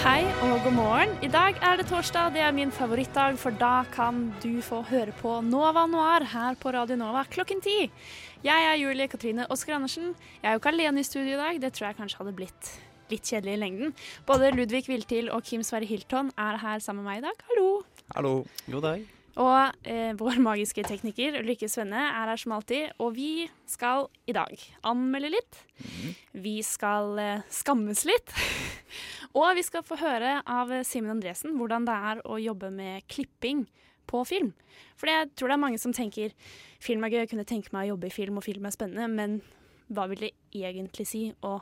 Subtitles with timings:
[0.00, 1.10] Hei og god morgen.
[1.20, 2.30] I dag er det torsdag.
[2.32, 6.72] Det er min favorittdag, for da kan du få høre på Nova Noir her på
[6.72, 7.90] Radio Nova klokken ti.
[8.40, 10.14] Jeg er Julie Katrine Oskar Andersen.
[10.40, 11.60] Jeg er jo ikke alene i studio i dag.
[11.60, 12.72] Det tror jeg kanskje hadde blitt
[13.12, 13.94] litt kjedelig i lengden.
[14.24, 17.48] Både Ludvig Viltil og Kim Sverre Hilton er her sammen med meg i dag.
[17.52, 17.70] Hallo!
[18.16, 18.36] Hallo.
[18.72, 19.08] God dag.
[19.40, 22.96] Og eh, vår magiske tekniker Ulrikke Svenne er her som alltid.
[23.04, 25.60] Og vi skal i dag anmelde litt.
[26.32, 28.34] Vi skal eh, skammes litt.
[29.36, 33.66] Og vi skal få høre av Simen Andresen hvordan det er å jobbe med klipping
[34.10, 34.52] på film.
[34.98, 36.34] For jeg tror det er mange som tenker
[36.82, 39.06] film er gøy, jeg kunne tenke meg å jobbe i film, og film er spennende,
[39.12, 39.38] men
[39.90, 41.58] hva vil det egentlig si å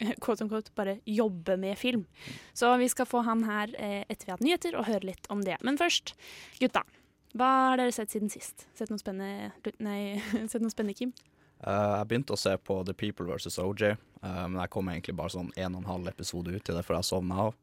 [0.22, 2.06] quote unquote, bare jobbe med film?
[2.54, 5.30] Så vi skal få han her eh, etter vi har hatt nyheter, og høre litt
[5.32, 5.58] om det.
[5.66, 6.14] Men først,
[6.62, 6.84] gutta.
[7.38, 8.66] Hva har dere sett siden sist?
[8.74, 9.52] Sett noe spennende,
[9.82, 10.18] nei,
[10.50, 11.14] sett noe spennende Kim?
[11.60, 13.58] Eh, jeg begynte å se på The People vs.
[13.60, 16.76] OJ, eh, men jeg kom egentlig bare sånn en og en halv episode ut i
[16.76, 17.58] det før jeg sovna av.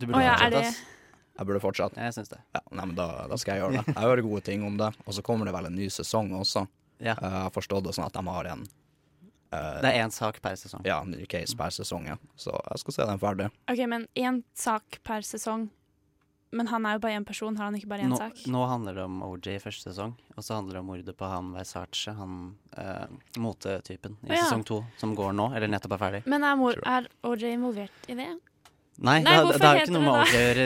[0.00, 1.96] Du Å ja, fortsette, det Jeg burde fortsatt.
[1.96, 2.40] Jeg syns det.
[2.56, 3.94] Ja, nei, men da, da skal jeg gjøre det.
[3.94, 4.90] Jeg hører gode ting om det.
[5.06, 6.66] Og så kommer det vel en ny sesong også.
[7.00, 7.14] Ja.
[7.16, 10.42] Eh, jeg har forstått det sånn at de har en uh, Det er én sak
[10.44, 10.84] per sesong.
[10.84, 12.18] ja, ny case per sesong, ja.
[12.36, 13.48] Så jeg skal se den ferdig.
[13.72, 15.70] OK, men én sak per sesong.
[16.50, 18.40] Men han er jo bare én person, har han ikke bare én Nå, sak?
[18.50, 21.28] nå handler det om OJ i første sesong, og så handler det om mordet på
[21.30, 22.38] han Versace, han
[22.74, 23.06] eh,
[23.38, 24.42] motetypen, i oh, ja.
[24.48, 26.22] sesong to, som går nå, eller nettopp er ferdig.
[26.30, 28.32] Men er, er OJ involvert i det?
[29.00, 30.64] Nei, Nei, det, det er jo ikke noe med det å gjøre.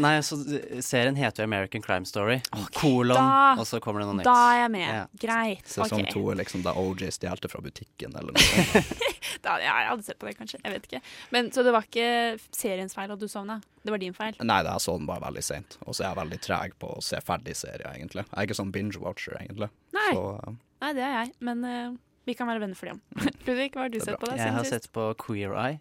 [0.00, 0.36] Nei, så
[0.80, 2.38] serien heter jo American Crime Story.
[2.72, 4.28] kolon, da- og så kommer det noe nytt.
[4.28, 4.86] Da er jeg med.
[4.88, 5.02] Ja.
[5.26, 5.66] Greit.
[5.68, 6.08] Sesong ok.
[6.14, 8.96] to er liksom da OJ stjelte fra butikken, eller noe sånt.
[9.42, 10.58] Da, ja, jeg hadde sett på det, kanskje.
[10.62, 11.00] Jeg vet ikke.
[11.34, 13.58] Men, så det var ikke seriens feil at du sovna?
[13.84, 14.38] Det var din feil?
[14.40, 15.76] Nei, jeg så den bare veldig seint.
[15.84, 18.24] Og så er jeg veldig treg på å se ferdig serier, egentlig.
[18.24, 19.68] Jeg er ikke sånn binge-watcher, egentlig.
[19.94, 20.08] Nei.
[20.14, 21.34] Så uh, Nei, det er jeg.
[21.46, 23.02] Men uh, vi kan være venner for det om.
[23.46, 25.78] Ludvig, hva har du Det sett på Det, Jeg har sett på Queer Eye.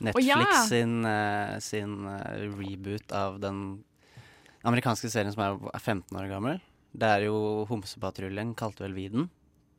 [0.00, 0.64] Netflix ja!
[0.68, 3.82] sin, eh, sin eh, reboot av den
[4.66, 6.60] amerikanske serien som er 15 år gammel.
[6.90, 9.28] Det er jo Homsepatruljen kalte vel vi den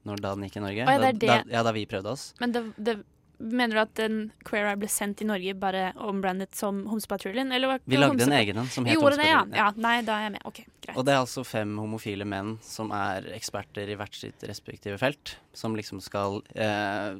[0.07, 0.85] når da den gikk i Norge.
[0.85, 2.31] Oh, ja, det da, da, ja, da vi prøvde oss.
[2.41, 2.95] Men det, det,
[3.41, 7.51] mener du at den Queer Eye ble sendt i Norge bare ombrandet som Homsepatruljen?
[7.55, 9.53] Eller Vi lagde en egen en som het Homsepatruljen.
[9.55, 9.65] ja.
[9.65, 9.71] Ja.
[9.75, 10.45] Nei, da er jeg med.
[10.45, 10.95] OK, greit.
[10.95, 15.35] Og det er altså fem homofile menn som er eksperter i hvert sitt respektive felt.
[15.57, 17.17] Som liksom skal eh,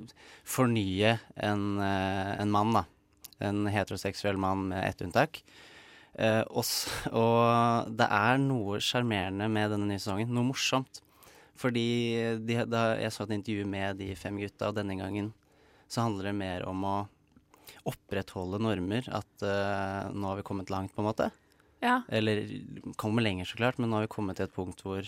[0.47, 2.85] fornye en, eh, en mann, da.
[3.41, 5.41] En heteroseksuell mann med ett unntak.
[6.19, 6.65] Eh, og,
[7.23, 10.33] og det er noe sjarmerende med denne nye sesongen.
[10.33, 11.01] Noe morsomt.
[11.61, 11.85] Fordi
[12.41, 15.29] de, da jeg så et intervju med de fem gutta, denne gangen
[15.91, 16.95] så handler det mer om å
[17.89, 19.07] opprettholde normer.
[19.11, 21.29] At uh, nå har vi kommet langt, på en måte.
[21.81, 22.01] Ja.
[22.13, 22.45] Eller
[23.01, 25.01] kommer lenger, så klart, men nå har vi kommet til et punkt hvor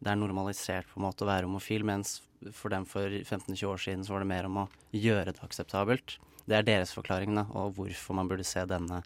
[0.00, 2.18] det er normalisert på en måte å være homofil, mens
[2.56, 4.66] for dem for 15-20 år siden så var det mer om å
[4.96, 6.16] gjøre det akseptabelt.
[6.48, 9.04] Det er deres forklaring, da, og hvorfor man burde se denne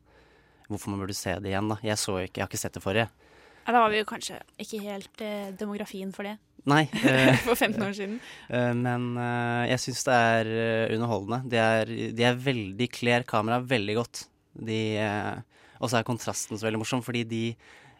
[0.64, 1.76] Hvorfor man burde se det igjen, da.
[1.84, 3.10] Jeg så ikke, jeg har ikke sett det forrige.
[3.66, 3.72] ja.
[3.74, 6.38] Da var vi jo kanskje ikke helt eh, demografien for det
[6.70, 6.86] Nei.
[7.04, 8.18] eh, for 15 år siden.
[8.48, 11.42] Eh, men eh, jeg syns det er eh, underholdende.
[11.52, 14.22] De er, de er veldig kler kameraet veldig godt.
[14.54, 17.42] De, eh, og så er kontrasten så veldig morsom, fordi de,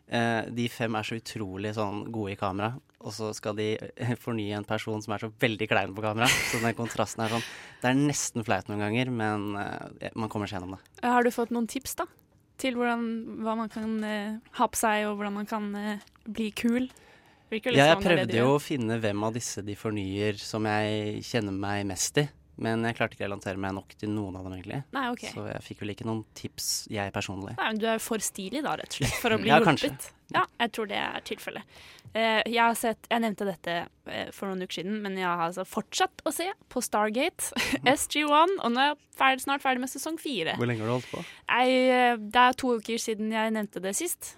[0.09, 2.73] eh, de fem er så utrolig sånn gode i kamera.
[3.05, 6.31] Og så skal de eh, fornye en person som er så veldig klein på kamera.
[6.49, 7.45] Så den kontrasten er sånn
[7.83, 10.85] Det er nesten flaut noen ganger, men eh, man kommer seg gjennom det.
[11.03, 12.09] Eh, Har du fått noen tips, da?
[12.57, 13.05] Til hvordan,
[13.45, 16.87] hva man kan eh, ha på seg, og hvordan man kan eh, bli kul?
[16.87, 17.14] Litt
[17.50, 20.64] Ja, jeg som det det prøvde jo å finne hvem av disse de fornyer som
[20.67, 22.29] jeg kjenner meg mest i.
[22.56, 24.76] Men jeg klarte ikke å relatere meg nok til noen av dem, egentlig.
[24.94, 25.32] Nei, okay.
[25.35, 27.56] Så jeg fikk vel ikke noen tips, jeg personlig.
[27.58, 29.73] Nei, men Du er for stilig da, rett og slett, for å bli Ja, hjulpet.
[29.73, 30.12] kanskje.
[30.35, 31.81] Ja, jeg tror det er tilfellet.
[32.14, 33.75] Eh, jeg har sett, jeg nevnte dette
[34.06, 37.50] eh, for noen uker siden, men jeg har altså fortsatt å se på Stargate,
[37.90, 40.55] SG1, og nå er jeg ferdig, snart ferdig med sesong fire.
[40.55, 41.25] Hvor lenge har du holdt på?
[41.50, 44.37] Jeg, eh, det er to uker siden jeg nevnte det sist.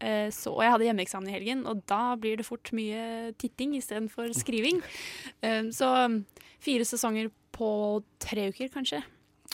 [0.00, 3.76] Eh, Så, og jeg hadde hjemmeeksamen i helgen, og da blir det fort mye titting
[3.78, 4.82] istedenfor skriving.
[5.42, 5.88] Eh, Så
[6.60, 9.02] fire sesonger på tre uker, kanskje.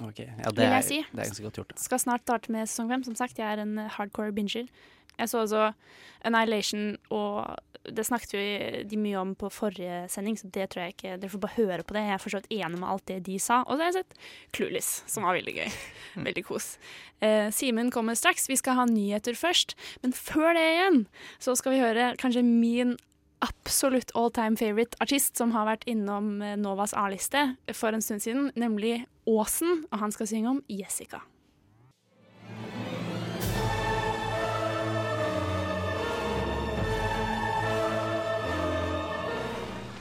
[0.03, 0.27] Okay.
[0.27, 0.97] ja, det er, si.
[1.13, 1.73] det er ganske godt gjort.
[1.79, 3.05] Skal snart starte med sesong fem.
[3.07, 4.67] Som sagt, jeg er en hardcore binger.
[5.19, 5.69] Jeg så altså
[6.25, 8.43] Annihilation, og det snakket jo
[8.89, 11.85] de mye om på forrige sending, så det tror jeg ikke Dere får bare høre
[11.85, 12.05] på det.
[12.07, 13.61] Jeg er for så vidt enig med alt det de sa.
[13.67, 14.15] Og så har jeg sett
[14.57, 15.75] Clueless, som var veldig gøy.
[16.29, 16.69] Veldig kos.
[17.21, 18.49] Eh, Simen kommer straks.
[18.49, 19.77] Vi skal ha nyheter først.
[20.03, 21.03] Men før det igjen,
[21.43, 22.97] så skal vi høre kanskje min
[23.45, 28.25] absolutt all time favorite artist som har vært innom eh, Novas A-liste for en stund
[28.25, 29.85] siden, nemlig Åsen.
[29.91, 31.21] Og han skal synge om Jessica.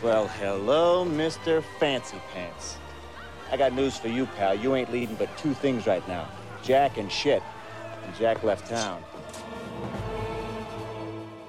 [0.04, 1.64] Well, hello, Mr.
[1.80, 2.76] Fancy Pants.
[3.50, 4.54] I got news for you, pal.
[4.54, 6.28] You ain't leading but two things right now
[6.62, 7.42] Jack and shit.
[8.04, 9.00] And Jack left town.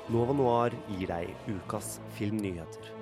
[0.08, 2.92] Nova Noir gir deg ukas filmnyheter.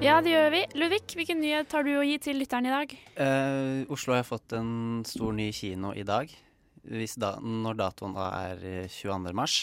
[0.00, 0.64] Ja, det gjør vi.
[0.72, 2.98] Ludvig, hvilken nyhet har du å gi til lytteren i dag?
[3.20, 6.32] Uh, Oslo har fått en stor ny kino i dag.
[6.80, 9.36] Hvis da, når datoen da er eh, 22.
[9.36, 9.60] mars.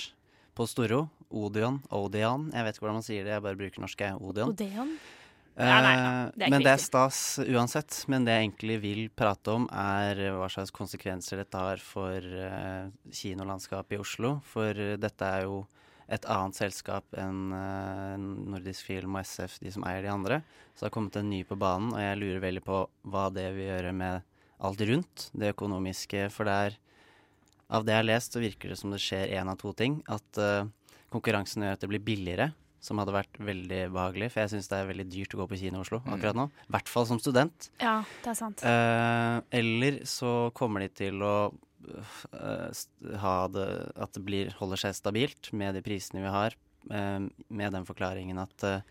[0.53, 1.07] På Storo.
[1.31, 1.81] Odeon.
[1.89, 2.49] Odeon.
[2.53, 4.01] Jeg vet ikke hvordan man sier det, jeg bare bruker norsk.
[4.01, 4.17] jeg.
[4.21, 4.49] Odeon.
[4.53, 4.91] Odeon?
[5.55, 8.01] Eh, Ja, nei, nei, det men det er stas uansett.
[8.11, 12.89] Men det jeg egentlig vil prate om, er hva slags konsekvenser dette har for eh,
[13.11, 14.41] kinolandskapet i Oslo.
[14.51, 15.63] For eh, dette er jo
[16.11, 18.17] et annet selskap enn eh,
[18.51, 20.41] Nordisk Film og SF, de som eier de andre.
[20.75, 23.47] Så det har kommet en ny på banen, og jeg lurer veldig på hva det
[23.55, 24.21] vil gjøre med
[24.65, 26.27] alt rundt det økonomiske.
[26.35, 26.81] For det er
[27.73, 29.95] Av det jeg har lest, så virker det som det skjer én av to ting.
[30.05, 30.67] At eh,
[31.13, 32.49] konkurransen gjør at det blir billigere,
[32.85, 34.31] som hadde vært veldig behagelig.
[34.33, 36.49] For jeg syns det er veldig dyrt å gå på kino i Oslo akkurat nå.
[36.67, 37.69] I hvert fall som student.
[37.81, 38.65] Ja, det er sant.
[38.65, 42.83] Eh, eller så kommer de til å eh,
[43.23, 43.65] ha det
[44.05, 46.57] At det blir, holder seg stabilt med de prisene vi har,
[46.91, 48.85] eh, med den forklaringen at eh,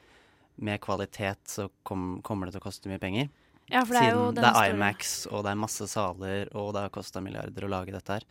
[0.54, 3.30] med kvalitet så kom, kommer det til å koste mye penger.
[3.72, 6.50] Ja, for det er jo Siden jo det er Imax, og det er masse saler,
[6.52, 8.26] og det har kosta milliarder å lage dette her.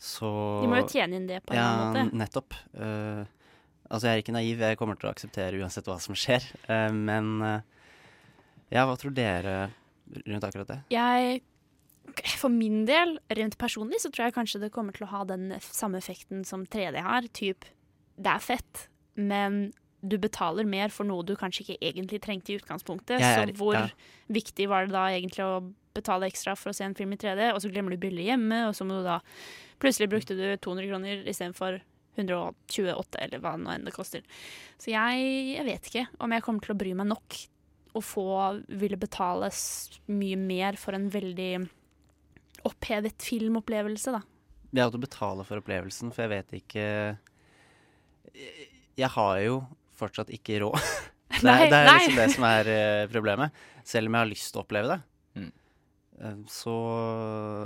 [0.00, 0.28] Så
[0.62, 2.18] De må jo tjene inn det på en ja, annen måte.
[2.22, 2.56] nettopp.
[2.72, 3.28] Uh,
[3.90, 6.46] altså, jeg er ikke naiv, jeg kommer til å akseptere uansett hva som skjer.
[6.70, 7.66] Uh, men eh,
[8.72, 9.58] ja, hva tror dere
[10.24, 10.78] rundt akkurat det?
[10.94, 11.42] Jeg,
[12.40, 15.50] for min del, rent personlig, så tror jeg kanskje det kommer til å ha den
[15.68, 17.28] samme effekten som 3D har.
[17.36, 17.68] Typ,
[18.16, 18.86] det er fett,
[19.20, 19.66] men
[20.00, 23.20] du betaler mer for noe du kanskje ikke egentlig trengte i utgangspunktet.
[23.20, 23.84] Er- så hvor ja.
[24.32, 25.60] viktig var det da egentlig å
[25.96, 28.64] betale ekstra for å se en film i 3D, og så glemmer du bildet hjemme,
[28.68, 29.20] og så må du da
[29.80, 31.78] Plutselig brukte du 200 kroner istedenfor
[32.20, 34.20] 128, eller hva nå enn det koster.
[34.76, 35.22] Så jeg,
[35.54, 37.38] jeg vet ikke om jeg kommer til å bry meg nok
[37.96, 38.26] å få
[38.68, 39.48] ville betale
[40.12, 41.52] mye mer for en veldig
[42.68, 44.20] opphevet filmopplevelse, da.
[44.70, 46.84] Det er at du betaler for opplevelsen, for jeg vet ikke
[49.00, 49.62] Jeg har jo
[49.98, 50.76] fortsatt ikke råd.
[51.40, 53.54] Det er, det er liksom det som er eh, problemet.
[53.86, 54.96] Selv om jeg har lyst til å oppleve det.
[56.20, 56.26] Mm.
[56.28, 56.74] Eh, Så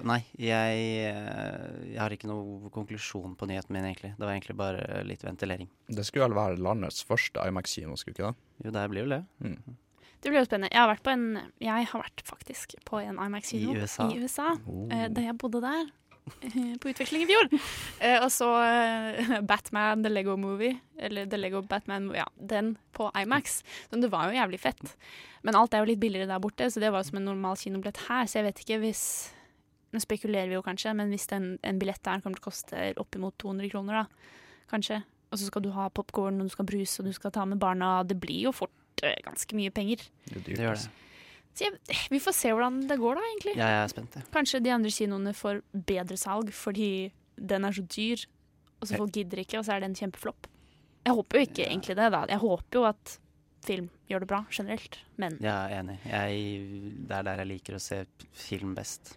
[0.07, 4.13] Nei, jeg, eh, jeg har ikke noen konklusjon på nyheten min, egentlig.
[4.17, 5.69] Det var egentlig bare litt ventilering.
[5.89, 8.37] Det skulle vel være landets første IMAX-kino, skulle ikke det?
[8.65, 9.23] Jo, det blir jo det.
[10.25, 10.71] Det blir jo spennende.
[10.73, 11.25] Jeg har vært, på en,
[11.61, 14.07] jeg har vært faktisk på en IMAX-kino I USA?
[14.09, 14.89] i USA Oh.
[14.91, 15.91] eh, da jeg bodde der.
[16.41, 17.51] Eh, På utveksling i fjor.
[18.01, 23.11] Eh, og så eh, Batman The Lego Movie, eller The Lego Batman, ja, den på
[23.23, 23.63] IMAX.
[23.91, 24.97] Så det var jo jævlig fett.
[25.45, 27.59] Men alt er jo litt billigere der borte, så det var jo som en normal
[27.61, 28.29] kinobillett her.
[28.29, 29.07] Så jeg vet ikke hvis
[29.95, 32.87] Nå spekulerer vi jo kanskje, men hvis den, en billett der kommer til å koste
[32.99, 34.33] oppimot 200 kroner, da,
[34.67, 34.97] kanskje,
[35.31, 37.61] og så skal du ha popkorn, og du skal bruse, og du skal ta med
[37.63, 40.03] barna, det blir jo fort eh, ganske mye penger.
[40.27, 40.91] Det, er Det gjør altså.
[40.91, 41.04] det.
[41.55, 41.79] Så jeg,
[42.11, 43.57] vi får se hvordan det går, da, egentlig.
[43.59, 44.23] Ja, Jeg er spent, ja.
[44.35, 46.89] Kanskje de andre kinoene får bedre salg fordi
[47.39, 48.25] den er så dyr,
[48.81, 50.49] og så folk gidder ikke, og så er det en kjempeflopp.
[51.05, 52.23] Jeg håper jo ikke egentlig det, da.
[52.31, 53.19] Jeg håper jo at
[53.65, 55.99] film gjør det bra generelt, men Jeg er enig.
[56.05, 56.41] Jeg,
[57.09, 58.03] det er der jeg liker å se
[58.37, 59.15] film best.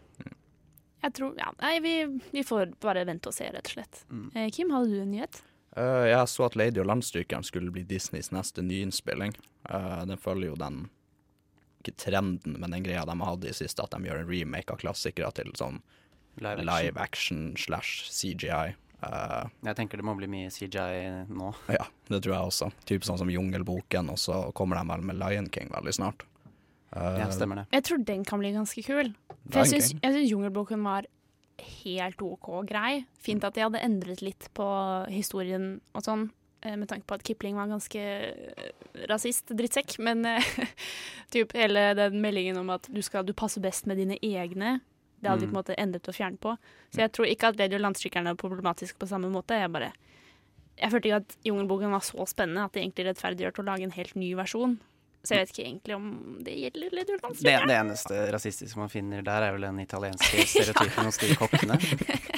[1.03, 1.93] jeg tror Ja, nei, vi,
[2.31, 4.03] vi får bare vente og se, rett og slett.
[4.09, 4.27] Mm.
[4.35, 5.41] Eh, Kim, hadde du en nyhet?
[5.77, 9.35] Uh, jeg så at Lady og Landstrykeren skulle bli Disneys neste nyinnspilling.
[9.69, 10.87] Uh, den følger jo den
[11.87, 14.81] Ikke trenden, men den greia de hadde i siste, at de gjør en remake av
[14.81, 15.79] klassikere til sånn
[16.37, 16.67] Live action.
[16.69, 18.75] live action slash CGI.
[19.01, 21.51] Uh, Jeg tenker det må bli mye CGI nå.
[21.77, 22.69] ja, det tror jeg også.
[22.89, 26.25] Typ sånn som Jungelboken, og så kommer de vel med Lion King veldig snart.
[26.93, 27.67] Uh, Ja, stemmer det.
[27.77, 29.13] Jeg tror den kan bli ganske kul.
[29.49, 31.07] For Lion jeg syns, Jungelboken var
[31.85, 33.05] helt OK grei.
[33.21, 34.65] Fint at de hadde endret litt på
[35.09, 36.36] historien og sånn, eh,
[36.75, 38.69] med tanke på at Kipling var ganske eh,
[39.09, 39.97] rasist, drittsekk.
[39.99, 40.43] Men eh,
[41.33, 44.79] typ hele den meldingen om at du, skal, du passer best med dine egne,
[45.21, 45.61] det hadde de på en Mm.
[45.61, 46.51] måte endret å fjerne på.
[46.93, 49.57] Så jeg tror ikke at Radio Landstrykerne er problematisk på samme måte.
[49.57, 49.93] Jeg bare
[50.77, 53.95] Jeg følte ikke at Jungelboken var så spennende at det egentlig rettferdiggjørte å lage en
[53.95, 54.75] helt ny versjon.
[55.25, 56.05] Så jeg vet ikke egentlig om
[56.45, 57.67] det gjelder Radio Det, Landstrykerne.
[57.67, 61.79] det eneste rasistiske man finner der, er vel den italienske stereotypen hos de kokkene.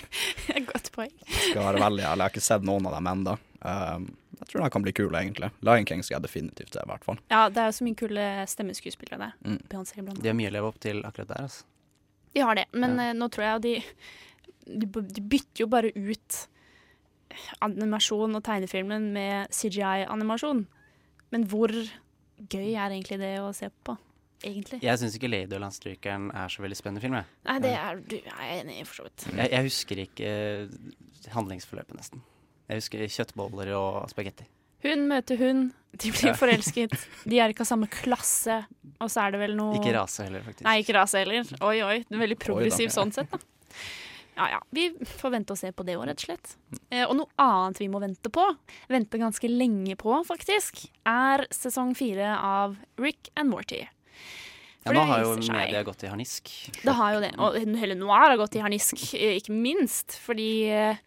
[1.00, 1.14] poeng.
[1.50, 3.38] Skal være veldig ærlig, jeg har ikke sett noen av dem ennå.
[3.60, 4.06] Um,
[4.40, 5.50] jeg tror den kan bli kule, egentlig.
[5.68, 7.18] Lion King skal jeg definitivt se, i hvert fall.
[7.32, 9.34] Ja, det er jo så mye kule stemmeskuespillere der.
[9.44, 9.58] Mm.
[9.72, 10.22] Beyoncé iblant.
[10.24, 11.48] De har mye å leve opp til akkurat der.
[11.50, 11.66] altså.
[12.38, 13.10] De har det, men Ja.
[13.10, 13.74] eh, nå tror jeg de,
[14.80, 16.40] de De bytter jo bare ut
[17.66, 20.64] animasjon og tegnefilmen med CGI-animasjon.
[21.34, 23.98] Men hvor gøy er egentlig det å se på?
[24.44, 24.80] Egentlig.
[24.82, 27.14] Jeg syns ikke 'Lady og landstrykeren' er så veldig spennende film.
[27.20, 29.26] Jeg, Nei, det er du er jeg enig i, for så vidt.
[29.36, 32.22] jeg, jeg husker ikke eh, handlingsforløpet, nesten.
[32.70, 34.46] Jeg husker kjøttboller og spagetti.
[34.86, 36.34] Hun møter hun, de blir Ja.
[36.40, 36.94] forelsket,
[37.30, 38.62] de er ikke av samme klasse,
[39.02, 40.64] og så er det vel noe Ikke rase heller, faktisk.
[40.64, 41.44] Nei, ikke rase heller.
[41.60, 41.98] Oi, oi.
[42.08, 42.96] Det er veldig progressiv da.
[43.02, 43.40] sånn sett, da.
[44.40, 44.60] Ja ja.
[44.72, 44.86] Vi
[45.20, 46.54] får vente og se på det òg, rett og slett.
[46.90, 48.46] Eh, og noe annet vi må vente på,
[48.88, 53.82] vente ganske lenge på faktisk, er sesong fire av Rick and Morty.
[54.86, 56.50] Ja, nå har jo media gått i harnisk.
[56.84, 57.34] Det har jo det.
[57.38, 60.16] Og hele Noir har gått i harnisk, eh, ikke minst.
[60.24, 61.02] Fordi eh,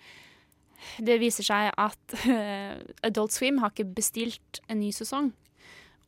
[1.01, 2.75] det viser seg at eh,
[3.09, 5.33] Adult Swim har ikke bestilt en ny sesong.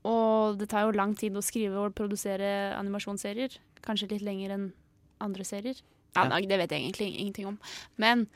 [0.04, 3.56] Og det tar jo lang tid å skrive og produsere animasjonsserier.
[3.84, 4.66] Kanskje litt lenger enn
[5.24, 5.80] andre serier.
[6.14, 6.40] Ja, Ja.
[6.44, 7.58] Det vet jeg egentlig ingenting om.
[7.96, 8.28] Men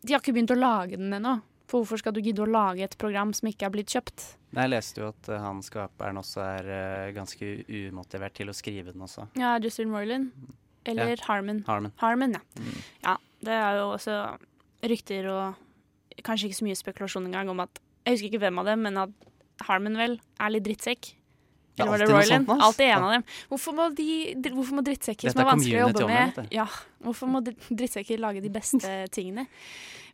[0.00, 1.36] de har ikke begynt å lage den ennå.
[1.70, 4.24] For hvorfor skal du gidde å lage et program som ikke er blitt kjøpt?
[4.56, 8.90] Jeg leste jo at eh, han skaperen også er uh, ganske umotivert til å skrive
[8.90, 9.28] den også.
[9.38, 10.32] Ja, Justin Roiland.
[10.90, 11.60] Eller Harmon.
[11.68, 11.92] Harmon.
[12.00, 12.64] Harmon, ja.
[13.04, 13.14] Ja,
[13.46, 14.16] det er jo også
[14.90, 18.68] rykter og kanskje ikke så mye spekulasjon engang om at Jeg husker ikke hvem av
[18.70, 19.10] dem, men at
[19.68, 21.12] Harmon vel er litt drittsekk.
[21.76, 22.48] Er Eller var det Royland?
[22.48, 22.62] sånt.
[22.64, 23.24] Alltid en av dem.
[23.52, 24.08] Hvorfor må, de,
[24.50, 26.66] hvorfor må drittsekker Dette som er vanskelig å jobbe community med Ja,
[27.04, 29.46] Hvorfor må drittsekker lage de beste tingene?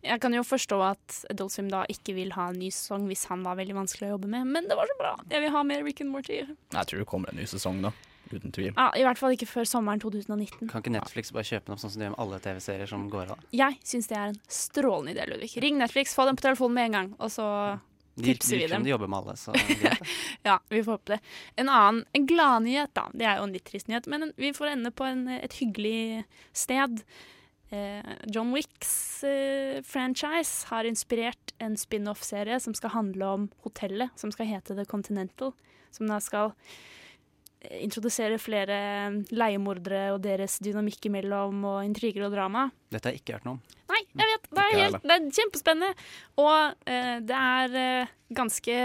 [0.05, 3.25] Jeg kan jo forstå at Adult Swim da ikke vil ha en ny sesong hvis
[3.31, 5.15] han var veldig vanskelig å jobbe med, men det var så bra.
[5.31, 6.43] Jeg vil ha mer Rick and Morty.
[6.45, 7.93] Jeg tror det kommer en ny sesong, da.
[8.26, 8.73] Uten tvil.
[8.75, 10.67] Ja, I hvert fall ikke før sommeren 2019.
[10.73, 13.05] Kan ikke Netflix bare kjøpe den opp sånn som de gjør med alle TV-serier som
[13.12, 13.45] går av?
[13.55, 15.53] Jeg syns det er en strålende idé, Ludvig.
[15.62, 17.47] Ring Netflix, få dem på telefonen med en gang, og så
[18.17, 18.83] De, tipser vi dem.
[18.83, 19.55] de jobber med alle, så.
[20.49, 21.21] Ja, vi får håpe det.
[21.62, 23.07] En annen, en gladnyhet, da.
[23.15, 26.25] Det er jo en litt trist nyhet, men vi får ende på en, et hyggelig
[26.57, 27.05] sted.
[27.71, 34.31] Eh, John Wicks eh, franchise har inspirert en spin-off-serie som skal handle om hotellet, som
[34.35, 35.53] skal hete The Continental.
[35.91, 36.53] Som da skal
[37.61, 38.79] eh, introdusere flere
[39.35, 42.69] leiemordere og deres dynamikk imellom, og intriger og drama.
[42.95, 43.77] Dette har jeg ikke hørt noe om.
[43.91, 44.49] Nei, jeg vet.
[44.51, 46.09] Det er, helt, det er kjempespennende.
[46.43, 48.81] Og eh, det er eh, ganske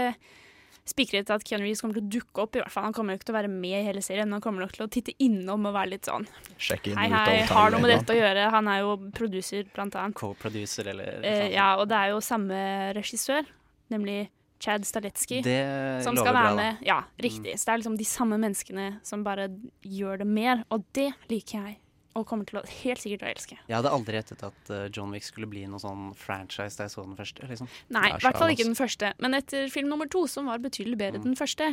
[0.88, 2.56] spikret at Keanu Reeves kommer til å dukke opp.
[2.56, 2.86] i hvert fall.
[2.88, 4.74] Han kommer jo ikke til å være med i hele serien, men han kommer nok
[4.74, 8.14] til å titte innom og være litt sånn inn Hei, hei, har noe med dette
[8.14, 8.50] å gjøre.
[8.54, 10.18] Han er jo producer, blant annet.
[10.18, 12.58] Co-producer eller Eh, ja, og det er jo samme
[12.96, 13.46] regissør,
[13.92, 14.28] nemlig
[14.62, 15.42] Chad Staletsky.
[15.42, 16.82] Det Som skal være med.
[16.86, 17.56] Ja, riktig.
[17.58, 19.48] Så det er liksom de samme menneskene som bare
[19.82, 21.78] gjør det mer, og det liker jeg.
[22.18, 23.56] Og kommer til å helt sikkert å elske.
[23.68, 26.92] Jeg hadde aldri gjettet at eh, John Wick skulle bli noe sånn franchise da jeg
[26.92, 27.46] så den første.
[27.48, 27.70] liksom.
[27.94, 29.12] Nei, i er hvert fall ikke den første.
[29.24, 31.70] Men etter film nummer to, som var betydelig bedre enn den første,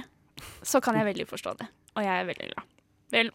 [0.63, 1.67] så kan jeg veldig forstå det.
[1.97, 2.71] Og jeg er veldig glad.
[3.11, 3.31] Vel,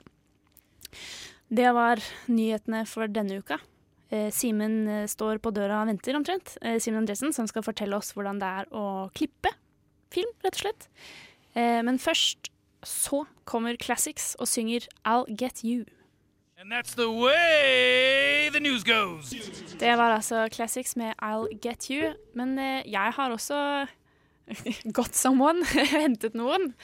[1.61, 2.01] det var
[2.33, 3.59] nyhetene for denne uka.
[4.15, 6.57] Eh, Simen eh, står på døra og venter omtrent.
[6.63, 9.53] Eh, Simen Andresen, som skal fortelle oss hvordan det er å klippe
[10.15, 10.89] film, rett og slett.
[11.55, 12.51] Eh, men først
[12.85, 15.85] så kommer Classics og synger I'll Get You.
[19.81, 22.15] Det var altså Classics med I'll Get You.
[22.35, 23.59] Men eh, jeg har også
[24.97, 26.73] got someone, hentet noen.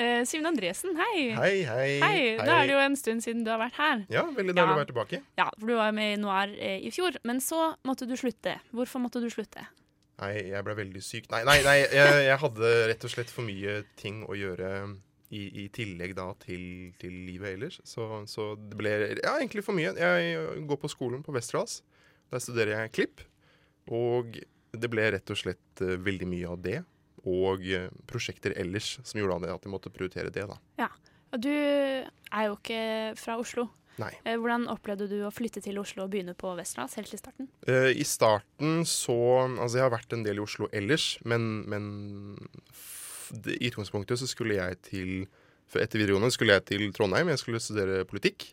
[0.00, 1.26] Eh, Simen Andresen, hei.
[1.36, 1.88] Hei, hei.
[2.00, 3.98] Hei, Da er det jo en stund siden du har vært her.
[4.08, 4.72] Ja, veldig deilig Ja.
[4.72, 5.18] å være tilbake.
[5.36, 8.54] Ja, for du var med i Noir eh, i fjor, men så måtte du slutte.
[8.72, 9.66] Hvorfor måtte du slutte?
[10.22, 11.28] Nei, jeg ble veldig syk.
[11.34, 14.70] Nei, nei, nei jeg, jeg hadde rett og slett for mye ting å gjøre
[15.30, 16.62] i, i tillegg da til,
[17.00, 17.80] til livet ellers.
[17.86, 19.94] Så, så det ble ja, egentlig for mye.
[19.94, 21.80] Jeg går på skolen på Westerdals.
[22.30, 23.26] Der studerer jeg klipp.
[23.90, 26.78] Og det ble rett og slett uh, veldig mye av det.
[27.30, 30.58] Og uh, prosjekter ellers som gjorde det at jeg måtte prioritere det, da.
[30.80, 30.90] Ja,
[31.30, 32.82] og du er jo ikke
[33.18, 33.68] fra Oslo.
[34.00, 34.12] Nei.
[34.24, 37.50] Eh, Hvordan opplevde du å flytte til Oslo og begynne på Westerdals helt i starten?
[37.68, 39.18] Uh, I starten så
[39.50, 41.84] Altså, jeg har vært en del i Oslo ellers, men, men
[43.30, 45.12] i utgangspunktet så skulle jeg til
[45.70, 47.30] for Etter videregående skulle jeg til Trondheim.
[47.30, 48.48] Jeg skulle studere politikk.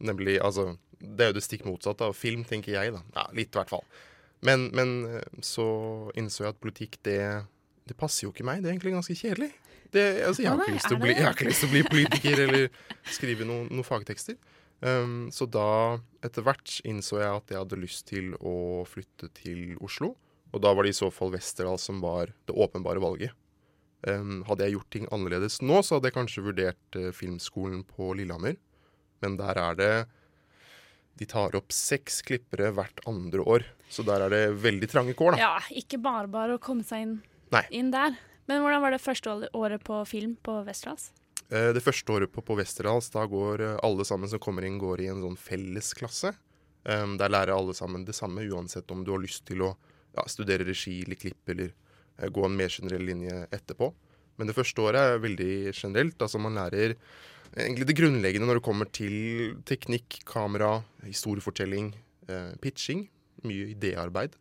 [0.00, 3.02] Nemlig Altså, det er jo det stikk motsatte av film, tenker jeg, da.
[3.18, 3.84] Ja, litt, i hvert fall.
[4.44, 5.66] Men, men eh, så
[6.16, 7.20] innså jeg at politikk, det,
[7.84, 8.62] det passer jo ikke meg.
[8.62, 9.50] Det er egentlig ganske kjedelig.
[9.92, 11.74] Det, altså, jeg, har ikke lyst til å bli, jeg har ikke lyst til å
[11.74, 12.66] bli politiker eller
[13.14, 14.40] skrive noen noe fagtekster.
[14.84, 15.68] Um, så da,
[16.24, 18.56] etter hvert, innså jeg at jeg hadde lyst til å
[18.88, 20.14] flytte til Oslo.
[20.54, 23.36] Og da var det i så fall Westerdal som var det åpenbare valget.
[24.04, 28.56] Hadde jeg gjort ting annerledes nå, så hadde jeg kanskje vurdert eh, Filmskolen på Lillehammer.
[29.24, 29.92] Men der er det
[31.16, 33.64] de tar opp seks klippere hvert andre år.
[33.88, 35.38] Så der er det veldig trange kår, da.
[35.38, 37.12] Ja, ikke bare bare å komme seg inn,
[37.70, 38.16] inn der.
[38.50, 41.12] Men hvordan var det første året- på film på Westerdals?
[41.48, 44.76] Eh, Det første året på, på Westerdals, da går eh, alle sammen som kommer inn,
[44.82, 46.34] går i en sånn fellesklasse.
[46.84, 49.70] Der lærer alle sammen det samme, uansett om du har lyst til å
[50.12, 51.70] ja, studere regi eller klipp, eller
[52.16, 53.90] gå en mer generell linje etterpå.
[54.38, 56.18] Men det første året er veldig generelt.
[56.22, 56.96] Altså man lærer
[57.54, 61.92] egentlig det grunnleggende når det kommer til teknikk, kamera, historiefortelling,
[62.28, 63.08] eh, pitching.
[63.44, 64.38] Mye idéarbeid.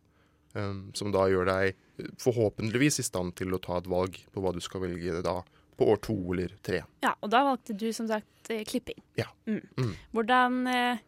[0.54, 4.42] Um, som da gjør deg eh, forhåpentligvis i stand til å ta et valg på
[4.42, 5.40] hva du skal velge da
[5.78, 6.84] på år to eller tre.
[7.02, 9.00] Ja, og da valgte du som sagt eh, klipping.
[9.18, 9.32] Ja.
[9.50, 9.64] Mm.
[9.80, 9.96] Mm.
[10.14, 11.02] Hvordan, eh,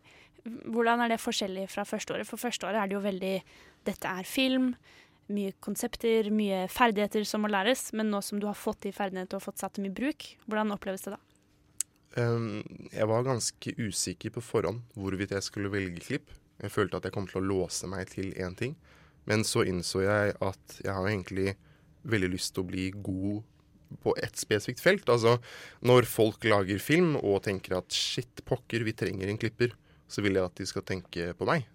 [0.66, 2.30] hvordan er det forskjellig fra første året?
[2.30, 3.36] For første året er det jo veldig
[3.86, 4.72] Dette er film.
[5.34, 7.88] Mye konsepter, mye ferdigheter som må læres.
[7.98, 10.76] Men nå som du har fått de ferdighetene og fått satt dem i bruk, hvordan
[10.76, 11.22] oppleves det da?
[12.16, 12.62] Um,
[12.94, 16.30] jeg var ganske usikker på forhånd hvorvidt jeg skulle velge klipp.
[16.62, 18.78] Jeg følte at jeg kom til å låse meg til én ting.
[19.28, 21.56] Men så innså jeg at jeg har egentlig
[22.06, 23.44] veldig lyst til å bli god
[24.06, 25.10] på ett spesifikt felt.
[25.10, 25.38] Altså
[25.86, 29.74] når folk lager film og tenker at shit, pokker, vi trenger en klipper,
[30.08, 31.66] så vil jeg at de skal tenke på meg.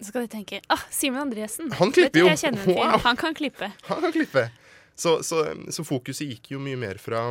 [0.00, 1.68] Så skal de tenke ah, Simen Andresen.
[1.76, 2.28] Han klipper jo.
[2.72, 3.00] Wow.
[3.04, 3.68] Han kan klippe.
[3.90, 4.48] Han kan klippe.
[4.94, 7.26] Så, så, så fokuset gikk jo mye mer fra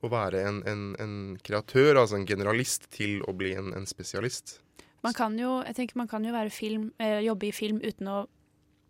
[0.00, 4.60] å være en, en, en kreatør, altså en generalist, til å bli en, en spesialist.
[5.04, 8.08] Man kan jo, jeg tenker man kan jo være film, eh, jobbe i film uten
[8.10, 8.20] å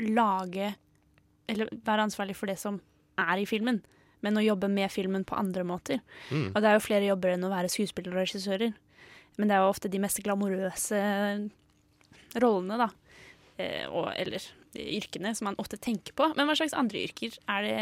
[0.00, 0.72] lage
[1.50, 2.78] Eller være ansvarlig for det som
[3.20, 3.80] er i filmen,
[4.24, 5.98] men å jobbe med filmen på andre måter.
[6.30, 6.52] Mm.
[6.54, 8.70] Og det er jo flere jobber enn å være skuespiller og regissører.
[9.36, 11.00] Men det er jo ofte de mest glamorøse
[12.36, 12.90] rollene, da.
[13.60, 14.44] Eh, og, eller
[14.78, 16.30] yrkene som man ofte tenker på.
[16.36, 17.80] Men hva slags andre yrker er det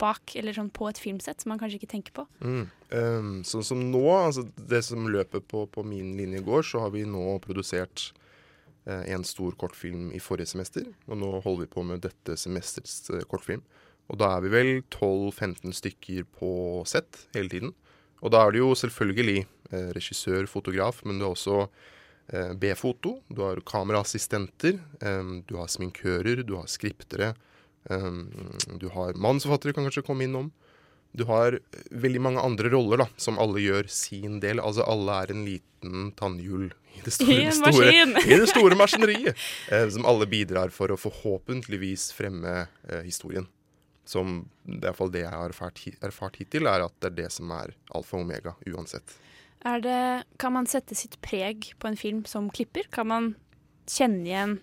[0.00, 2.24] bak eller sånn på et filmsett som man kanskje ikke tenker på?
[2.40, 2.66] Mm.
[2.94, 6.94] Um, sånn som nå, altså det som løper på, på min linje går, så har
[6.94, 8.08] vi nå produsert
[8.88, 10.88] eh, en stor kortfilm i forrige semester.
[11.08, 13.64] Og nå holder vi på med dette semesters eh, kortfilm.
[14.12, 16.50] Og da er vi vel 12-15 stykker på
[16.88, 17.74] sett hele tiden.
[18.24, 21.93] Og da er det jo selvfølgelig eh, regissør, fotograf, men du er også eh,
[22.56, 23.18] B-foto.
[23.28, 27.34] Du har kameraassistenter, eh, du har sminkører, du har skriptere.
[27.84, 30.46] Du har manusforfattere kan kanskje komme innom.
[31.14, 31.58] Du har
[31.94, 34.58] veldig mange andre roller da, som alle gjør sin del.
[34.58, 37.92] Altså alle er en liten tannhjul i det store, I store,
[38.32, 39.44] i det store maskineriet.
[39.70, 43.46] eh, som alle bidrar for å forhåpentligvis fremme eh, historien.
[44.04, 47.52] Som det er det jeg har erfart, erfart hittil, er at det er det som
[47.54, 49.14] er alfa og omega uansett.
[49.64, 49.98] Er det,
[50.38, 52.84] kan man sette sitt preg på en film som klipper?
[52.92, 53.30] Kan man
[53.88, 54.58] kjenne igjen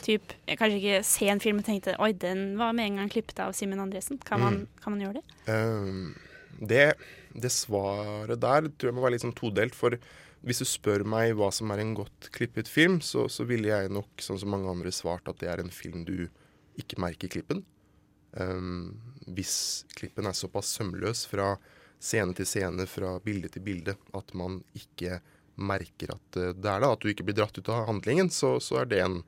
[0.00, 3.40] typ, Kanskje ikke se en film og tenke oi, den var med en gang klippet
[3.44, 4.20] av Simen Andresen.
[4.24, 4.66] Kan man, Mm.
[4.82, 5.24] kan man gjøre det?
[5.52, 6.14] Um,
[6.60, 6.94] det,
[7.34, 9.74] det svaret der tror jeg må være litt sånn todelt.
[9.74, 9.98] For
[10.46, 13.90] hvis du spør meg hva som er en godt klippet film, så, så ville jeg
[13.90, 16.28] nok, sånn som mange andre, svart at det er en film du
[16.78, 17.64] ikke merker klippen.
[18.38, 18.94] Um,
[19.26, 21.56] hvis klippen er såpass sømløs fra
[21.98, 25.20] scene til scene, fra bilde til bilde, at man ikke
[25.58, 28.56] merker at eh, det er det, at du ikke blir dratt ut av handlingen, så,
[28.62, 29.20] så er det en,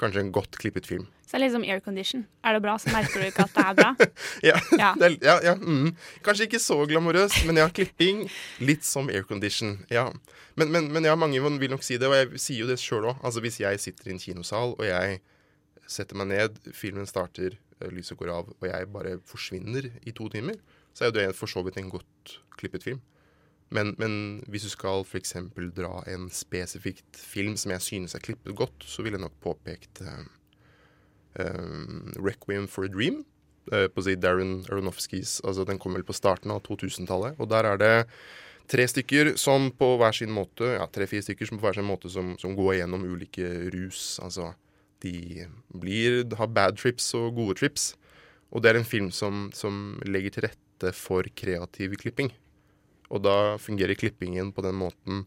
[0.00, 1.06] kanskje en godt klippet film.
[1.26, 2.20] Så det er litt som aircondition.
[2.46, 3.88] Er det bra, så merker du ikke at det er bra.
[4.46, 4.90] Ja, Ja.
[4.94, 5.88] det er, ja, ja mm.
[6.24, 8.20] Kanskje ikke så glamorøst, men ja, klipping.
[8.62, 9.80] Litt som aircondition.
[9.90, 10.06] Ja.
[10.54, 13.10] Men, men, men ja, mange vil nok si det, og jeg sier jo det sjøl
[13.10, 13.18] òg.
[13.26, 15.18] Altså, hvis jeg sitter i en kinosal, og jeg
[15.90, 20.30] setter meg ned, filmen starter, eh, lyset går av, og jeg bare forsvinner i to
[20.30, 20.54] timer,
[20.96, 23.02] så er jo det for så vidt en godt klippet film.
[23.74, 25.34] Men, men hvis du skal f.eks.
[25.76, 30.00] dra en spesifikt film som jeg synes er klippet godt, så ville jeg nok påpekt
[30.06, 30.22] uh,
[31.42, 33.24] um, 'Requiem for a Dream'.
[33.72, 37.34] uh, på å si Darren Aronofskis altså Den kom vel på starten av 2000-tallet.
[37.42, 38.06] Og der er det
[38.70, 42.10] tre stykker som på hver sin måte Ja, tre-fire stykker som på hver sin måte
[42.10, 44.20] som, som går gjennom ulike rus.
[44.22, 44.54] Altså
[45.02, 47.96] de blir har bad trips og gode trips.
[48.54, 50.65] Og det er en film som, som legger til rette
[50.96, 52.32] for kreativ klipping.
[53.08, 55.24] Og da fungerer klippingen på den måten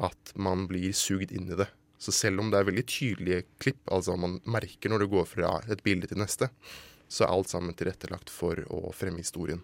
[0.00, 1.68] at man blir sugd inn i det.
[2.00, 5.50] Så selv om det er veldig tydelige klipp, altså man merker når det går fra
[5.68, 6.48] et bilde til neste,
[7.10, 9.60] så er alt sammen tilrettelagt for å fremme historien.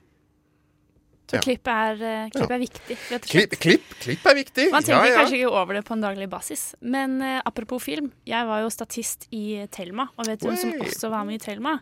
[1.27, 1.43] Så Ja.
[1.43, 3.57] klipp, er, eh, klipp er viktig, rett og slett.
[3.59, 4.71] Klipp, klipp, er viktig!
[4.71, 5.17] Man tenker ja, ja.
[5.19, 6.75] kanskje ikke over det på en daglig basis.
[6.81, 10.77] Men uh, apropos film, jeg var jo statist i Thelma, og vet du hvem som
[10.87, 11.81] også var med i Thelma?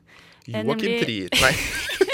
[0.49, 1.29] Eh, Joakim Trier.
[1.41, 1.53] Nei.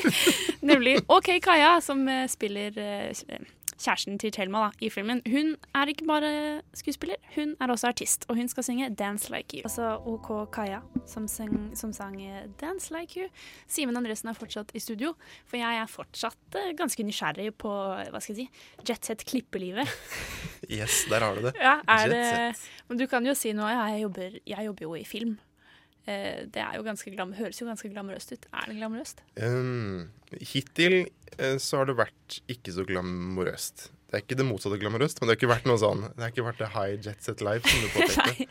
[0.71, 3.47] Nemlig OK Kaja, som uh, spiller eh,
[3.81, 6.31] kjæresten til Thelma da, i filmen, hun er ikke bare
[6.77, 8.27] skuespiller, hun er også artist.
[8.29, 9.64] Og hun skal synge 'Dance Like You'.
[9.64, 12.16] Altså OK Kaja som, sang, som sang
[12.61, 13.31] 'Dance Like You'.
[13.66, 15.14] Simen Andresen er fortsatt i studio,
[15.47, 18.49] for jeg er fortsatt eh, ganske nysgjerrig på hva skal jeg si,
[18.88, 19.88] jetset-klippelivet.
[20.71, 21.55] Yes, der har du det.
[21.59, 22.57] Ja, er det,
[22.88, 23.71] men du kan jo si noe.
[23.71, 25.38] Jeg jobber, jeg jobber jo i film.
[26.09, 28.47] Eh, det er jo ganske glam, høres jo ganske glamorøst ut.
[28.53, 29.23] Er det glamorøst?
[29.37, 30.11] Um,
[30.41, 31.03] hittil
[31.37, 33.91] eh, så har det vært ikke så glamorøst.
[34.11, 36.33] Det er ikke det motsatte glamorøst, men det har ikke vært noe sånn Det har
[36.33, 38.49] ikke vært det high jet set life som du påpekte.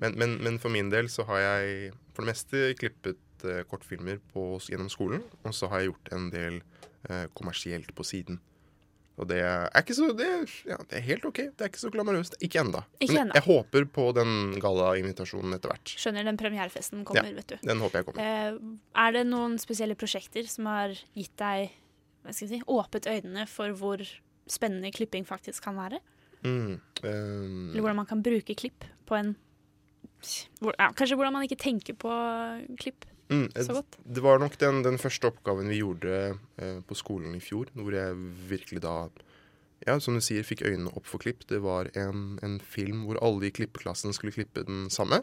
[0.00, 4.22] men, men, men for min del så har jeg for det meste klippet eh, kortfilmer
[4.32, 6.62] på, gjennom skolen, og så har jeg gjort en del
[7.10, 8.40] eh, kommersielt på siden.
[9.20, 11.36] Og det er ikke så det, er- ja, det er helt OK.
[11.52, 12.38] Det er ikke så glamorøst.
[12.40, 12.62] Ikke.
[13.00, 15.92] Ikke Men jeg håper på den gallainvitasjonen etter hvert.
[16.00, 17.56] Skjønner den premierefesten kommer, Ja, vet du.
[17.62, 18.22] den håper jeg kommer.
[18.24, 18.56] Eh,
[19.04, 21.70] er det noen spesielle prosjekter som har gitt deg
[22.22, 24.00] hva skal jeg si, åpent øynene for hvor
[24.46, 25.98] spennende klipping faktisk kan være?
[26.42, 29.36] Mm, um, Eller hvordan man kan bruke klipp på en
[30.62, 32.10] hvor, ja, Kanskje hvordan man ikke tenker på
[32.78, 33.98] klipp Mm, så godt.
[34.04, 36.16] Det var nok den, den første oppgaven vi gjorde
[36.58, 38.16] eh, på skolen i fjor, hvor jeg
[38.50, 38.96] virkelig da
[39.86, 41.44] ja, som du sier, fikk øynene opp for klipp.
[41.50, 45.22] Det var en, en film hvor alle i klippeklassen skulle klippe den samme.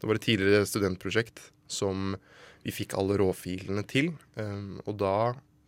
[0.00, 2.16] Det var et tidligere studentprosjekt som
[2.64, 4.12] vi fikk alle råfilene til.
[4.36, 5.14] Um, og da,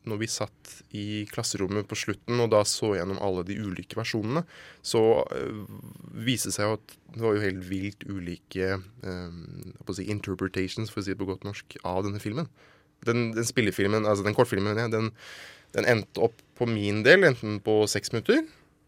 [0.06, 4.44] når vi satt i klasserommet på slutten og da så gjennom alle de ulike versjonene,
[4.86, 5.02] så
[5.34, 5.64] øh,
[6.26, 11.00] viste det seg jo at det var jo helt vilt ulike å si interpretations, for
[11.00, 12.48] å si det på godt norsk, av denne filmen.
[13.06, 15.10] Den, den spillefilmen, altså den kortfilmen, ja, den,
[15.76, 18.44] den endte opp på min del enten på seks minutter.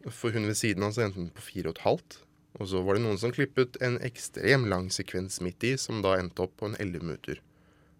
[0.07, 2.19] For hun ved siden av så endte den på fire og et halvt.
[2.59, 6.15] Og så var det noen som klippet en ekstrem lang sekvens midt i, som da
[6.19, 7.41] endte opp på en elleve minutter.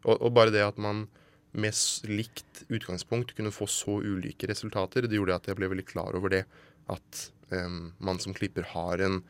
[0.06, 1.08] Og, og bare det at man
[1.52, 1.74] med
[2.10, 6.34] likt utgangspunkt kunne få så ulike resultater, det gjorde at jeg ble veldig klar over
[6.34, 6.44] det.
[6.90, 9.22] At um, man som klipper har en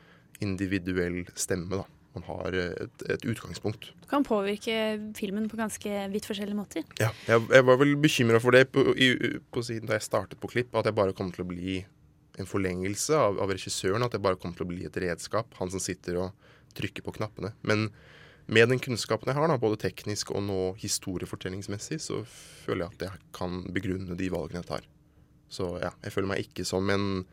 [0.44, 1.88] individuell stemme, da.
[2.18, 3.92] Man har et, et utgangspunkt.
[4.02, 4.74] Du kan påvirke
[5.16, 6.88] filmen på ganske vidt forskjellige måter.
[7.00, 9.12] Ja, jeg, jeg var vel bekymra for det på, i,
[9.54, 11.78] på siden da jeg startet på klipp, at jeg bare kom til å bli
[12.40, 14.04] en forlengelse av, av regissøren.
[14.04, 15.54] At jeg bare kom til å bli et redskap.
[15.62, 17.54] Han som sitter og trykker på knappene.
[17.62, 17.92] Men
[18.50, 23.06] med den kunnskapen jeg har, da, både teknisk og nå historiefortellingsmessig, så føler jeg at
[23.08, 24.88] jeg kan begrunne de valgene jeg tar.
[25.50, 27.26] Så ja, jeg føler meg ikke som en,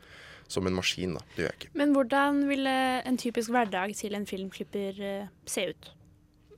[0.48, 1.24] som en maskin, da.
[1.35, 1.72] Det gjør jeg ikke.
[1.81, 2.74] Men hvordan ville
[3.09, 5.90] en typisk hverdag til en filmklipper eh, se ut?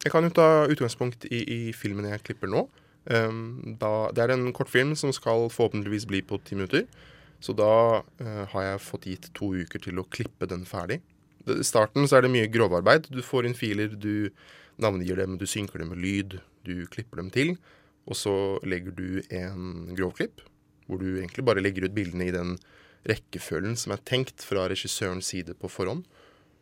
[0.05, 2.69] Jeg kan jo ta utgangspunkt i, i filmen jeg klipper nå.
[3.09, 6.85] Um, da, det er en kortfilm som skal forhåpentligvis bli på ti minutter.
[7.43, 11.01] Så da uh, har jeg fått gitt to uker til å klippe den ferdig.
[11.57, 13.09] I starten så er det mye grovarbeid.
[13.13, 14.31] Du får inn filer, du
[14.83, 17.57] navngir dem, du synker dem med lyd, du klipper dem til.
[18.09, 18.35] Og så
[18.65, 20.43] legger du en grovklipp,
[20.89, 22.57] hvor du egentlig bare legger ut bildene i den
[23.09, 26.05] rekkefølgen som er tenkt fra regissørens side på forhånd.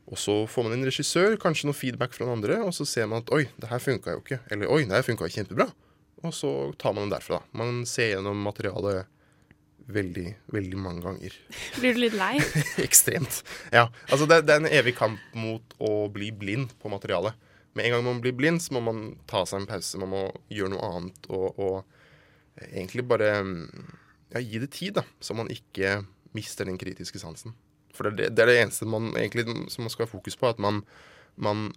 [0.07, 3.09] Og så får man en regissør, kanskje noe feedback fra den andre, og så ser
[3.11, 4.39] man at oi, det her funka jo ikke.
[4.55, 5.67] Eller oi, det her funka kjempebra.
[6.23, 7.41] Og så tar man den derfra.
[7.59, 9.11] Man ser gjennom materialet
[9.87, 11.35] veldig, veldig mange ganger.
[11.81, 12.35] Blir du litt lei?
[12.87, 13.43] Ekstremt.
[13.75, 13.87] Ja.
[14.11, 17.37] Altså det, det er en evig kamp mot å bli blind på materialet.
[17.77, 20.01] Med en gang man blir blind, så må man ta seg en pause.
[20.01, 23.67] Man må gjøre noe annet og, og egentlig bare mm,
[24.33, 25.05] ja, gi det tid, da.
[25.21, 26.01] Så man ikke
[26.37, 27.55] mister den kritiske sansen.
[27.97, 30.49] For det det, det, er det eneste man egentlig som man skal ha fokus på.
[30.49, 30.83] At man,
[31.37, 31.69] man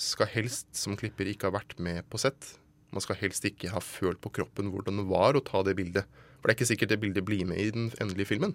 [0.00, 2.56] skal helst som klipper ikke ha vært med på sett.
[2.94, 6.06] Man skal helst ikke ha følt på kroppen hvordan det var å ta det bildet.
[6.44, 8.50] For det er ikke sikkert det bildet blir med i den endelige filmen.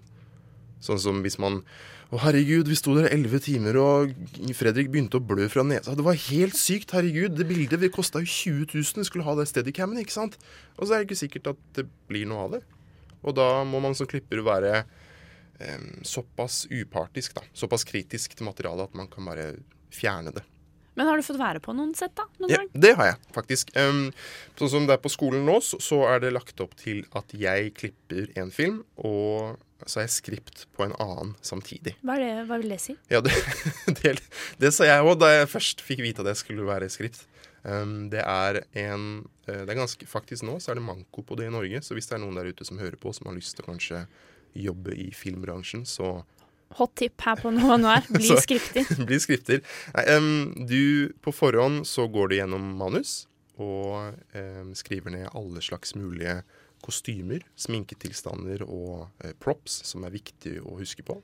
[0.78, 1.64] Sånn som hvis man
[2.10, 4.12] Å, herregud, vi sto der elleve timer, og
[4.58, 5.92] Fredrik begynte å blø fra nesa.
[5.98, 7.36] Det var helt sykt, herregud.
[7.38, 9.02] Det bildet vi kosta jo 20 000.
[9.02, 10.38] Vi skulle ha det steadycamen, ikke sant?
[10.78, 12.62] Og så er det ikke sikkert at det blir noe av det.
[13.22, 17.46] Og da må man som klipper være eh, såpass upartisk, da.
[17.54, 19.52] Såpass kritisk til materialet at man kan bare
[19.94, 20.46] fjerne det.
[21.00, 22.26] Men har du fått være på noen sett, da?
[22.42, 23.70] Noen Ja, det har jeg faktisk.
[23.72, 24.10] Um,
[24.60, 27.32] sånn som det er på skolen nå, så, så er det lagt opp til at
[27.32, 29.56] jeg klipper en film, og
[29.88, 31.94] så er jeg skript på en annen samtidig.
[32.04, 32.98] Hva, det, hva vil det si?
[33.08, 33.32] Ja, det,
[34.02, 34.18] det,
[34.60, 37.24] det sa jeg òg da jeg først fikk vite at jeg skulle være skript.
[37.64, 39.06] Um, det er en
[39.44, 41.92] eh, Det er ganske Faktisk nå så er det manko på det i Norge, så
[41.96, 44.04] hvis det er noen der ute som hører på, som har lyst til å kanskje
[44.56, 46.18] jobbe i filmbransjen, så
[46.78, 48.86] Hot tip her på noe nå er bli skrifter.
[49.08, 49.62] bli skrifter.
[49.96, 50.30] Nei, um,
[50.70, 53.24] du, på forhånd så går du gjennom manus
[53.60, 56.40] og um, skriver ned alle slags mulige
[56.80, 61.18] kostymer, sminketilstander og uh, props som er viktig å huske på.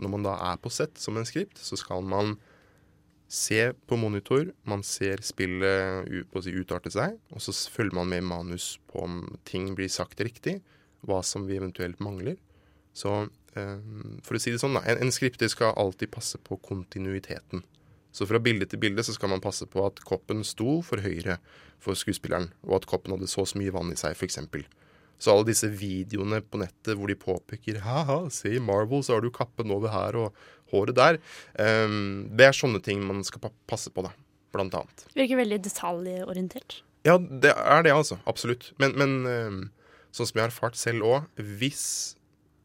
[0.00, 2.36] Når man da er på sett som en skript, så skal man
[3.30, 6.08] se på monitor, man ser spillet
[6.42, 10.20] si, utarte seg, og så følger man med i manus på om ting blir sagt
[10.24, 10.58] riktig,
[11.06, 12.40] hva som vi eventuelt mangler.
[12.92, 14.78] Så For å si det sånn.
[14.80, 17.64] En, en skripter skal alltid passe på kontinuiteten.
[18.12, 21.38] Så fra bilde til bilde så skal man passe på at koppen sto for høyre
[21.80, 24.40] for skuespilleren, og at koppen hadde så så mye vann i seg, f.eks.
[25.20, 29.24] Så alle disse videoene på nettet hvor de påpeker ha-ha, se i Marvel, så har
[29.24, 30.38] du kappen over her og
[30.72, 31.20] håret der.
[31.60, 31.96] eh,
[32.34, 34.14] det er sånne ting man skal passe på, da.
[34.50, 35.04] Blant annet.
[35.14, 36.80] Virker veldig detaljorientert.
[37.06, 38.18] Ja, det er det, altså.
[38.28, 38.72] Absolutt.
[38.82, 39.60] Men, men ehm,
[40.10, 41.28] sånn som jeg har erfart selv òg,
[41.60, 42.16] hvis,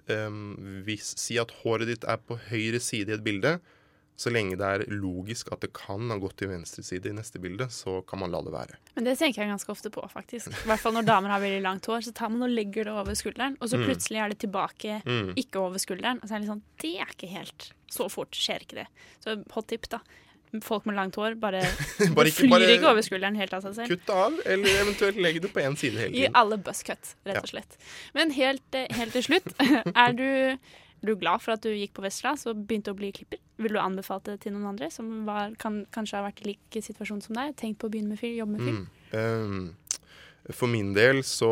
[0.10, 3.60] ehm, hvis Si at håret ditt er på høyre side i et bilde.
[4.18, 7.36] Så lenge det er logisk at det kan ha gått til venstre side i neste
[7.44, 8.78] bilde, så kan man la det være.
[8.96, 10.48] Men det tenker jeg ganske ofte på, faktisk.
[10.48, 12.94] I hvert fall når damer har veldig langt hår, så tar man og legger det
[12.96, 13.84] over skulderen, og så Mm.
[13.90, 15.34] plutselig er det tilbake, Mm.
[15.36, 16.22] ikke over skulderen.
[16.24, 18.88] Og så er det litt sånn Det er ikke helt Så fort skjer ikke det.
[19.20, 20.00] Så hot tip, da.
[20.64, 21.62] Folk med langt hår, bare,
[22.16, 23.90] Bare ikke- flyr bare ikke over skulderen helt av seg selv.
[23.96, 26.36] Kutt av, eller eventuelt legg det på én side hele I tiden.
[26.36, 27.78] alle buzzcut, rett og slett.
[28.16, 29.52] Men helt, eh, helt til slutt,
[30.06, 33.12] er du, er du glad for at du gikk på Vestlands og begynte å bli
[33.12, 33.42] klipper?
[33.62, 36.80] Vil du anbefale det til noen andre som var, kan, kanskje har vært i lik
[36.84, 37.54] situasjon som deg?
[37.60, 38.82] Tenkt på å begynne med fyr, jobbe med fyr?
[39.14, 39.16] Mm.
[39.16, 39.76] Um,
[40.54, 41.48] for min del så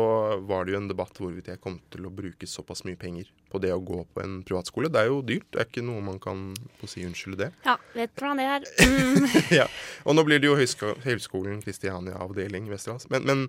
[0.46, 3.60] var det jo en debatt hvorvidt jeg kom til å bruke såpass mye penger på
[3.62, 4.90] det å gå på en privatskole.
[4.92, 6.48] Det er jo dyrt, det er ikke noe man kan
[6.80, 7.50] på si unnskylde det.
[7.66, 8.68] Ja, vet hvordan det er.
[9.14, 9.26] Mm.
[9.54, 9.64] ja.
[10.08, 13.06] Og nå blir det jo Høgsko Høgskolen Kristiania avdeling Vesterålen.
[13.12, 13.44] Men, men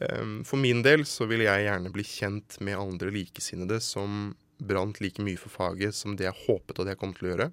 [0.00, 5.00] um, for min del så vil jeg gjerne bli kjent med andre likesinnede som brant
[5.02, 7.48] like mye for faget som det jeg håpet at jeg kom til å gjøre.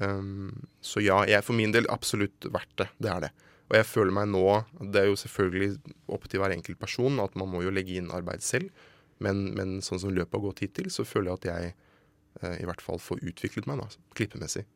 [0.00, 2.90] Um, så ja, jeg for min del absolutt verdt det.
[2.98, 3.32] Det er det.
[3.66, 4.44] Og jeg føler meg nå
[4.92, 8.12] Det er jo selvfølgelig opp til hver enkelt person at man må jo legge inn
[8.14, 8.70] arbeid selv.
[9.24, 11.74] Men, men sånn som løpet har gått hittil, så føler jeg at jeg
[12.42, 14.66] eh, i hvert fall får utviklet meg da, klippemessig.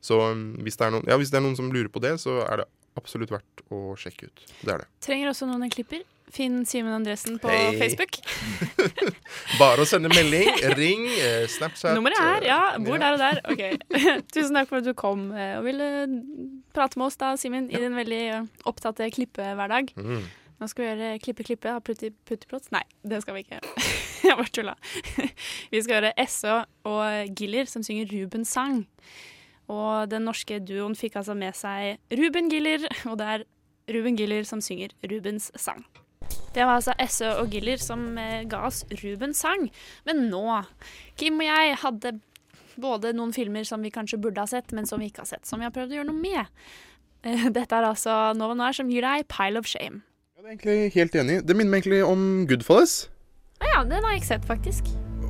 [0.00, 2.14] Så um, hvis, det er noen, ja, hvis det er noen som lurer på det,
[2.22, 4.46] så er det absolutt verdt å sjekke ut.
[4.62, 4.88] Det er det.
[5.04, 6.02] Trenger også noen en klipper.
[6.30, 7.74] Finn Simen Andresen på hey.
[7.78, 8.20] Facebook.
[9.60, 12.58] Bare å sende melding, ring, eh, Snapchat Nummeret er her, ja.
[12.78, 13.00] Bor ja.
[13.02, 13.40] der og der.
[13.50, 13.94] Ok.
[14.34, 15.88] Tusen takk for at du kom eh, og ville
[16.76, 19.90] prate med oss da, Simen, i din veldig eh, opptatte klippehverdag.
[19.98, 20.22] Mm.
[20.60, 22.66] Nå skal vi gjøre klippe, klippe, ha putti, puttiplott.
[22.74, 23.60] Nei, det skal vi ikke.
[24.26, 24.74] Jeg bare tulla.
[25.72, 26.56] Vi skal gjøre SO
[26.90, 28.82] og Giller som synger Rubens sang.
[29.72, 33.46] Og den norske duoen fikk altså med seg Ruben Giller, og det er
[33.96, 35.86] Ruben Giller som synger Rubens sang.
[36.52, 39.68] Det var altså Essø og Giller som eh, ga oss Rubens sang.
[40.04, 40.44] Men nå,
[41.16, 42.18] Kim og jeg hadde
[42.80, 45.48] både noen filmer som vi kanskje burde ha sett, men som vi ikke har sett,
[45.48, 46.62] som vi har prøvd å gjøre noe med.
[47.56, 50.02] Dette er altså Nova Noir som gir deg Pile of Shame.
[50.40, 51.34] Jeg er egentlig helt enig.
[51.48, 52.92] Det minner meg egentlig om Goodfellas.
[53.60, 54.86] Å ja, den har jeg ikke sett, faktisk.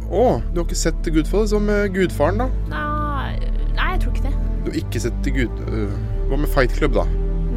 [0.07, 1.51] Å, du har ikke sett Goodfellas?
[1.51, 2.47] Hva med Gudfaren, da?
[2.71, 3.33] Nei,
[3.75, 4.45] nei jeg tror ikke det.
[4.63, 5.65] Du har ikke sett Gud...
[5.67, 5.97] øh,
[6.31, 7.03] hva med Fight Club, da?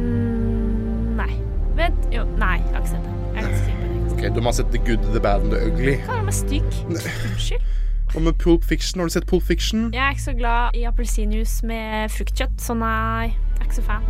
[0.00, 1.30] Mm, nei.
[1.78, 3.14] Vent, jo, nei, jeg har ikke sett det.
[3.22, 4.16] Jeg er ganske sikker på det.
[4.16, 5.96] Ok, Du må ha sett The Good, The Bad and The Ugly.
[6.10, 6.82] Hva med stygg.
[6.90, 7.72] Unnskyld.
[8.10, 9.04] Hva med Pulp Fiction?
[9.04, 9.92] Har du sett Pulp Fiction?
[9.94, 13.84] Jeg er ikke så glad i appelsinjuice med fruktkjøtt, så nei, jeg er ikke så
[13.86, 14.04] fan.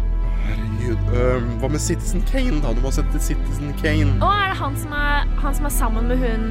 [0.44, 0.98] Herregud.
[1.16, 2.72] Um, hva med Citizen Kane, da?
[2.76, 4.16] Du må sette Citizen Kane.
[4.20, 6.50] Å, er det han som er, han som er sammen med hun,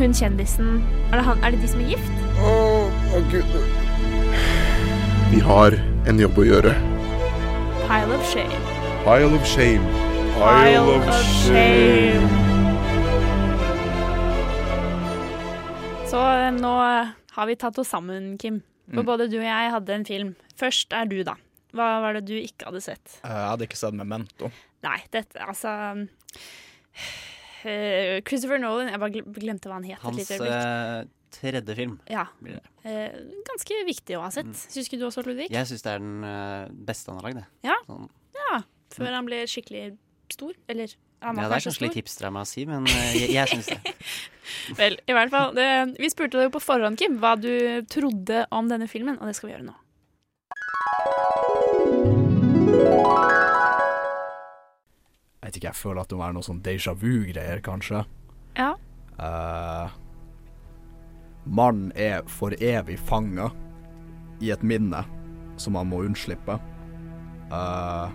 [0.00, 0.80] hun kjendisen?
[1.12, 2.24] Er det, han, er det de som er gift?
[2.42, 2.56] Å,
[3.14, 3.54] å gud.
[5.30, 5.76] Vi har
[6.08, 6.74] en jobb å gjøre.
[7.86, 8.62] Pile of shame.
[9.04, 9.84] Pile of shame.
[10.38, 11.08] Pile of
[11.46, 12.26] shame.
[16.08, 16.72] Så eh, nå
[17.36, 18.62] har vi tatt oss sammen, Kim.
[18.88, 19.06] For Mm.
[19.06, 20.28] både du og jeg hadde en film.
[20.56, 21.34] Først er du, da.
[21.76, 23.18] Hva var det du ikke hadde sett?
[23.22, 24.50] Eh, Jeg hadde ikke sett Memento.
[24.86, 25.72] Nei, dette altså
[27.66, 30.00] eh, Christopher Nolan Jeg bare glemte hva han het.
[30.04, 31.02] Hans eh,
[31.34, 31.98] tredje film.
[32.10, 32.26] Ja.
[32.86, 34.48] Eh, ganske viktig å ha sett.
[34.68, 35.50] Syns ikke du også, Ludvig?
[35.52, 37.44] Jeg syns det er den beste han har lagd.
[37.66, 37.76] Ja.
[37.88, 38.08] Sånn.
[38.38, 38.62] ja.
[38.94, 39.90] Før han ble skikkelig
[40.32, 40.56] stor.
[40.68, 43.68] Eller Ja, det er kanskje litt hipster av meg å si, men jeg, jeg syns
[43.74, 43.94] det.
[44.80, 45.52] Vel, i hvert fall.
[45.56, 45.66] Det,
[45.98, 47.50] vi spurte deg jo på forhånd, Kim, hva du
[47.90, 49.74] trodde om denne filmen, og det skal vi gjøre nå.
[55.38, 58.02] Jeg vet ikke, jeg føler at det må være noe sånn déjà vu-greier, kanskje.
[58.58, 58.74] Ja.
[59.18, 59.88] Uh,
[61.48, 63.48] Mannen er for evig fanga
[64.44, 65.00] i et minne
[65.58, 66.58] som han må unnslippe.
[67.48, 68.12] Uh,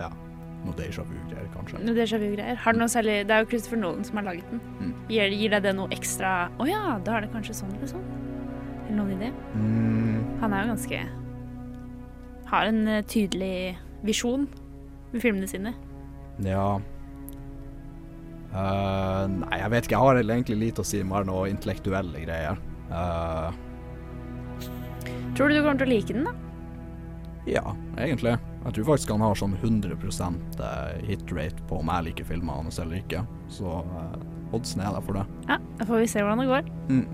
[0.00, 0.10] ja,
[0.66, 1.80] noe déjà vu-greier, kanskje.
[1.86, 2.58] Noe déjà vu-greier.
[2.64, 4.62] Har det noe særlig Det er jo Christopher Nolan som har laget den.
[4.80, 4.94] Mm.
[5.12, 8.06] Gir, gir deg det noe ekstra Å ja, da er det kanskje sånn eller sånn?
[8.86, 9.30] Eller noen idé?
[9.54, 11.00] Mm, Han er jo ganske
[12.50, 14.46] Har en eh, tydelig visjon
[15.12, 15.74] med filmene sine.
[16.44, 16.76] ja
[18.56, 19.98] Uh, Nei, jeg vet ikke.
[19.98, 22.56] Jeg har egentlig lite å si mer noe intellektuelle greier.
[22.88, 23.50] Uh.
[25.36, 26.32] Tror du du kommer til å like den, da?
[27.46, 28.32] ja, egentlig.
[28.64, 32.56] Jeg tror faktisk han har sånn 100 eh, hit rate på om jeg liker filmene
[32.64, 33.22] hans eller ikke.
[33.52, 34.16] Så uh,
[34.56, 35.26] oddsen er der for det.
[35.46, 36.72] Ja, Da får vi se hvordan det går.
[36.90, 37.06] Mm.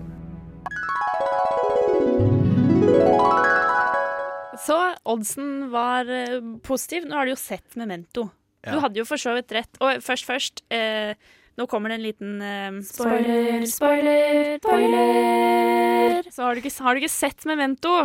[4.63, 4.77] Så
[5.09, 7.07] oddsen var eh, positiv.
[7.07, 8.29] Nå har du jo sett Memento.
[8.63, 8.75] Ja.
[8.75, 9.79] Du hadde jo for så vidt rett.
[9.83, 10.63] Og først, først.
[10.73, 11.15] Eh,
[11.59, 16.29] nå kommer det en liten eh, Spoiler, spoiler, spoiler.
[16.31, 17.97] Så har du, ikke, har du ikke sett Memento?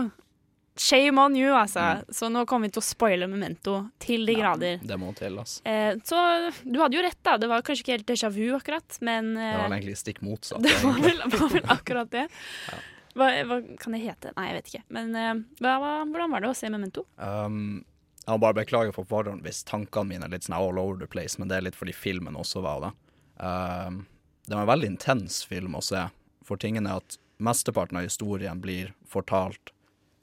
[0.79, 1.81] Shame on you, altså.
[1.81, 2.13] Mm.
[2.15, 4.85] Så nå kommer vi til å spoile Memento til de grader.
[4.85, 5.63] Det må til, altså.
[5.67, 6.21] Eh, så
[6.63, 7.35] du hadde jo rett, da.
[7.41, 10.23] Det var kanskje ikke helt déjà vu, akkurat, men Det eh, var vel egentlig stikk
[10.27, 10.63] motsatt.
[10.67, 12.29] det var vel, var vel akkurat det.
[13.19, 14.33] Hva, hva kan det hete?
[14.37, 14.83] Nei, jeg vet ikke.
[14.95, 15.33] Men eh,
[15.65, 15.77] hva,
[16.07, 17.05] hvordan var det å se Memento?
[17.17, 17.81] Um,
[18.29, 21.09] jeg må bare beklage for forhånd hvis tankene mine er litt sånn all over the
[21.11, 22.93] place, men det er litt fordi filmen også var det.
[23.41, 24.03] Um,
[24.47, 26.03] det var en veldig intens film å se,
[26.45, 29.73] for tingen er at mesteparten av historien blir fortalt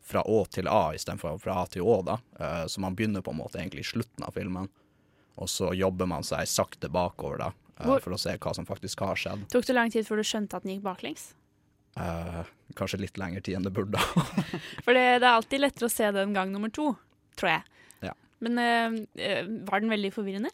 [0.06, 2.20] fra Å til A istedenfor fra A til Å, da.
[2.38, 4.70] Uh, så man begynner på en måte egentlig i slutten av filmen,
[5.42, 7.50] og så jobber man seg sakte bakover da,
[7.82, 9.48] uh, for å se hva som faktisk har skjedd.
[9.54, 11.32] Tok det lang tid før du skjønte at den gikk baklengs?
[11.96, 12.44] Uh,
[12.76, 14.02] kanskje litt lengre tid enn det burde.
[14.86, 16.92] For det, det er alltid lettere å se den gang nummer to,
[17.40, 17.84] tror jeg.
[18.10, 18.16] Ja.
[18.44, 20.52] Men eh, eh, var den veldig forvirrende?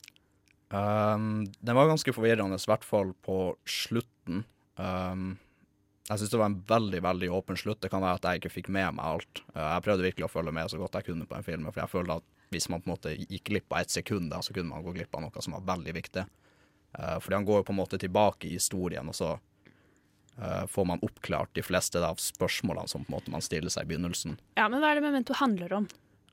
[0.71, 4.45] Um, den var ganske forvirrende, i hvert fall på slutten.
[4.79, 5.33] Um,
[6.07, 7.81] jeg syns det var en veldig veldig åpen slutt.
[7.83, 9.43] Det kan være at jeg ikke fikk med meg alt.
[9.55, 11.83] Uh, jeg prøvde virkelig å følge med så godt jeg kunne på en film, for
[11.83, 14.55] jeg følte at hvis man på en måte gikk glipp av ett sekund, der, så
[14.55, 16.27] kunne man gå glipp av noe som var veldig viktig.
[16.91, 19.50] Uh, fordi han går jo på en måte tilbake i historien, og så uh,
[20.67, 23.91] får man oppklart de fleste av spørsmålene som på en måte man stiller seg i
[23.91, 24.37] begynnelsen.
[24.57, 25.89] Ja, men hva er det Memento handler om?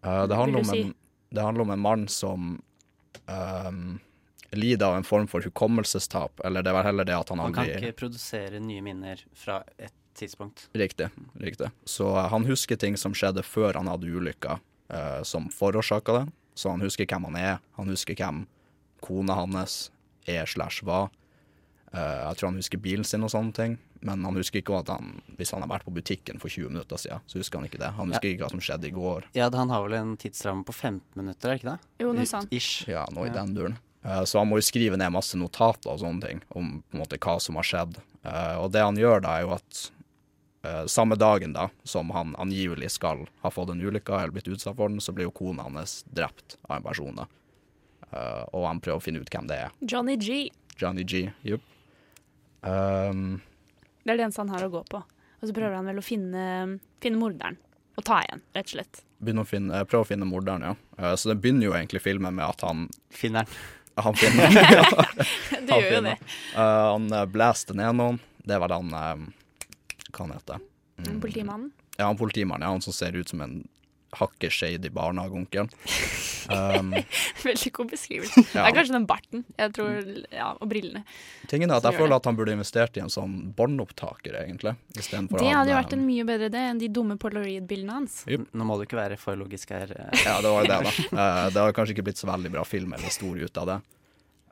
[0.06, 0.94] Uh, det, handler om en,
[1.30, 2.62] det handler om en mann som
[3.26, 4.00] um,
[4.50, 7.72] lider av en form for hukommelsestap, eller det var heller det at han aldri Han
[7.72, 10.68] kan ikke produsere nye minner fra et tidspunkt.
[10.72, 11.08] Riktig.
[11.34, 11.70] riktig.
[11.84, 14.60] Så uh, han husker ting som skjedde før han hadde ulykka,
[14.94, 16.26] uh, som forårsaka det.
[16.54, 18.46] Så han husker hvem han er, han husker hvem
[19.02, 19.90] kona hans
[20.26, 21.10] er slash var.
[21.94, 24.88] Uh, jeg tror han husker bilen sin og sånne ting, men han husker ikke at
[24.92, 27.80] han, hvis han har vært på butikken for 20 minutter siden, så husker han ikke
[27.80, 27.88] det.
[27.96, 29.24] Han husker ikke hva som skjedde i går.
[29.34, 31.78] Ja, Han har vel en tidsramme på 15 minutter, er ikke det?
[32.04, 32.52] Jo, noe sant sånt.
[32.52, 32.86] Ish.
[32.88, 33.38] Ja, noe i Ja.
[33.40, 33.78] den duren.
[34.04, 37.00] Eh, Så han må jo skrive ned masse notater og sånne ting om på en
[37.00, 37.96] måte hva som har skjedd.
[38.24, 39.90] Eh, Og det han gjør da, er jo at
[40.64, 44.76] eh, samme dagen da, som han angivelig skal ha fått en ulykke eller blitt utsatt
[44.76, 47.14] for den, så blir jo kona hans drept av en person.
[47.16, 47.26] da.
[48.12, 49.70] Eh, Og han prøver å finne ut hvem det er.
[49.80, 50.50] Johnny G.
[50.76, 51.32] Johnny G.
[51.42, 51.62] Jupp.
[52.62, 53.40] Um,
[54.04, 55.00] Det er det eneste han har å gå på.
[55.38, 56.44] Og så prøver han vel å finne,
[57.02, 57.58] finne morderen.
[57.98, 59.00] Og ta igjen, rett og slett.
[59.42, 60.74] å finne, prøver å finne morderen, ja.
[60.98, 63.54] Eh, Så det begynner jo egentlig filmen med at han Finner den.
[63.98, 64.54] Han finner den.
[64.54, 64.84] ja.
[65.66, 66.12] du Han gjør jo det.
[66.14, 66.28] den.
[66.54, 68.20] Eh, han uh, blaster ned noen.
[68.46, 69.24] Det var han eh,
[70.12, 70.60] Hva han heter
[70.98, 71.20] Mm.
[71.22, 71.66] Politimannen.
[71.96, 72.64] Ja, han politimannen.
[72.66, 73.52] Ja, han som ser ut som en
[74.16, 75.68] hakket shady barnehageonkel.
[76.48, 76.94] Um,
[77.44, 78.40] Veldig god beskrivelse.
[78.54, 79.42] Det er kanskje den barten.
[79.58, 79.98] Jeg tror,
[80.32, 81.02] ja, Og brillene.
[81.50, 84.72] tingen er at jeg føler at han burde investert i en sånn båndopptaker, egentlig.
[84.96, 88.22] Det hadde jo vært en mye bedre idé enn de dumme polaroid-bildene hans.
[88.32, 89.92] Nå må du ikke være for logisk her.
[90.24, 90.96] Ja, det var jo det, da.
[91.18, 93.78] Eh, det har kanskje ikke blitt så veldig bra film eller historie ut av det.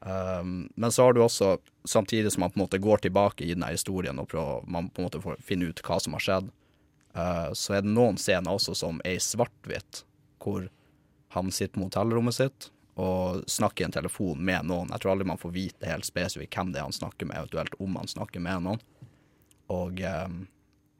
[0.06, 1.56] Um, men så har du også,
[1.88, 5.00] samtidig som man på en måte går tilbake i denne historien og prøver, man på
[5.00, 6.50] en måte får finne ut hva som har skjedd,
[7.16, 10.04] eh, så er det noen scener også som er i svart-hvitt,
[10.42, 10.68] hvor
[11.36, 14.88] han sitter på hotellrommet sitt og snakker i en telefon med noen.
[14.94, 17.74] Jeg tror aldri man får vite helt spesifikt hvem det er han snakker med, eventuelt
[17.82, 18.80] om han snakker med noen.
[19.68, 20.38] Og um,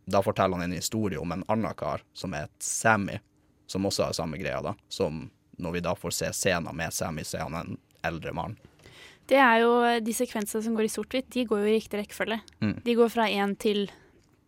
[0.04, 3.16] da forteller han en historie om en annen kar som het Sammy,
[3.66, 4.74] som også har samme greia, da.
[4.92, 8.58] Som når vi da får se scener med Sammy, så er han en eldre mann.
[9.26, 12.02] Det er jo eh, De sekvensene som går i sort-hvitt, de går jo i riktig
[12.02, 12.42] rekkefølge.
[12.60, 12.76] Mm.
[12.84, 13.88] De går fra én til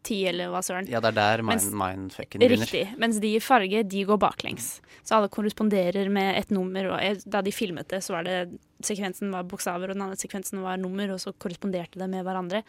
[0.06, 0.88] ti, eller hva søren.
[0.88, 2.66] Ja, det er der mind, mindfucken begynner.
[2.68, 2.84] Riktig.
[2.98, 4.80] Mens de i farge, de går baklengs.
[5.04, 6.86] Så alle korresponderer med et nummer.
[6.94, 10.16] Og jeg- da de filmet det, så var det sekvensen var bokstaver, og den andre
[10.16, 12.62] sekvensen var nummer, og så korresponderte det med hverandre.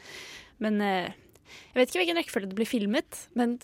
[0.60, 1.10] Men eh,
[1.74, 3.60] jeg vet ikke hvilken rekkefølge det blir filmet, men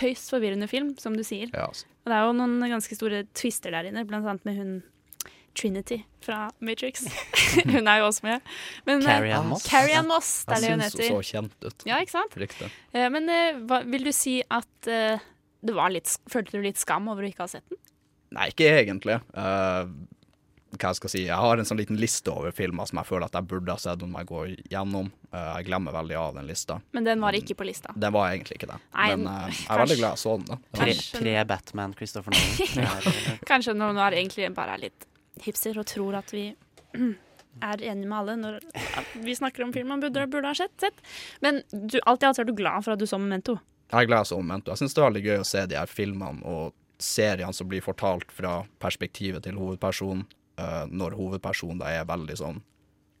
[0.00, 1.50] høyst forvirrende film, som du sier.
[1.52, 1.84] Ja, altså.
[2.04, 4.82] Og det er jo noen ganske store twister der inne, blant annet med hun
[5.58, 7.04] Trinity fra Matrix.
[7.64, 8.52] hun er jo også med.
[8.86, 9.66] Men, eh, Carrie Ann Moss.
[9.68, 11.08] Carrie Ann Moss, det er det hun heter.
[11.08, 11.86] hun så kjent ut.
[11.88, 12.38] Ja, ikke sant?
[12.40, 12.70] Riktig.
[12.92, 15.20] Eh, Men eh, hva, vil du si at uh,
[15.62, 17.80] du var litt, følte du litt skam over å ikke ha sett den?
[18.32, 19.18] Nei, ikke egentlig.
[19.36, 19.90] Uh,
[20.72, 23.26] hva jeg skal si, jeg har en sånn liten liste over filmer som jeg føler
[23.28, 25.10] at jeg burde ha sett om jeg går gjennom.
[25.28, 26.78] Uh, jeg glemmer veldig av den lista.
[26.96, 27.92] Men den var ikke på lista.
[27.92, 28.80] Den var egentlig ikke det.
[28.96, 30.48] Nei, Men uh, jeg er veldig glad jeg så den.
[30.48, 30.58] da.
[31.20, 33.16] Pre-Batman, Christopher Nolan.
[33.50, 35.08] Kanskje når man egentlig bare er litt
[35.46, 36.48] hipster og tror at vi
[37.62, 38.58] er enige med alle når
[39.24, 40.74] vi snakker om film man burde, burde ha sett.
[40.80, 41.02] sett.
[41.44, 43.58] Men du, alt i alt er du glad for at du så Memento.
[43.92, 44.72] Jeg er glad jeg så Memento.
[44.72, 46.72] Jeg syns det er veldig gøy å se de her filmene og
[47.02, 50.22] seriene som blir fortalt fra perspektivet til hovedpersonen,
[50.58, 52.60] eh, når hovedpersonen da er veldig sånn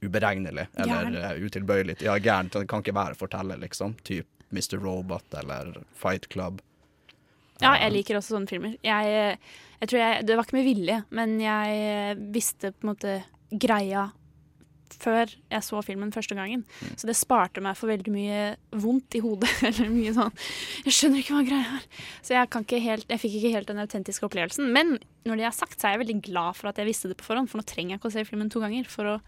[0.02, 1.16] uberegnelig eller Gæren.
[1.16, 1.96] eh, utilbøyelig.
[2.02, 2.52] Ja, gærent.
[2.56, 3.94] Det kan ikke være forteller, liksom.
[4.06, 4.78] Typ Mr.
[4.82, 6.60] Robot eller Fight Club.
[7.60, 8.74] Ja, jeg liker også sånne filmer.
[8.82, 9.36] Jeg,
[9.82, 13.20] jeg tror jeg, Det var ikke med vilje, men jeg visste på en måte
[13.52, 14.08] greia
[15.00, 16.64] før jeg så filmen første gangen.
[17.00, 18.40] Så det sparte meg for veldig mye
[18.82, 19.50] vondt i hodet.
[19.68, 20.32] Eller mye sånn
[20.86, 21.86] Jeg skjønner ikke hva greia er.
[22.20, 24.72] Så jeg, kan ikke helt, jeg fikk ikke helt den autentiske opplevelsen.
[24.74, 24.98] Men
[25.28, 27.28] når det er sagt, så er jeg veldig glad for at jeg visste det på
[27.30, 29.18] forhånd, for nå trenger jeg ikke å se filmen to ganger for å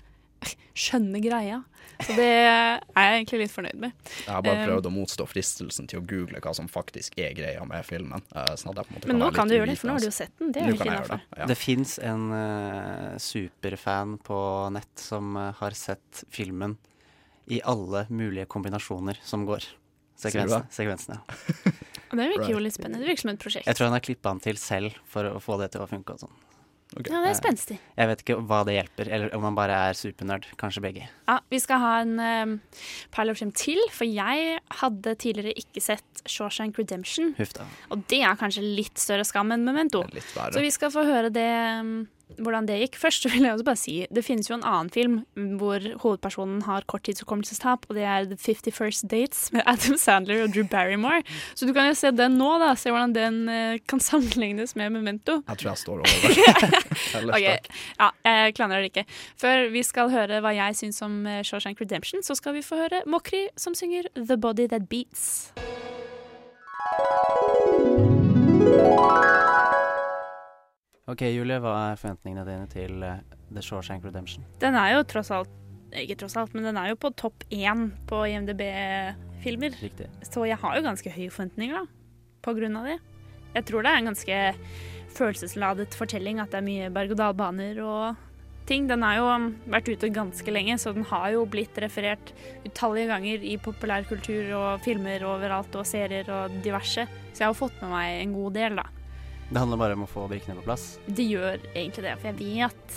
[0.74, 1.62] skjønne greia.
[2.00, 3.92] Så det er jeg egentlig litt fornøyd med.
[4.24, 7.34] Jeg har bare Um, prøvd å motstå fristelsen til å google hva som faktisk er
[7.36, 8.22] greia med filmen.
[8.34, 9.94] eh, sånn at jeg på en måte Men nå kan du gjøre det, for nå
[9.94, 10.50] har du jo sett den.
[10.54, 11.22] Det er jo gjøre innafor.
[11.22, 11.46] det, ja.
[11.52, 14.40] Det fins en uh, superfan på
[14.74, 16.76] nett som uh, har sett filmen
[17.46, 19.66] i alle mulige kombinasjoner som går.
[20.18, 21.72] Sekvensene sekvensen ja.
[22.14, 23.02] Det virker jo litt spennende.
[23.02, 23.66] Det virker som et prosjekt.
[23.66, 26.14] Jeg tror han har klippa den til selv for å få det til å funke.
[26.14, 26.36] og sånn.
[27.02, 27.76] Ja, det er spenstig.
[27.98, 30.46] Jeg vet ikke hva det hjelper, eller om man bare er supernerd.
[30.60, 31.08] Kanskje begge.
[31.28, 32.54] Ja, vi skal ha en um,
[33.14, 37.34] Pile of Shame til, for jeg hadde tidligere ikke sett Shawshank Redemption.
[37.38, 37.66] Huff da.
[37.90, 40.04] Og det er kanskje litt større skam enn Memento.
[40.54, 41.96] Så vi skal få høre det, um,
[42.38, 42.98] hvordan det gikk.
[42.98, 45.20] Først vil jeg også bare si det finnes jo en annen film
[45.60, 50.66] hvor hovedpersonen har korttidshukommelsestap, og det er The 51st Dates med Adam Sandler og Drew
[50.70, 51.22] Barrymore.
[51.54, 52.72] Så du kan jo se den nå, da.
[52.78, 55.40] Se hvordan den eh, kan sammenlignes med Memento.
[55.48, 56.08] Jeg tror jeg står over.
[56.24, 57.24] det.
[57.36, 57.58] okay.
[58.00, 59.06] ja, jeg klandrer det ikke.
[59.40, 62.80] Før vi skal høre hva jeg syns om eh, Shawshank Redemption, så skal vi få
[62.84, 65.52] høre Mokri som synger The Body That Beats.
[71.04, 73.20] Ok, Julie, hva er forventningene dine til eh,
[73.52, 74.46] The Shawshank Redemption?
[74.62, 75.50] Den er jo tross alt
[76.00, 79.76] Ikke tross alt, men den er jo på topp én på IMDb-filmer.
[79.84, 80.08] Riktig.
[80.26, 82.24] Så jeg har jo ganske høye forventninger, da.
[82.42, 82.96] På grunn av det.
[83.54, 84.38] Jeg tror det er en ganske
[85.14, 88.24] følelsesladet fortelling, at det er mye berg-og-dal-baner og
[88.66, 88.88] ting.
[88.90, 89.28] Den har jo
[89.70, 92.32] vært ute ganske lenge, så den har jo blitt referert
[92.64, 97.06] utallige ganger i populærkultur og filmer overalt, og serier og diverse.
[97.30, 98.88] Så jeg har fått med meg en god del, da.
[99.50, 100.86] Det handler bare om å få brikkene på plass.
[101.06, 102.96] Det gjør egentlig det, for jeg vet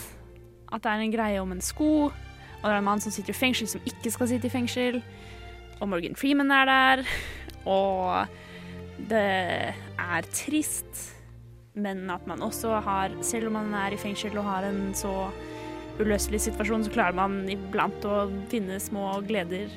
[0.67, 3.35] at det er en greie om en sko, og det er en mann som sitter
[3.35, 5.01] i fengsel som ikke skal sitte i fengsel,
[5.77, 7.03] og Morgan Freeman er der,
[7.69, 9.27] og det
[9.73, 11.03] er trist,
[11.77, 15.29] men at man også har, selv om man er i fengsel og har en så
[15.99, 19.69] uløselig situasjon, så klarer man iblant å finne små gleder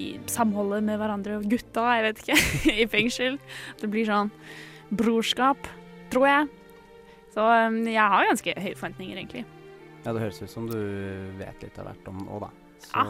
[0.00, 2.38] i samholdet med hverandre og gutta, jeg vet ikke,
[2.84, 3.40] i fengsel.
[3.80, 4.32] Det blir sånn
[4.92, 5.68] brorskap,
[6.12, 6.48] tror jeg.
[7.34, 9.44] Så um, jeg har ganske høye forventninger, egentlig.
[10.04, 10.78] Ja, Det høres ut som du
[11.40, 12.50] vet litt av hvert om òg, da.
[12.86, 13.02] Så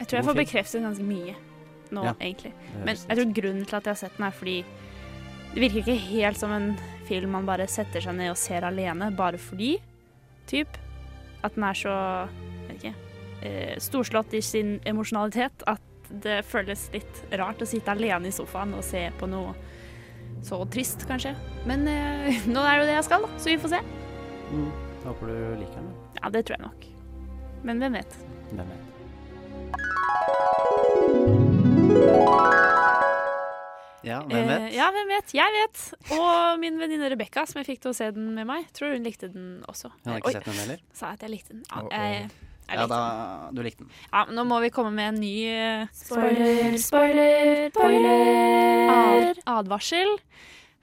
[0.00, 1.36] Jeg tror jeg får bekreftet ganske mye
[1.94, 2.52] nå, Ja, egentlig.
[2.82, 4.56] Men jeg tror grunnen til at jeg har sett den, er fordi
[5.54, 6.72] det virker ikke helt som en
[7.06, 9.76] film man bare setter seg ned og ser alene, bare fordi,
[10.50, 10.74] typ.
[11.46, 11.94] At den er så
[12.66, 12.94] vet ikke,
[13.46, 18.74] eh, storslått i sin emosjonalitet at det føles litt rart å sitte alene i sofaen
[18.76, 19.54] og se på noe
[20.46, 21.34] så trist, kanskje.
[21.66, 23.82] Men eh, nå er det jo det jeg skal, da, så vi får se.
[24.52, 24.68] Mm,
[25.06, 25.92] håper du liker den.
[26.20, 26.90] Ja, det tror jeg nok.
[27.66, 28.20] Men hvem vet?
[28.52, 28.82] Hvem vet.
[34.06, 34.60] Ja, hvem vet?
[34.60, 35.32] Eh, ja, hvem vet?
[35.34, 35.80] Jeg vet.
[36.14, 39.06] Og min venninne Rebekka, som jeg fikk til å se den med meg, tror hun
[39.06, 39.90] likte den også.
[40.04, 40.84] Hun har ikke Oi, sett den heller?
[40.94, 41.64] Sa jeg at jeg likte den?
[41.66, 41.96] Ja, Oh, oh.
[41.96, 43.00] jeg, jeg Ja, da.
[43.54, 43.92] Du likte den.
[44.10, 48.90] Ja, men nå må vi komme med en ny eh, Spoiler, spoiler, spoiler.
[48.90, 50.16] ad advarsel.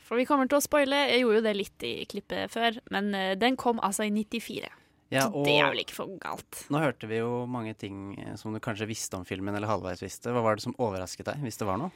[0.03, 1.01] For vi kommer til å spoile.
[1.09, 4.71] Jeg gjorde jo det litt i klippet før, men eh, den kom altså i 94.
[5.13, 6.63] Ja, og det er vel ikke for galt.
[6.73, 10.01] Nå hørte vi jo mange ting eh, som du kanskje visste om filmen, eller halvveis
[10.01, 10.31] visste.
[10.33, 11.91] Hva var det som overrasket deg, hvis det var noe?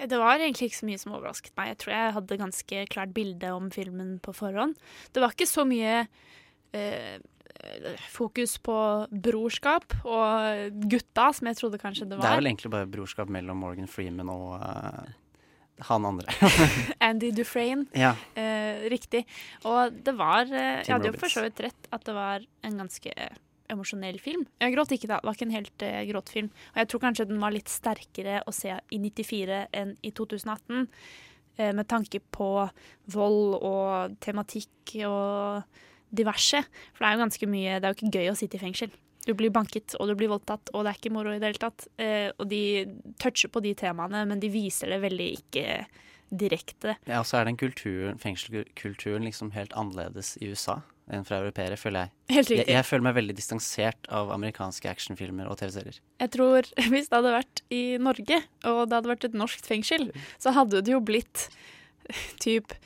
[0.00, 1.68] Det var egentlig ikke så mye som overrasket meg.
[1.74, 4.74] Jeg tror jeg hadde ganske klart bilde om filmen på forhånd.
[5.14, 6.00] Det var ikke så mye
[6.74, 7.14] eh,
[8.12, 8.76] fokus på
[9.10, 12.26] brorskap og gutta, som jeg trodde kanskje det var.
[12.26, 15.04] Det er vel egentlig bare brorskap mellom Morgan Freeman og uh,
[15.88, 16.34] han andre.
[17.08, 17.86] Andy Dufresne.
[17.98, 18.14] Ja.
[18.36, 19.24] Uh, riktig.
[19.66, 22.78] Og det var uh, Jeg hadde jo for så vidt rett at det var en
[22.84, 23.14] ganske
[23.72, 24.44] emosjonell film.
[24.60, 26.50] Jeg gråt ikke da, det var ikke en helt uh, gråtfilm.
[26.74, 30.86] Og jeg tror kanskje den var litt sterkere å se i 94 enn i 2018.
[31.56, 32.68] eh, med tanke på
[33.14, 35.62] vold og tematikk og
[36.10, 36.60] diverse.
[36.92, 38.94] For det er jo ganske mye Det er jo ikke gøy å sitte i fengsel.
[39.24, 41.62] Du blir banket, og du blir voldtatt, og det er ikke moro i det hele
[41.62, 41.86] tatt.
[41.96, 42.62] Eh, og de
[43.22, 45.84] toucher på de temaene, men de viser det veldig ikke
[46.34, 46.96] direkte.
[47.08, 50.82] Ja, og så er den kulturen, fengselskulturen liksom helt annerledes i USA
[51.12, 52.12] enn fra europeere, føler jeg.
[52.32, 52.58] Helt jeg.
[52.60, 52.74] riktig.
[52.78, 55.98] Jeg føler meg veldig distansert av amerikanske actionfilmer og TV-serier.
[56.22, 60.08] Jeg tror hvis det hadde vært i Norge, og det hadde vært et norsk fengsel,
[60.40, 61.48] så hadde det jo blitt
[62.44, 62.76] typ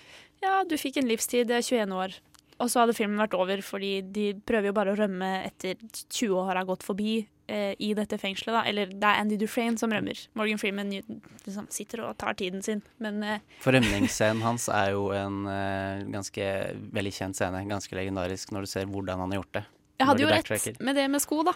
[0.43, 2.19] Ja, du fikk en livstid, det er 21 år.
[2.59, 5.76] Og så hadde filmen vært over, fordi de prøver jo bare å rømme etter
[6.11, 7.12] 20 år har gått forbi
[7.46, 8.54] eh, i dette fengselet.
[8.56, 8.62] da.
[8.66, 10.18] Eller det er Andy Dufresne som rømmer.
[10.38, 12.82] Morgan Freeman liksom, sitter og tar tiden sin.
[12.98, 16.50] Men eh, For rømningsscenen hans er jo en eh, ganske
[16.98, 17.62] veldig kjent scene.
[17.70, 19.64] Ganske legendarisk når du ser hvordan han har gjort det.
[20.02, 21.54] jeg hadde jo rett med det med sko, da.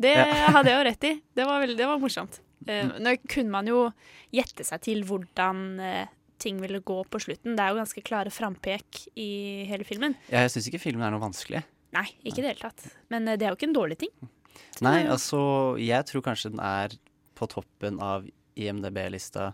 [0.00, 0.26] Det Ja.
[0.56, 1.16] hadde jeg jo rett i.
[1.36, 2.40] Det var, veldig, det var morsomt.
[2.66, 3.86] Eh, nå kunne man jo
[4.34, 6.08] gjette seg til hvordan eh,
[6.40, 7.56] ting ville gå på slutten.
[7.56, 9.30] Det er jo ganske klare frampek i
[9.70, 10.16] hele filmen.
[10.32, 11.62] Jeg syns ikke filmen er noe vanskelig.
[11.96, 12.86] Nei, ikke i det hele tatt.
[13.12, 14.12] Men eh, det er jo ikke en dårlig ting.
[14.84, 15.40] Nei, altså
[15.80, 16.94] Jeg tror kanskje den er
[17.38, 18.26] på toppen av
[18.58, 19.52] IMDb-lista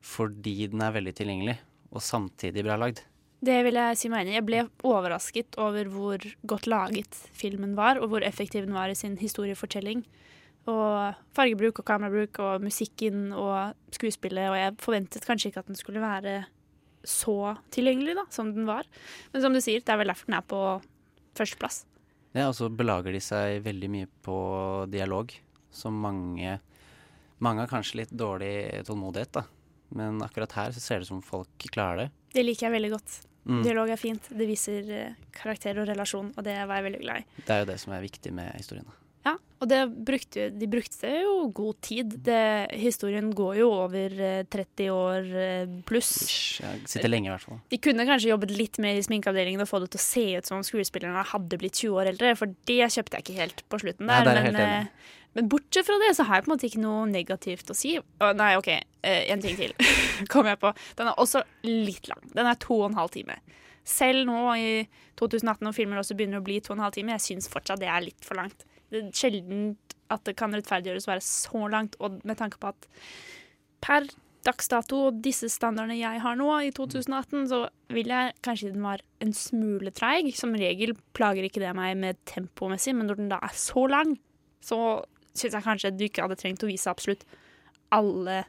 [0.00, 1.58] fordi den er veldig tilgjengelig,
[1.92, 3.02] og samtidig bra lagd.
[3.44, 4.36] Det vil jeg si meg enig i.
[4.38, 8.96] Jeg ble overrasket over hvor godt laget filmen var, og hvor effektiv den var i
[8.96, 10.06] sin historiefortelling.
[10.68, 14.50] Og fargebruk og kamerabruk og musikken og skuespillet.
[14.52, 16.42] Og jeg forventet kanskje ikke at den skulle være
[17.06, 18.88] så tilgjengelig da, som den var.
[19.32, 20.60] Men som du sier, det er vel derfor den er på
[21.38, 21.84] førsteplass.
[22.36, 24.36] Ja, og så belager de seg veldig mye på
[24.90, 25.32] dialog,
[25.70, 26.58] som mange
[27.40, 29.46] Mange har kanskje litt dårlig tålmodighet, da.
[29.96, 32.08] Men akkurat her så ser det ut som folk klarer det.
[32.36, 33.14] Det liker jeg veldig godt.
[33.48, 33.62] Mm.
[33.64, 34.28] Dialog er fint.
[34.28, 37.40] Det viser eh, karakter og relasjon, og det var jeg veldig glad i.
[37.46, 38.99] Det er jo det som er viktig med historiene.
[39.26, 42.14] Ja, og det brukte, de brukte jo god tid.
[42.24, 42.40] Det,
[42.80, 46.12] historien går jo over eh, 30 år eh, pluss.
[46.62, 47.60] Jeg sitter lenge, i hvert fall.
[47.72, 50.48] De kunne kanskje jobbet litt mer i sminkeavdelingen og få det til å se ut
[50.48, 53.82] som om skuespillerne hadde blitt 20 år eldre, for det kjøpte jeg ikke helt på
[53.84, 54.14] slutten der.
[54.14, 54.40] Nei, der.
[54.40, 54.88] er men, helt enig.
[55.04, 57.76] eh, men bortsett fra det, så har jeg på en måte ikke noe negativt å
[57.76, 57.94] si.
[58.00, 58.72] Å, nei, OK,
[59.04, 59.76] én en ting til
[60.32, 60.72] kom jeg på.
[60.98, 62.24] Den er også litt lang.
[62.32, 63.36] Den er to og en halv time.
[63.86, 64.72] Selv nå i
[65.20, 67.80] 2018 når filmer også begynner å bli to og en halv time, jeg syns fortsatt
[67.82, 68.66] det er litt for langt.
[68.90, 69.70] Det er sjelden
[70.10, 72.88] at det kan rettferdiggjøres å være så langt, og med tanke på at
[73.80, 74.08] per
[74.46, 77.60] dags dato og disse standardene jeg har nå, i 2018, så
[77.92, 80.32] vil jeg kanskje den var en smule treig.
[80.36, 84.16] Som regel plager ikke det meg med tempomessig, men når den da er så lang,
[84.64, 85.02] så
[85.36, 87.26] syns jeg kanskje du ikke hadde trengt å vise absolutt
[87.94, 88.42] alle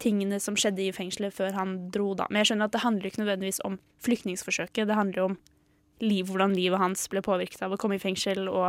[0.00, 2.24] tingene som skjedde i fengselet før han dro da.
[2.30, 3.74] Men jeg skjønner at det handler ikke nødvendigvis om
[4.04, 4.88] flyktningsforsøket.
[4.88, 5.34] Det handler om
[6.04, 8.68] liv, hvordan livet hans ble påvirket av å komme i fengsel, og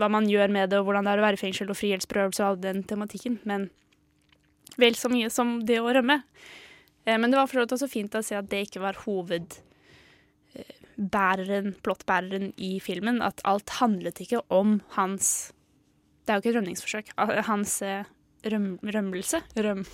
[0.00, 2.40] hva man gjør med det, og hvordan det er å være i fengsel, og frihetsberøvelse
[2.42, 3.34] og all den tematikken.
[3.48, 3.60] Men
[4.80, 6.16] vel så mye som det å rømme.
[7.04, 12.52] Eh, Men det var for også fint å se at det ikke var hovedbæreren, plottbæreren
[12.56, 13.22] i filmen.
[13.22, 15.52] At alt handlet ikke om hans
[16.26, 17.06] Det er jo ikke et rømningsforsøk.
[17.16, 18.04] ah, Hans eh,
[18.44, 19.42] røm, rømmelse.
[19.56, 19.84] Røm.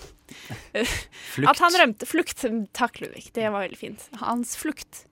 [1.34, 1.50] Flukt.
[1.50, 2.06] At han rømte.
[2.08, 2.44] Flukt.
[2.76, 3.28] Takk, Ludvig.
[3.36, 4.08] Det var veldig fint.
[4.22, 5.04] Hans flukt.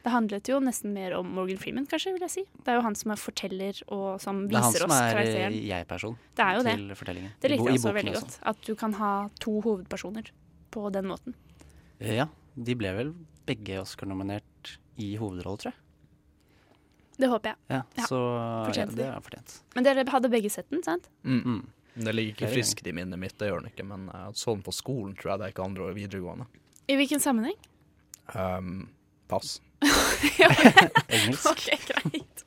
[0.00, 2.44] Det handlet jo nesten mer om Morgan Freeman, kanskje, vil jeg si.
[2.64, 5.42] Det er jo han som er forteller, og som viser oss Det er han som
[5.44, 6.72] er eh, jeg-person Det er jo det.
[6.80, 7.34] til fortellingen.
[7.42, 8.22] Det likte jeg også veldig også.
[8.30, 8.38] godt.
[8.54, 9.10] At du kan ha
[9.44, 10.30] to hovedpersoner
[10.72, 11.36] på den måten.
[12.00, 13.12] Ja, de ble vel
[13.50, 15.78] begge Oscar-nominert i hovedrolle, tror jeg.
[17.20, 17.58] Det håper jeg.
[17.68, 18.18] Ja, Ja, så
[18.72, 19.04] ja, det de.
[19.04, 19.58] er fortjent.
[19.76, 21.10] Men dere hadde begge sett den, sant?
[21.28, 21.60] Mm.
[21.94, 24.62] Det ligger ikke friskt i minnet mitt, det gjør den ikke, men jeg så den
[24.66, 26.46] på skolen, tror jeg, det er ikke andre år videregående.
[26.90, 27.58] I hvilken sammenheng?
[28.34, 28.88] Um,
[29.30, 29.58] pass.
[31.10, 31.50] Engelsk.
[31.50, 32.44] OK, greit.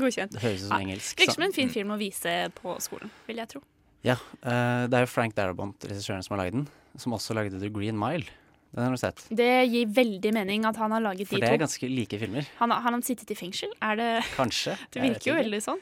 [0.00, 0.32] Godkjent.
[0.34, 1.20] Det høres ut som engelsk.
[1.20, 3.62] Virker som en fin film å vise på skolen, vil jeg tro.
[4.06, 6.66] Ja, Uh, det er jo Frank Darabont, regissøren som har lagd den,
[7.00, 8.28] som også lagde The Green Mile.
[8.76, 9.24] Den har du sett.
[9.34, 12.46] Det gir veldig mening at han har laget For de det er ganske like filmer.
[12.60, 13.72] Han, har han sittet i fengsel?
[13.82, 14.76] Er det Kanskje.
[14.92, 15.80] Det virker jo veldig sånn.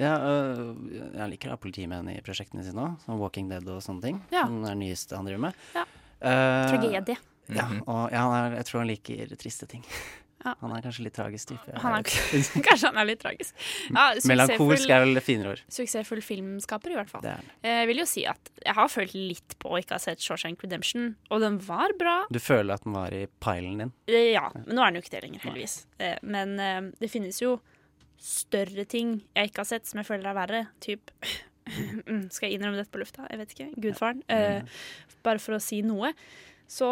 [0.00, 0.72] Ja, øh,
[1.14, 4.18] jeg liker å ha politimenn i prosjektene sine òg, som Walking Dead og sånne ting.
[4.34, 4.46] Ja.
[4.48, 5.62] Som er det nyeste han driver med.
[5.76, 5.86] Ja.
[6.24, 7.16] Uh, Tragedie.
[7.52, 9.82] Ja, og ja, han er, jeg tror han liker triste ting.
[10.44, 10.52] Ja.
[10.60, 11.72] Han er kanskje litt tragisk type.
[11.80, 12.04] Han er,
[12.66, 13.54] kanskje han er litt tragisk.
[13.88, 15.62] Ja, Melankolsk er vel finere ord.
[15.72, 17.22] Suksessfull filmskaper, i hvert fall.
[17.24, 17.46] Det er.
[17.64, 20.60] Jeg vil jo si at jeg har følt litt på å ikke ha sett Shawshank
[20.66, 22.18] Redemption, og den var bra.
[22.32, 23.94] Du føler at den var i pilen din?
[24.10, 25.78] Eh, Ja, men nå er den jo ikke det lenger, heldigvis.
[26.02, 27.54] Eh, Men eh, det finnes jo
[28.20, 30.62] større ting jeg ikke har sett som jeg føler er verre.
[30.84, 31.12] Typ
[31.64, 33.24] Mm, Skal jeg innrømme dette på lufta?
[33.30, 33.68] Jeg vet ikke.
[33.80, 34.18] Gudfaren.
[34.28, 34.66] Uh,
[35.24, 36.10] Bare for å si noe.
[36.68, 36.88] Så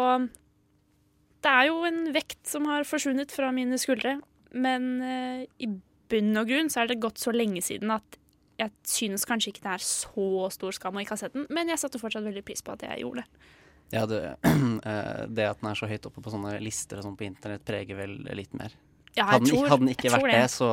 [1.43, 4.15] det er jo en vekt som har forsvunnet fra mine skuldre.
[4.53, 5.69] Men uh, i
[6.09, 8.17] bunn og grunn så er det gått så lenge siden at
[8.59, 11.71] jeg synes kanskje ikke det er så stor skam å ikke ha sett den, men
[11.71, 13.47] jeg satte fortsatt veldig pris på at jeg gjorde det.
[13.93, 14.19] Ja, det,
[14.91, 17.65] eh, det at den er så høyt oppe på sånne lister og sånn på internett,
[17.65, 18.75] preger vel litt mer.
[19.15, 20.49] Ja, hadde, tror- hadde den ikke vært det, det.
[20.49, 20.67] så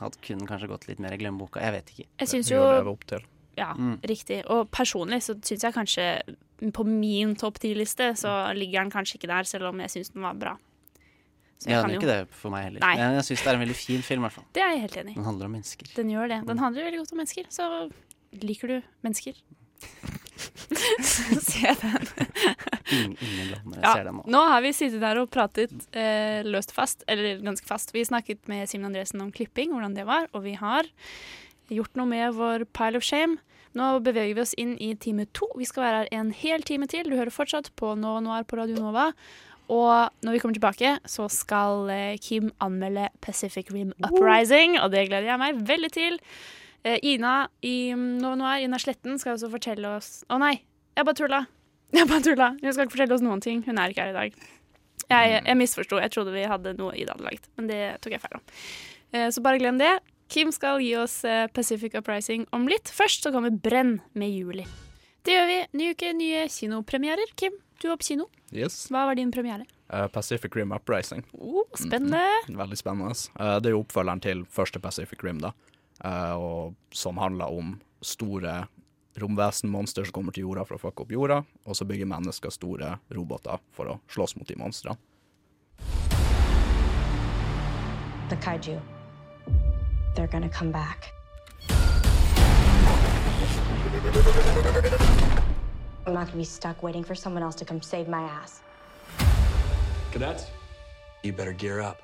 [0.00, 1.60] hadde kunne den kanskje gått litt mer i glemmeboka.
[1.62, 2.06] Jeg vet ikke.
[2.18, 2.62] Jeg syns jo.
[3.56, 4.00] Ja, Mm.
[4.02, 4.42] riktig.
[4.50, 6.22] Og personlig så syns jeg kanskje
[6.72, 10.22] på min topp ti-liste så ligger den kanskje ikke der, selv om jeg syns den
[10.22, 10.56] var bra.
[11.58, 12.80] Så jeg Ja, den gjør jo- ikke det for meg heller.
[12.80, 12.96] Nei.
[12.96, 14.44] Men jeg syns det er en veldig fin film, i hvert fall.
[14.52, 15.14] Det er jeg helt enig i.
[15.14, 15.94] Den handler om mennesker.
[15.94, 16.46] Den gjør det.
[16.46, 17.92] Den handler veldig godt om mennesker, så
[18.42, 19.34] liker du mennesker.
[21.44, 22.06] Se den.
[22.92, 24.24] Ingen, ingen dommere Ja, ser den nå.
[24.34, 27.94] nå har vi sittet der og pratet eh, løst fast, eller ganske fast.
[27.94, 30.88] Vi snakket med Simen Andresen om klipping, hvordan det var, og vi har
[31.72, 33.38] gjort noe med vår pile of shame.
[33.74, 35.48] Nå beveger vi oss inn i time to.
[35.58, 37.08] Vi skal være her en hel time til.
[37.10, 39.08] Du hører fortsatt på Nova Noir på Radio Nova.
[39.72, 45.06] Og når vi kommer tilbake, så skal eh, Kim anmelde Pacific Rim Uprising, og det
[45.08, 46.20] gleder jeg meg veldig til.
[46.84, 50.58] Eh, Ina i mm, Noir, Ina Sletten, skal også fortelle oss Å nei,
[50.96, 51.42] jeg bare tulla!
[51.94, 52.46] Jeg bare tulla.
[52.58, 53.60] Hun skal ikke fortelle oss noen ting.
[53.62, 54.32] Hun er ikke her i dag.
[55.06, 56.00] Jeg, jeg misforsto.
[56.02, 58.42] Jeg trodde vi hadde noe Ida hadde laget, men det tok jeg feil om.
[59.14, 59.92] Eh, Så bare glem det.
[60.32, 62.90] Kim skal gi oss eh, Pacific Uprising om litt.
[62.90, 64.64] Først så kommer Brenn med Juli.
[65.22, 65.58] Det gjør vi.
[65.78, 67.30] Ny uke, nye kinopremierer.
[67.38, 68.26] Kim, du var på kino.
[68.50, 68.88] Yes.
[68.90, 69.68] Hva var din premiere?
[70.10, 71.22] Pacific Rim Uprising.
[71.38, 72.24] Oh, spennende.
[72.48, 73.14] Mm, veldig spennende.
[73.62, 75.52] Det er jo oppfølgeren til første Pacific Rim, da.
[76.04, 78.66] Eh, og som handler om store
[79.20, 82.96] romvesenmonster som kommer til jorda for å fucke opp jorda, og så bygger mennesker store
[83.14, 84.98] roboter for å slåss mot de monstrene.
[88.28, 88.80] The kaiju.
[90.14, 91.10] They're gonna come back.
[96.06, 98.60] I'm not gonna be stuck waiting for someone else to come save my ass.
[100.12, 100.46] Cadets,
[101.22, 102.02] you better gear up.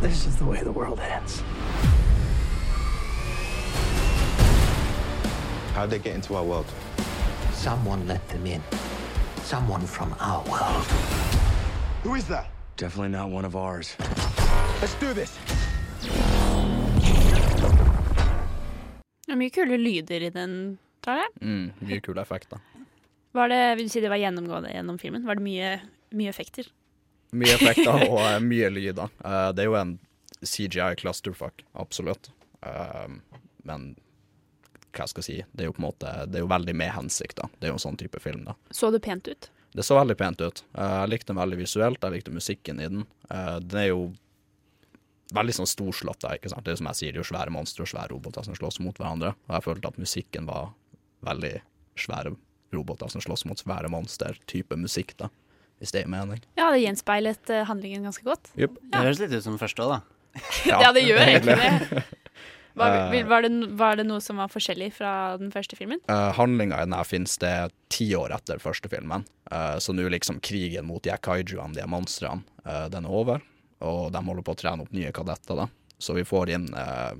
[0.00, 1.42] This is the way the world ends.
[5.74, 6.66] How'd they get into our world?
[7.52, 8.62] Someone let them in.
[9.42, 10.86] Someone from our world.
[12.04, 12.46] Who is that?
[12.76, 13.96] Definitely not one of ours.
[14.80, 15.34] Let's do this.
[19.26, 21.34] Det er mye kule lyder i den traileren.
[21.42, 22.62] Mm, mye kule effekter.
[23.34, 25.26] Var det, vil du si det var gjennomgående gjennom filmen?
[25.26, 25.74] Var det mye,
[26.14, 26.70] mye effekter?
[27.36, 29.12] Mye effekter og uh, mye lyder.
[29.24, 29.96] Uh, det er jo en
[30.40, 32.30] CGI clusterfuck, absolutt.
[32.64, 33.18] Uh,
[33.68, 33.90] men
[34.96, 36.90] hva skal jeg si, det er jo på en måte Det er jo veldig med
[36.94, 37.50] hensikt, da.
[37.58, 38.56] Det er jo en sånn type film, da.
[38.74, 39.50] Så det pent ut?
[39.76, 40.62] Det så veldig pent ut.
[40.72, 43.04] Eh, jeg likte den veldig visuelt, jeg likte musikken i den.
[43.28, 44.08] Den er jo
[45.36, 46.64] veldig sånn storslått, da, ikke sant.
[46.66, 48.80] Det er som jeg sier, det er jo svære monstre og svære roboter som slåss
[48.82, 49.34] mot hverandre.
[49.48, 50.72] Og jeg følte at musikken var
[51.28, 51.54] veldig
[52.00, 52.32] svære
[52.74, 54.40] roboter som slåss mot svære monster.
[54.50, 55.28] Type musikk, da.
[55.78, 56.40] Hvis det gir mening.
[56.58, 58.50] Ja, det gjenspeilet eh, handlingen ganske godt.
[58.58, 58.78] Jupp.
[58.82, 60.00] Det høres litt ut som første òg, da.
[60.70, 62.02] Ja, det gjør egentlig det.
[62.78, 63.66] Var, Eh, var, det.
[63.74, 65.98] var det noe som var forskjellig fra den første filmen?
[66.10, 69.24] Uh, handlinga i denne finnes det ti år etter første filmen.
[69.50, 73.42] Uh, så nå er liksom krigen mot de kaijuene, de monstrene, uh, den er over.
[73.82, 75.66] Og de holder på å trene opp nye kadetter, da.
[75.98, 77.18] Så vi får inn uh,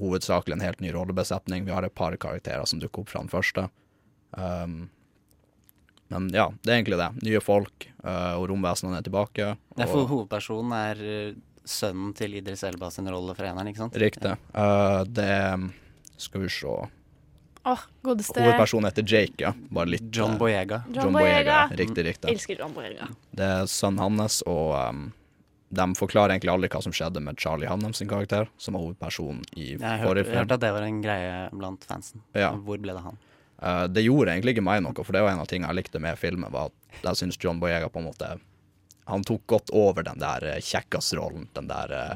[0.00, 1.68] hovedsakelig en helt ny rollebesetning.
[1.68, 3.68] Vi har et par karakterer som dukker opp fra den første.
[4.32, 4.88] Um,
[6.12, 7.10] men ja, det er egentlig det.
[7.24, 9.46] Nye folk, eh, og romvesenene er tilbake.
[9.52, 9.80] Og...
[9.80, 13.96] Ja, for hovedpersonen er eh, sønnen til Idris Elba sin rolle fra eneren, ikke sant?
[14.00, 14.34] Riktig.
[14.34, 15.32] Eh, det
[16.20, 16.76] Skal vi se
[17.64, 19.54] Oh, godeste Hovedpersonen heter Jake, ja.
[19.72, 20.82] Bare litt John Boyega.
[20.92, 21.62] John Boyega.
[21.72, 22.28] Riktig, riktig.
[22.34, 23.08] Elsker John Boyega.
[23.32, 25.06] Det er sønnen hans, og um,
[25.72, 29.40] de forklarer egentlig aldri hva som skjedde med Charlie Hannem sin karakter, som var hovedpersonen
[29.56, 32.20] i har hørt, jeg hørte at det var en greie blant fansen.
[32.36, 32.52] Ja.
[32.52, 33.16] Hvor ble det han?
[33.64, 36.02] Eh, det gjorde egentlig ikke meg noe, for det var en av tingene jeg likte
[36.02, 38.36] med filmen, var at jeg syns John Boyega på en måte
[39.08, 42.14] Han tok godt over den der uh, kjekkasrollen, den der uh,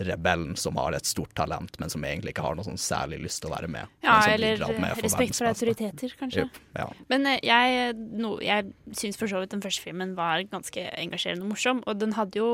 [0.00, 3.42] rebellen som har et stort talent, men som egentlig ikke har noe sånn særlig lyst
[3.42, 3.92] til å være med.
[4.04, 6.46] Ja, eller med for respekt for autoriteter, kanskje.
[6.46, 6.86] Yep, ja.
[7.12, 11.44] Men uh, jeg, no, jeg syns for så vidt den første filmen var ganske engasjerende
[11.44, 12.48] og morsom, og den hadde jo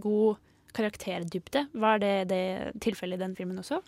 [0.00, 0.40] god
[0.74, 1.66] karakterdybde.
[1.76, 2.44] Var det det
[2.88, 3.82] tilfellet i den filmen også?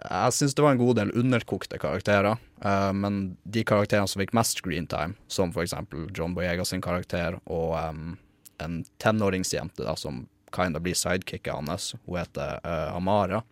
[0.00, 4.34] Jeg syns det var en god del underkokte karakterer, uh, men de karakterene som fikk
[4.36, 8.14] mest screentime, som for eksempel John Boyega sin karakter og um,
[8.60, 10.24] en tenåringsjente da, som
[10.54, 13.42] kinda blir sidekicket hans, hun heter uh, Amara,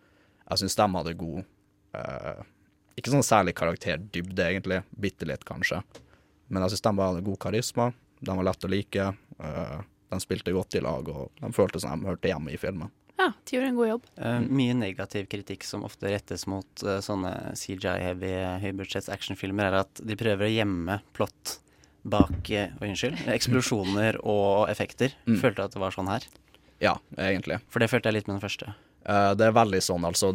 [0.49, 1.43] jeg syns de hadde god
[1.93, 2.45] uh,
[2.97, 4.79] Ikke sånn særlig karakterdybde, egentlig.
[4.91, 5.83] Bitte litt, kanskje.
[6.49, 9.05] Men jeg syns de hadde god karisma, de var lett å like,
[10.09, 12.91] de spilte godt i lag, og de føltes som de hørte hjemme i filmen.
[13.29, 14.09] Ja, de gjorde en god jobb.
[14.17, 18.33] Uh, mye negativ kritikk som ofte rettes mot uh, sånne CJI-heavy
[18.65, 21.59] høybudsjetts actionfilmer, er at de prøver å gjemme plott
[22.09, 23.25] bak uh, unnskyld.
[23.37, 25.15] Eksplosjoner og effekter.
[25.29, 25.39] Mm.
[25.43, 26.27] Følte at det var sånn her.
[26.79, 27.59] Ja, egentlig.
[27.69, 28.73] For det følte jeg litt med den første.
[29.05, 30.33] Eh, det er veldig sånn, altså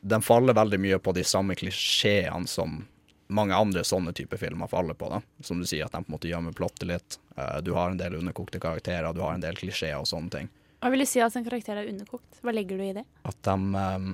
[0.00, 2.84] Den faller veldig mye på de samme klisjeene som
[3.26, 5.08] mange andre sånne typer filmer faller på.
[5.10, 7.18] da Som du sier, at de på en måte gjemmer plottet litt.
[7.36, 10.52] Eh, du har en del underkokte karakterer, du har en del klisjeer og sånne ting.
[10.82, 12.40] Hva vil du si at en karakter er underkokt?
[12.44, 13.04] Hva legger du i det?
[13.26, 14.06] At de eh,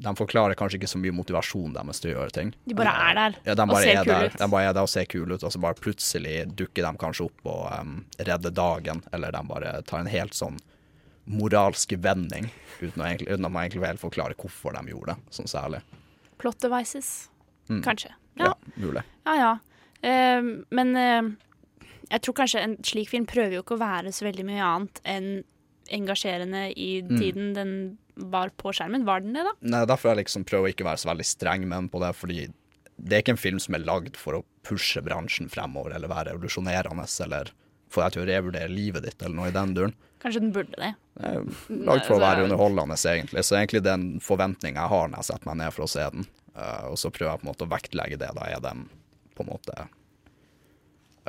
[0.00, 2.52] De forklarer kanskje ikke så mye motivasjon deres til å gjøre ting.
[2.64, 4.38] De bare er der Ja, de og ser er kule ut.
[4.40, 7.26] De bare er der og ser kule ut, og så bare plutselig dukker de kanskje
[7.26, 10.56] opp og um, redder dagen, eller de bare tar en helt sånn
[11.30, 12.48] moralsk vending,
[12.80, 15.82] uten, egentlig, uten at man egentlig vil forklare hvorfor de gjorde det, sånn særlig.
[16.40, 17.28] Plot devices,
[17.68, 17.82] Mm.
[17.84, 18.08] kanskje.
[18.40, 19.02] Ja, mulig.
[19.28, 19.50] Ja, ja.
[20.02, 21.22] Uh, men eh,
[22.10, 25.00] jeg tror kanskje en slik film prøver jo ikke å være så veldig mye annet
[25.04, 25.30] enn
[25.90, 27.18] engasjerende i Mm.
[27.18, 29.04] tiden den var på skjermen.
[29.04, 29.52] Var den det, da?
[29.62, 32.14] Nei, derfor jeg liksom prøver å ikke være så veldig streng med den på det,
[32.14, 32.52] fordi
[33.00, 36.34] det er ikke en film som er lagd for å pushe bransjen fremover, eller være
[36.34, 37.50] revolusjonerende, eller
[37.90, 39.94] få deg til å revurdere livet ditt, eller noe i den duren.
[40.20, 40.94] Kanskje den burde det.
[41.16, 43.42] Det er lagd for å være underholdende, egentlig.
[43.42, 46.26] Så egentlig den forventninga jeg har når jeg setter meg ned for å se den,
[46.54, 48.84] eh, og så prøver jeg på en måte å vektlegge det, da er den
[49.34, 49.88] på en måte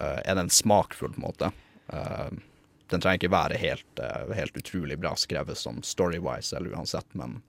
[0.02, 1.52] Er den smakfull, på en måte.
[1.94, 2.32] Eh,
[2.92, 7.40] den trenger ikke være helt, eh, helt utrolig bra skrevet som story-wise eller uansett, men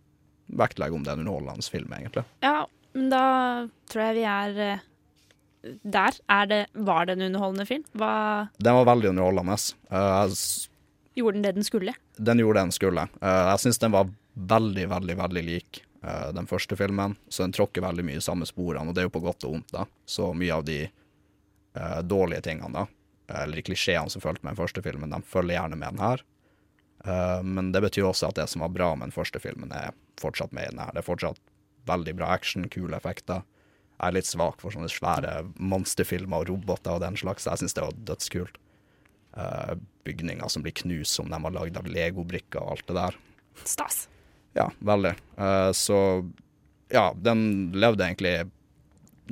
[0.53, 2.24] vektlegge om det er en underholdende film, egentlig.
[2.44, 3.26] Ja, men da
[3.90, 4.88] tror jeg vi er eh,
[5.82, 6.18] der.
[6.30, 7.86] Er det, var det en underholdende film?
[7.98, 9.59] Hva Den var veldig underholdende.
[9.92, 10.26] Uh,
[11.14, 11.94] gjorde den det den skulle?
[12.16, 13.07] den gjorde det den skulle.
[13.22, 17.53] Uh, jeg syns den var veldig, veldig, veldig lik eh, den første filmen, så den
[17.53, 19.84] tråkker veldig mye i samme sporene, og det er jo på godt og vondt, da.
[20.09, 20.78] Så mye av de
[21.74, 25.58] eh, dårlige tingene, da, eller de klisjeene som fulgte med den første filmen, de følger
[25.58, 26.24] gjerne med den her.
[27.02, 29.90] Uh, men det betyr også at det som var bra med den første filmen, er
[30.22, 30.92] fortsatt med i den her.
[30.94, 31.40] Det er fortsatt
[31.88, 33.42] veldig bra action, kule effekter.
[33.96, 37.48] Jeg er litt svak for sånne svære monsterfilmer og roboter og den slags.
[37.48, 38.60] Jeg syns det var dødskult.
[39.32, 39.74] Uh,
[40.06, 43.20] bygninger som blir knust, som de har lagd av legobrikker og alt det der.
[43.66, 44.06] Stas.
[44.54, 45.14] Ja, veldig.
[45.38, 45.98] Uh, så
[46.92, 48.36] ja, den levde egentlig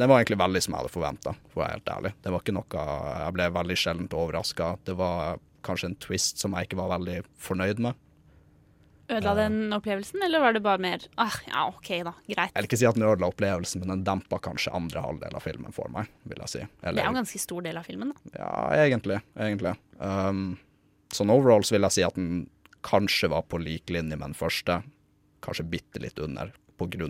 [0.01, 2.13] Den var egentlig veldig som jeg hadde forventa, for å være helt ærlig.
[2.25, 2.85] Det var ikke noe
[3.21, 4.69] Jeg ble veldig sjeldent overraska.
[4.89, 7.99] Det var kanskje en twist som jeg ikke var veldig fornøyd med.
[9.11, 12.13] Ødela den opplevelsen, eller var det bare mer ah, ja, OK, da.
[12.29, 12.53] Greit.
[12.55, 15.45] Jeg vil ikke si at den ødela opplevelsen, men den dempa kanskje andre halvdel av
[15.45, 16.63] filmen for meg, vil jeg si.
[16.79, 18.33] Det er jo en ganske stor del av filmen, da.
[18.39, 18.53] Ja,
[18.87, 19.19] egentlig.
[19.35, 19.75] egentlig.
[19.99, 20.55] Um,
[21.13, 22.47] sånn overall så vil jeg si at den
[22.87, 24.79] kanskje var på lik linje med den første.
[25.45, 26.55] Kanskje bitte litt under,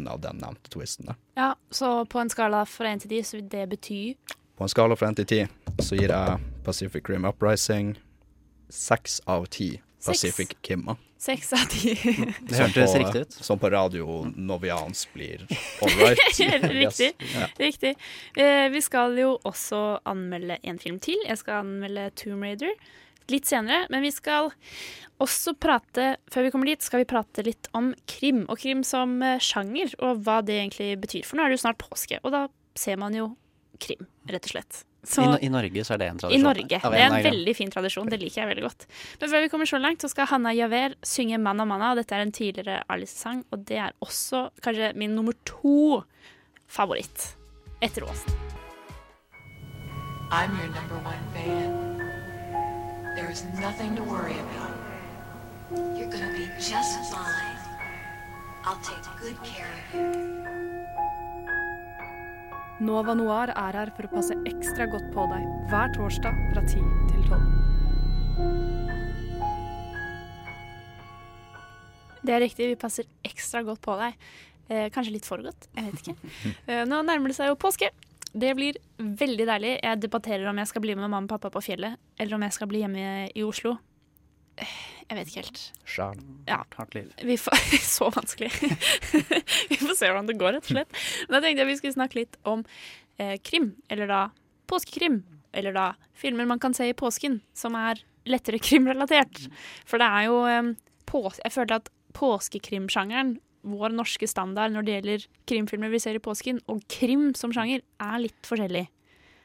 [0.08, 1.16] av den nevnte twisten der.
[1.34, 4.14] Ja, Så på en skala fra 1 til 10, så vil det bety
[4.56, 5.48] På en skala fra 1 til 10
[5.80, 7.94] så gir jeg Pacific Rim Uprising
[8.68, 10.06] 6 av ti Seks?
[10.08, 10.96] Pacific Kimma.
[11.18, 11.92] seks av ti.
[12.48, 13.32] Det hørtes riktig ut.
[13.44, 15.42] Som på radio Novians blir
[15.82, 16.18] all right.
[16.40, 17.10] Riktig.
[17.20, 17.34] Yes.
[17.34, 17.48] Ja.
[17.58, 17.90] Riktig.
[18.36, 21.20] Eh, vi skal jo også anmelde en film til.
[21.28, 22.72] Jeg skal anmelde Tomb Raider
[23.30, 23.86] litt senere.
[23.90, 24.50] Men vi skal
[25.20, 28.46] også prate Før vi kommer dit, skal vi prate litt om krim.
[28.48, 31.24] Og krim som eh, sjanger, og hva det egentlig betyr.
[31.28, 32.46] For nå er det jo snart påske, og da
[32.78, 33.34] ser man jo
[33.80, 34.84] krim, rett og slett.
[35.02, 36.42] Så- I, I Norge så er det en I tradisjon.
[36.44, 36.80] Norge.
[36.84, 38.08] Av Det er en veldig fin tradisjon.
[38.12, 38.86] Det liker jeg veldig godt.
[39.20, 41.92] Men før vi kommer så langt, så skal Hanna Javer synge 'Manna Manna'.
[41.92, 46.04] og Dette er en tidligere Alice-sang, og det er også kanskje min nummer to
[46.68, 47.34] favoritt
[47.80, 48.32] etter Åsen.
[50.30, 51.99] I'm your number one fan.
[53.16, 54.74] There is nothing to worry about.
[55.98, 57.58] You're gonna be just fine.
[58.64, 60.10] I'll take good care of you.
[62.80, 65.42] Nova Noir er her for å passe ekstra godt på deg
[65.72, 66.78] hver torsdag fra 10
[67.10, 67.40] til 12.
[72.24, 74.16] Det er riktig, vi passer ekstra godt på deg.
[74.70, 76.16] Eh, kanskje litt for godt, jeg vet ikke.
[76.70, 77.90] Eh, nå nærmer det seg jo påske.
[78.32, 79.72] Det blir veldig deilig.
[79.82, 82.54] Jeg debatterer om jeg skal bli med mamma og pappa på fjellet, eller om jeg
[82.54, 83.76] skal bli hjemme i Oslo.
[84.60, 85.62] Jeg vet ikke helt.
[85.88, 86.20] Sjæl.
[86.46, 86.60] Ja.
[86.76, 87.10] Hardt liv.
[87.26, 87.64] Vi får,
[87.96, 88.50] så vanskelig.
[89.70, 91.00] vi får se hvordan det går, rett og slett.
[91.26, 92.64] Men da tenkte jeg vi skulle snakke litt om
[93.18, 94.22] eh, krim, eller da
[94.70, 95.22] påskekrim.
[95.56, 99.46] Eller da filmer man kan se i påsken, som er lettere krimrelatert.
[99.88, 100.74] For det er jo eh,
[101.10, 106.22] pås Jeg føler at påskekrimsjangeren, vår norske standard når det gjelder krimfilmer vi ser i
[106.22, 108.86] påsken, og krim som sjanger, er litt forskjellig.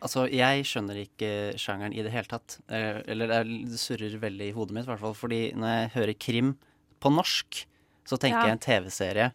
[0.05, 2.59] Altså, jeg skjønner ikke sjangeren i det hele tatt.
[2.69, 5.13] Eh, Eller det er- surrer veldig i hodet mitt, i hvert fall.
[5.15, 6.57] Fordi når jeg hører krim
[7.01, 7.65] på norsk,
[8.05, 8.45] så tenker Ja.
[8.45, 9.31] jeg en TV-serie.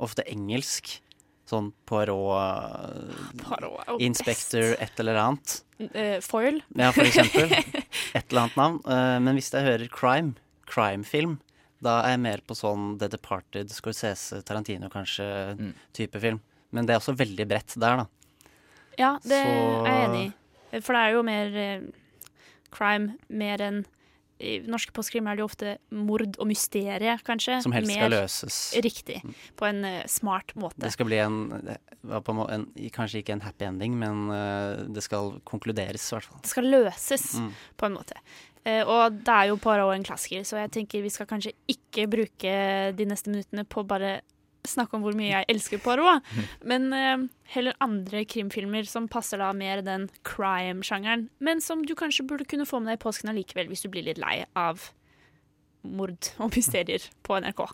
[0.00, 1.00] Ofte engelsk.
[1.46, 4.80] Sånn Poirot, Poirot er Inspector, best.
[4.80, 5.60] et eller annet.
[5.78, 6.62] Uh, foil.
[6.74, 7.50] Ja, for eksempel.
[8.14, 8.80] Et eller annet navn.
[8.86, 11.38] Eh, Men hvis jeg hører crime, crimefilm,
[11.84, 15.28] da er jeg mer på sånn The Departed, Scorsese, Tarantino kanskje,
[15.96, 16.40] type film.
[16.74, 18.06] Men det er også veldig bredt der, da.
[18.98, 20.80] Ja, det Så- er jeg enig i.
[20.80, 21.80] For det er jo mer eh,
[22.74, 23.84] crime mer enn
[24.44, 27.60] I norske postkrim er det jo ofte mord og mysterie, kanskje.
[27.62, 28.56] Som helst mer skal løses.
[28.82, 29.20] Riktig.
[29.56, 30.80] På en uh, smart måte.
[30.82, 31.36] Det skal bli en,
[32.02, 36.26] på en, en Kanskje ikke en happy ending, men uh, det skal konkluderes, i hvert
[36.26, 36.42] fall.
[36.42, 37.52] Det skal løses, Mm.
[37.78, 38.18] på en måte.
[38.64, 42.06] Eh, og det er jo Poirot en klassiker, så jeg tenker vi skal kanskje ikke
[42.10, 42.54] bruke
[42.96, 44.20] de neste minuttene på bare
[44.64, 46.24] snakke om hvor mye jeg elsker Poirot,
[46.64, 52.24] men eh, heller andre krimfilmer som passer da mer den crime-sjangeren, men som du kanskje
[52.28, 54.88] burde kunne få med deg i påsken allikevel hvis du blir litt lei av
[55.84, 57.66] mord og mysterier på NRK.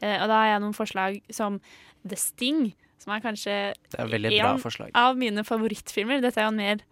[0.00, 1.60] Eh, og da har jeg noen forslag som
[2.08, 6.24] The Sting, som er kanskje er en av mine favorittfilmer.
[6.24, 6.84] Dette er jo en mer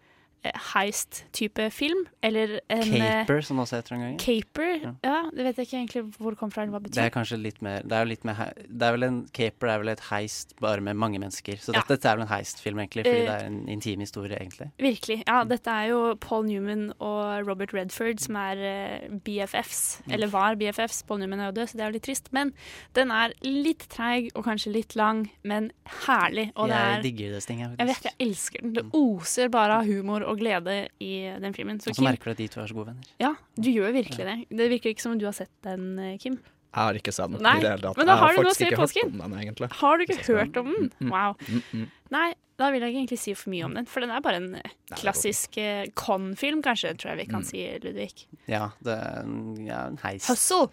[0.73, 2.05] heist-type film.
[2.21, 4.17] Eller en eh, Caper, som det også heter en gang.
[4.19, 4.91] Caper, Ja.
[5.03, 5.19] ja.
[5.33, 7.37] Det vet jeg ikke egentlig hvor det kommer fra, eller hva det Det er kanskje
[7.41, 10.53] litt mer Det er litt mer Det er vel en Caper er vel et heist
[10.61, 11.57] bare med mange mennesker.
[11.59, 11.79] Så Ja.
[11.81, 14.69] dette, dette er vel en heist-film, egentlig, fordi uh, det er en intim historie, egentlig.
[14.79, 15.23] Virkelig.
[15.27, 20.01] Ja, dette er jo Paul Newman og Robert Redford som er eh, BFFs.
[20.05, 20.13] Mm.
[20.13, 21.03] Eller var BFFs.
[21.07, 22.29] Paul Newman er jo død, så det er jo litt trist.
[22.35, 22.53] Men
[22.93, 25.71] den er litt treig og kanskje litt lang, men
[26.05, 26.51] herlig.
[26.55, 28.73] Og det jeg er digger det stinget, Jeg vet, jeg elsker den.
[28.73, 31.11] Det oser bare av humor og glede i
[31.41, 31.79] den filmen.
[31.79, 33.13] Så Og så Kim, merker du at de to er så gode venner.
[33.19, 34.37] ja, du gjør virkelig det.
[34.49, 36.39] Det virker ikke som om du har sett den, eh, Kim.
[36.73, 37.97] Jeg har ikke sett den Nei, i det hele tatt.
[37.97, 39.11] men da har du noe å se i påsken.
[39.19, 39.69] den.
[39.77, 40.89] Har du ikke hørt om den?
[40.99, 41.35] Mm, mm, Wow.
[41.47, 41.87] mm, mm.
[42.11, 44.35] Nei, da vil jeg ikke egentlig si for mye om den, for den er bare
[44.41, 44.61] en
[44.97, 48.25] klassisk eh, con-film, kanskje, tror jeg vi kan si, Ludvig.
[48.47, 49.37] Ja, det er en,
[49.69, 50.27] en heis.
[50.29, 50.69] Hustle!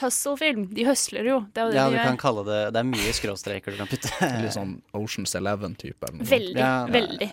[0.00, 0.66] Hustle-film.
[0.76, 1.38] De høsler jo.
[1.52, 3.78] Det er jo det Ja, de du kan kalle det Det er mye skråstreker du
[3.80, 4.10] kan putte.
[4.42, 6.10] Litt sånn Oceans Eleven-type.
[6.20, 7.30] Veldig, Ja, er- veldig.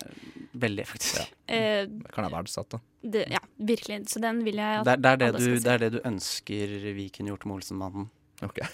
[0.54, 1.20] Veldig, faktisk.
[1.50, 2.80] Eh, Det kan jeg verdsette.
[3.02, 4.04] det, ja, virkelig.
[4.08, 5.64] Så den vil jeg at Det det, er det, alle skal du, se.
[5.64, 8.08] det er det du ønsker vi kunne gjort med Olsenmannen.
[8.42, 8.58] Ok.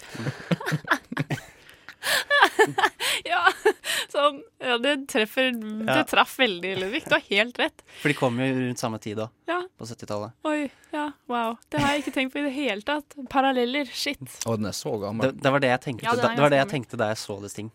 [3.25, 3.50] Ja,
[4.13, 4.41] sånn.
[4.61, 5.95] Ja, det treffer Ja.
[5.99, 7.03] Det traff veldig, Ludvig.
[7.07, 7.83] Du har helt rett.
[8.01, 9.61] For de kom jo rundt samme tid da, Ja.
[9.79, 10.33] på 70-tallet.
[10.47, 11.57] Oi, ja, wow.
[11.69, 13.15] Det har jeg ikke tenkt på i det hele tatt.
[13.31, 13.85] Paralleller.
[13.91, 14.21] Shit.
[14.45, 15.31] Og den er så gammel.
[15.31, 17.11] Det, det var det jeg tenkte Ja, er da, det var det jeg tenkte da
[17.13, 17.71] jeg så det Sting.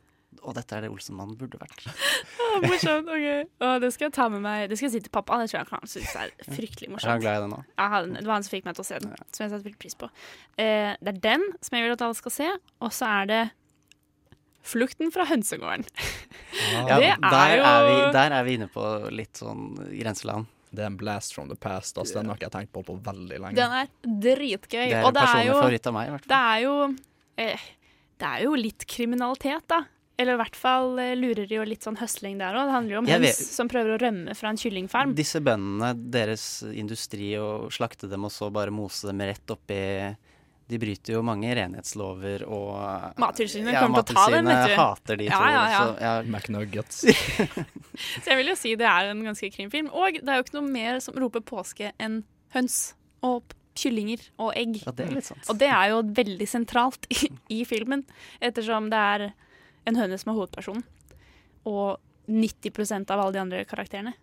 [0.46, 1.86] Og dette er det Olsenmannen burde vært.
[2.46, 3.08] Ah, morsomt.
[3.10, 3.48] ok.
[3.66, 4.68] Og det skal jeg ta med meg.
[4.70, 5.36] Det skal jeg si til pappa.
[5.42, 7.10] Det tror jeg han syns er fryktelig Er morsomt.
[7.10, 7.58] han glad i den nå?
[7.76, 9.80] Ja, det var han som fikk meg til å se den, som jeg setter veldig
[9.82, 10.08] pris på.
[10.62, 12.46] Eh, det er den som jeg vil at alle skal se,
[12.86, 13.40] og så er det
[14.66, 15.86] Flukten fra hønsegården.
[16.74, 20.48] Ja, det er der, jo er vi, der er vi inne på litt sånn grenseland.
[20.76, 21.96] Det er en blast from the past.
[21.96, 23.56] Altså, Den har ikke jeg tenkt på på veldig lenge.
[23.56, 24.88] Den er dritgøy.
[24.90, 26.32] Det er og det er jo, av meg, i hvert fall.
[26.32, 26.74] Det er jo
[27.46, 27.68] eh,
[28.18, 29.84] Det er jo litt kriminalitet, da.
[30.16, 32.70] Eller i hvert fall lurer de og litt sånn høsling der òg.
[32.70, 35.12] Det handler jo om Jeg høns vet- som prøver å rømme fra en kyllingfarm.
[35.16, 39.80] Disse bøndene, deres industri, å slakte dem og så bare mose dem rett oppi
[40.66, 44.72] De bryter jo mange renhetslover og Mattilsynet ja, kommer til å ta dem, vet du.
[44.72, 45.50] Mattilsynet hater de Ja, to.
[45.52, 45.82] ja, ja.
[45.82, 46.14] Så, ja.
[46.26, 47.04] McNuggets.
[48.24, 49.92] Så jeg vil jo si det er en ganske krimfilm.
[49.94, 52.24] Og det er jo ikke noe mer som roper påske enn
[52.56, 52.80] høns
[53.26, 54.80] og kyllinger og egg.
[54.82, 55.46] Ja, det er litt sant.
[55.52, 58.02] Og det er jo veldig sentralt i, i filmen,
[58.40, 59.26] ettersom det er
[59.86, 60.82] en høne som er hovedpersonen.
[61.68, 64.16] Og 90% av alle de andre karakterene.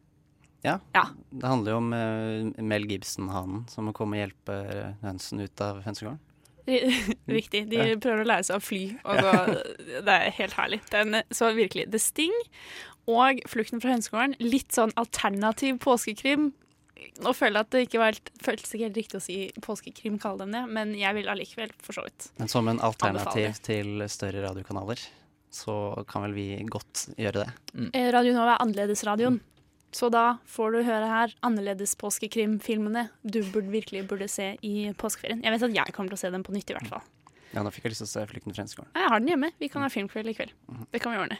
[0.63, 0.77] Ja.
[0.95, 1.05] Ja.
[1.31, 4.57] Det handler jo om uh, Mel Gibson-hanen som må komme og hjelpe
[5.03, 6.19] hønsen ut av hønsegården.
[7.37, 7.65] Riktig.
[7.71, 7.95] De Ja.
[7.99, 9.33] prøver å lære seg å fly, og så,
[10.07, 10.81] det er helt herlig.
[10.91, 12.35] Den, så virkelig, The Sting
[13.11, 16.51] og Flukten fra hønsegården, litt sånn alternativ påskekrim.
[17.19, 19.35] Nå føler jeg at det ikke var helt, føltes ikke helt riktig å si
[19.65, 22.29] påskekrim, kalle dem det, men jeg vil allikevel, for så vidt.
[22.39, 25.01] Men som en alternativ til større radiokanaler,
[25.53, 25.75] så
[26.09, 27.49] kan vel vi godt gjøre det.
[27.75, 27.89] Mm.
[28.15, 29.41] Radio Nova er annerledesradioen.
[29.93, 35.43] Så da får du høre her annerledes påskekrimfilmene du burde, virkelig burde se i påskeferien.
[35.45, 37.05] Jeg vet at jeg kommer til å se dem på nytt, i hvert fall.
[37.53, 38.91] Ja, nå fikk jeg lyst til å se Flukten fra hønsegården.
[38.97, 39.49] Jeg har den hjemme.
[39.61, 40.53] Vi kan ha filmkveld i kveld.
[40.89, 41.37] Det kan vi ordne.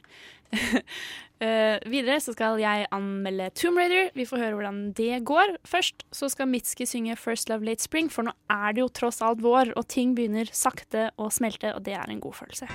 [0.53, 4.11] uh, videre så skal jeg anmelde Tomb Raider.
[4.13, 5.55] Vi får høre hvordan det går.
[5.65, 9.23] Først så skal Mitski synge First Love Late Spring, for nå er det jo tross
[9.25, 12.69] alt vår, og ting begynner sakte å smelte, og det er en god følelse.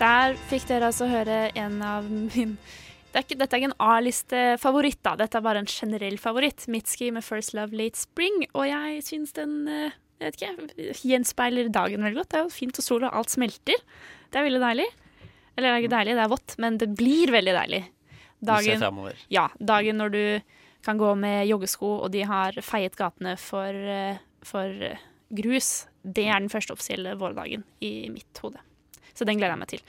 [0.00, 2.56] Der fikk dere altså høre en av min
[3.18, 5.16] det er ikke, Dette er ikke en A-liste-favoritt, da.
[5.18, 6.68] Dette er bare en generell favoritt.
[6.70, 11.70] Mitski med First Love Late Spring, og jeg syns den eh, jeg vet ikke, gjenspeiler
[11.74, 12.30] dagen veldig godt.
[12.30, 13.82] Det er jo fint og sol, og alt smelter.
[14.30, 14.86] Det er veldig deilig.
[15.56, 17.82] Eller det er ikke deilig, det er vått, men det blir veldig deilig.
[18.38, 19.26] Ser.
[19.34, 20.22] Ja, dagen når du
[20.86, 25.02] kan gå med joggesko, og de har feiet gatene for, eh, for eh,
[25.34, 25.88] grus.
[26.06, 28.62] Det er den første offisielle vårdagen i mitt hode.
[29.18, 29.82] Så den gleder jeg meg til.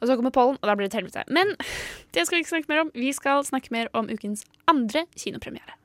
[0.00, 1.22] Og så kommer pollen, og da blir det et helvete.
[1.30, 1.54] Men
[2.14, 2.90] det skal vi ikke snakke mer om.
[2.94, 5.78] Vi skal snakke mer om ukens andre kinopremiere.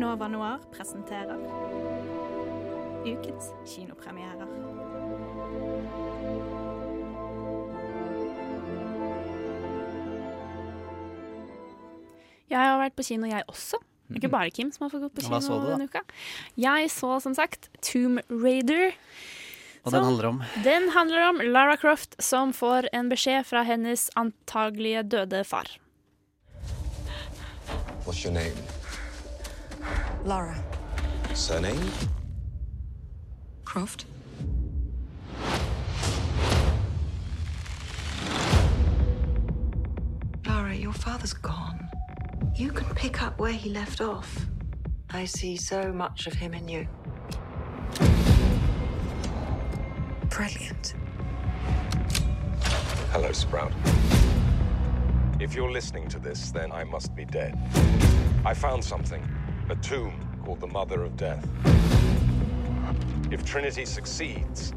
[0.00, 1.38] Nova Noir presenterer
[3.06, 4.48] ukens kinopremierer.
[12.50, 13.78] Jeg har vært på kino, jeg også.
[14.10, 14.38] Det er ikke mhm.
[14.40, 16.00] bare Kim som har fått gått på kino denne uka.
[16.58, 18.90] Jeg så som sagt Tomb Raider.
[19.86, 20.42] Og den handler om?
[20.64, 25.70] Den handler om Lara Croft som får en beskjed fra hennes antagelige døde far.
[28.04, 28.58] What's your name?
[30.26, 30.56] Lara.
[31.34, 31.92] Surname?
[33.64, 34.06] Croft.
[40.44, 41.89] Lara, your father's gone.
[42.60, 44.44] You can pick up where he left off.
[45.08, 46.86] I see so much of him in you.
[50.28, 50.94] Brilliant.
[53.12, 53.72] Hello, Sprout.
[55.40, 57.58] If you're listening to this, then I must be dead.
[58.44, 59.26] I found something
[59.70, 60.12] a tomb
[60.44, 61.48] called the Mother of Death.
[63.30, 64.74] If Trinity succeeds,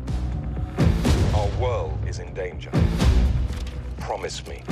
[1.35, 2.71] our world is in danger.
[3.99, 4.63] Promise me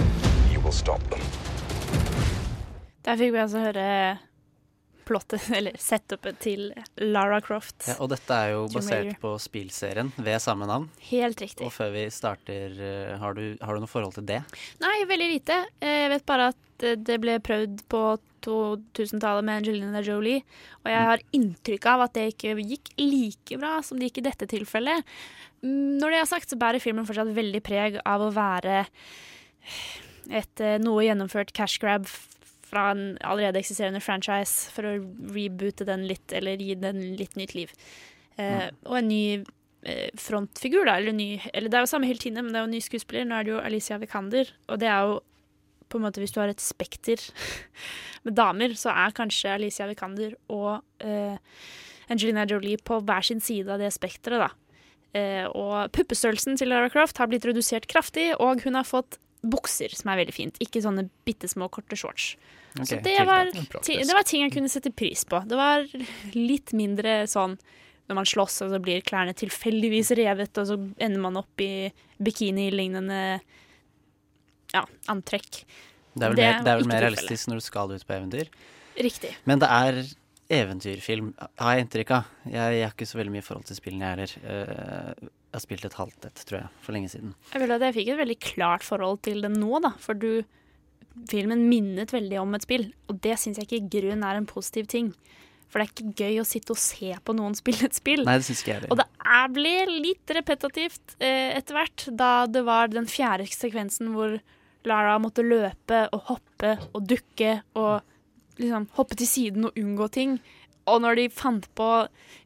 [0.49, 1.19] you will stop them.
[3.05, 3.85] Der fikk vi altså høre
[5.07, 6.67] plottet, eller setupet til
[7.01, 7.83] Lara Croft.
[7.89, 10.89] Ja, og dette er jo basert på spillserien ved samme navn.
[11.09, 11.65] Helt riktig.
[11.65, 14.41] Og før vi starter, eh, har du, har du noe forhold til det?
[14.83, 15.57] Nei, veldig lite.
[15.81, 18.03] Eh, Jeg vet bare at eh, det ble prøvd på
[18.45, 20.41] 2000-tallet med Angelina Jolie.
[20.81, 24.27] Og jeg har inntrykk av at det ikke gikk like bra som det gikk i
[24.31, 25.03] dette tilfellet.
[25.65, 28.79] Mm, Når det er sagt, så bærer filmen fortsatt veldig preg av å være
[30.31, 32.07] et noe gjennomført cash grab
[32.71, 34.93] fra en allerede eksisterende franchise for å
[35.35, 37.73] reboote den litt, eller gi den litt nytt liv.
[38.39, 39.23] Eh, Og en ny
[39.83, 40.95] eh, frontfigur, da.
[41.01, 42.81] Eller, ny, eller det er jo samme hele tiden, men det er jo en ny
[42.85, 43.27] skuespiller.
[43.27, 45.19] Nå er det jo Alicia Vikander, og det er jo
[45.91, 47.19] på en måte Hvis du har et spekter
[48.23, 51.35] med damer, så er kanskje Alicia Vikander og eh,
[52.07, 54.77] Angelina Jolie på hver sin side av det spekteret, da.
[55.11, 59.93] Eh, og puppestørrelsen til Lara Croft har blitt redusert kraftig, og hun har fått bukser,
[59.97, 60.57] som er veldig fint.
[60.63, 62.35] Ikke sånne bitte små, korte shorts.
[62.75, 65.41] Okay, så det var, det var ting jeg kunne sette pris på.
[65.49, 65.87] Det var
[66.37, 67.57] litt mindre sånn
[68.11, 71.89] når man slåss, og så blir klærne tilfeldigvis revet, og så ender man opp i
[72.21, 73.21] bikini-lignende
[74.75, 75.63] ja, antrekk.
[76.11, 78.17] Det er vel Det mer, det er vel mer realistisk når du skal ut på
[78.17, 78.51] eventyr.
[78.99, 79.31] Riktig.
[79.47, 80.01] Men det er
[80.51, 81.31] eventyrfilm,
[81.61, 82.31] har jeg inntrykk av.
[82.43, 85.31] Jeg, jeg har ikke så veldig mye forhold til spillene, jeg heller.
[85.51, 87.35] Jeg har spilt et halvt et, tror jeg, for lenge siden.
[87.51, 89.91] Jeg føler at jeg fikk et veldig klart forhold til det nå, da.
[89.99, 90.43] For du
[91.27, 94.47] Filmen minnet veldig om et spill, og det syns jeg ikke i grunnen er en
[94.47, 95.09] positiv ting.
[95.67, 98.23] For det er ikke gøy å sitte og se på noen spille et spill.
[98.27, 98.91] Nei, det synes ikke jeg det.
[98.93, 104.13] Og det er, ble litt repetitivt eh, etter hvert, da det var den fjerde sekvensen
[104.15, 104.39] hvor
[104.87, 108.07] Lara måtte løpe og hoppe og dukke og
[108.61, 110.39] liksom hoppe til siden og unngå ting.
[110.89, 111.89] Og når de fant på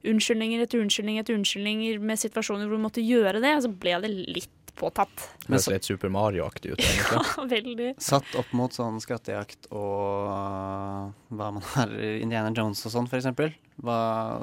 [0.05, 4.11] unnskyldninger etter unnskyldning etter unnskyldninger med situasjoner hvor de måtte gjøre det, så ble det
[4.11, 5.13] litt påtatt.
[5.45, 7.21] Det høres litt Super Mario-aktig ut, egentlig.
[7.21, 7.91] Ja, veldig.
[8.03, 13.21] Satt opp mot sånn skattejakt og uh, hva man har Indiana Jones og sånn, for
[13.21, 13.55] eksempel.
[13.83, 13.97] Hva,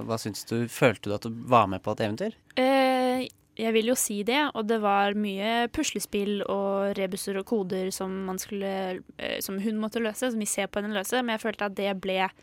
[0.09, 0.65] hva syns du?
[0.73, 2.37] Følte du at du var med på et eventyr?
[2.61, 3.29] Eh,
[3.61, 8.23] jeg vil jo si det, og det var mye puslespill og rebuser og koder som,
[8.29, 11.45] man skulle, eh, som hun måtte løse, som vi ser på henne løse, men jeg
[11.45, 12.37] følte at det ble eh,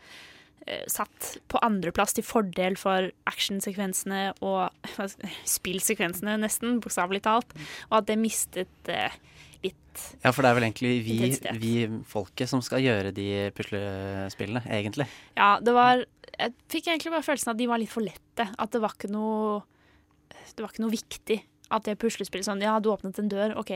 [0.90, 4.70] satt på andreplass til fordel for actionsekvensene og
[5.56, 7.54] spillsekvensene, nesten, bokstavelig talt,
[7.90, 9.16] og at det mistet eh,
[9.64, 11.18] litt Ja, for det er vel egentlig vi,
[11.60, 11.74] vi
[12.08, 15.08] folket som skal gjøre de puslespillene, egentlig.
[15.38, 18.46] Ja, det var Jeg fikk egentlig bare følelsen at de var litt for lette.
[18.56, 19.60] At det var ikke noe
[20.30, 21.40] Det var ikke noe viktig
[21.70, 23.72] at det puslespillet sånn Ja, du åpnet en dør, OK,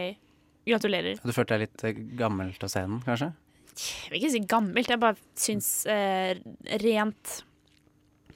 [0.66, 1.20] gratulerer.
[1.22, 3.30] Du følte deg litt eh, gammel til den, kanskje?
[3.74, 6.38] Jeg vil ikke si gammelt, jeg bare syns eh,
[6.82, 7.40] rent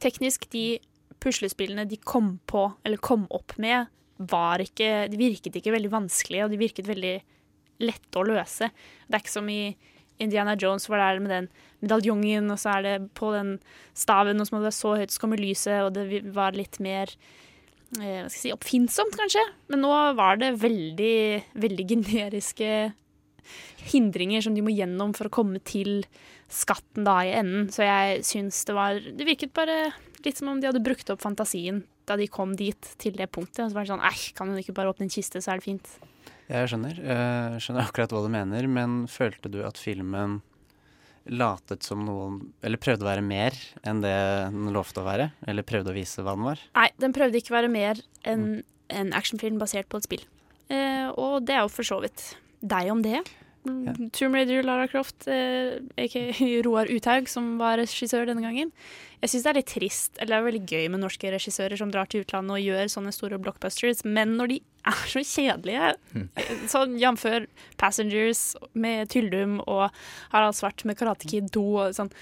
[0.02, 0.78] teknisk de
[1.22, 6.46] puslespillene de kom på, eller kom opp med, var ikke De virket ikke veldig vanskelige,
[6.46, 7.14] og de virket veldig
[7.86, 8.70] lette å løse.
[9.06, 9.76] Det er ikke som i
[10.18, 11.48] Indiana Jones, hvor det er med den
[11.84, 13.56] medaljongen, og så er det på den
[13.94, 16.80] staven, og så må det være så høyt så kommer lyset, og det var litt
[16.82, 19.44] mer eh, hva skal jeg si, oppfinnsomt, kanskje.
[19.70, 21.18] Men nå var det veldig,
[21.62, 22.72] veldig generiske
[23.90, 26.02] hindringer som de må gjennom for å komme til
[26.52, 27.68] skatten da i enden.
[27.72, 29.92] Så jeg syns det var Det virket bare
[30.24, 33.66] litt som om de hadde brukt opp fantasien da de kom dit, til det punktet.
[33.66, 35.60] Og så var det sånn Æsj, kan hun ikke bare åpne en kiste, så er
[35.60, 35.90] det fint.
[36.48, 36.96] Jeg skjønner.
[36.96, 40.38] Jeg skjønner akkurat hva du mener, men følte du at filmen
[41.28, 43.52] latet som noen Eller prøvde å være mer
[43.84, 44.16] enn det
[44.48, 45.30] den lovte å være?
[45.44, 46.62] Eller prøvde å vise hva den var?
[46.78, 50.22] Nei, den prøvde ikke å være mer enn en actionfilm basert på et spill.
[50.72, 52.30] Eh, og det er jo for så vidt
[52.60, 53.22] deg om det.
[53.68, 53.92] Ja.
[54.14, 56.22] Tomb Raider, Lara Croft, eh, aka
[56.64, 58.72] Roar Uthaug, som var regissør denne gangen.
[59.20, 61.90] Jeg syns det er litt trist, eller det er veldig gøy med norske regissører som
[61.92, 65.94] drar til utlandet og gjør sånne store blockbusters, men når de er så kjedelige,
[66.70, 67.26] sånn jf.
[67.80, 68.44] Passengers
[68.78, 69.88] med Tyldum og
[70.32, 72.12] Harald Svart med Karate Kid 2 og sånn,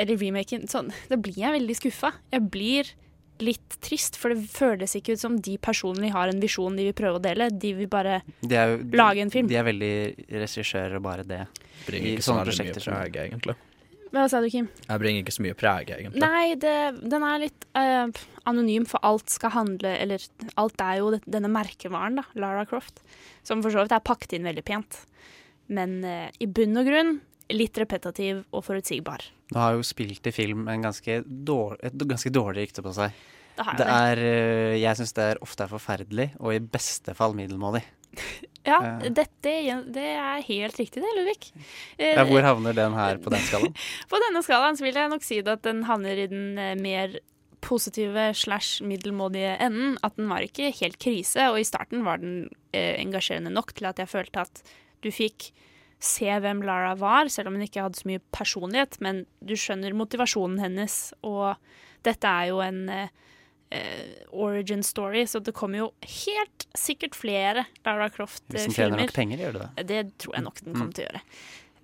[0.00, 2.14] eller remaken, sånn, da blir jeg veldig skuffa.
[2.32, 2.94] Jeg blir
[3.42, 6.96] litt trist, for det føles ikke ut som de personlig har en visjon de vil
[6.96, 7.48] prøve å dele.
[7.50, 9.48] De vil bare De er lage en film.
[9.50, 9.94] De er veldig
[10.30, 11.40] regissører og bare det.
[11.86, 13.56] Bringer I ikke sånne mye prosjekter som- preg, egentlig.
[14.14, 14.68] Hva sa du, Kim?
[14.86, 16.20] Jeg bringer ikke så mye preg, egentlig.
[16.22, 18.06] Nei, det, den er litt uh,
[18.46, 20.22] anonym, for alt skal handle Eller
[20.56, 23.02] alt er jo det, denne merkevaren, da, Lara Croft.
[23.42, 25.00] Som for så vidt er pakket inn veldig pent.
[25.66, 27.20] men uh, i bunn og grunn
[27.50, 29.24] litt repetativ og forutsigbar.
[29.54, 33.14] Du har jo spilt i film en ganske dårlig, et ganske dårlig rykte på seg.
[33.54, 33.86] Det Det det.
[33.86, 37.84] er, øh, jeg syns det er ofte er forferdelig, og i beste fall middelmådig.
[38.64, 39.50] Ja, uh, dette
[39.92, 41.50] det er helt riktig det, Ludvig.
[42.00, 43.74] Uh, Ja, hvor havner den her på den skalaen?
[44.10, 47.18] På denne skalaen vil jeg nok si at den havner i den eh, mer
[47.60, 49.98] positive slash middelmådige enden.
[50.02, 53.90] At den var ikke helt krise, og i starten var den uh, engasjerende nok til
[53.90, 54.64] at jeg følte at
[55.04, 55.50] du fikk
[56.00, 59.94] se hvem Lara var, selv om hun ikke hadde så mye personlighet, men du skjønner
[59.96, 61.54] motivasjonen hennes, og
[62.04, 63.08] dette er jo en eh,
[63.72, 65.90] eh, origin story, så det kommer jo
[66.26, 68.58] helt sikkert flere Lara Croft-filmer.
[68.58, 69.86] Hvis den tjener nok penger, gjør det det?
[69.92, 70.96] Det tror jeg nok den kommer Mm.
[70.98, 71.22] til å gjøre.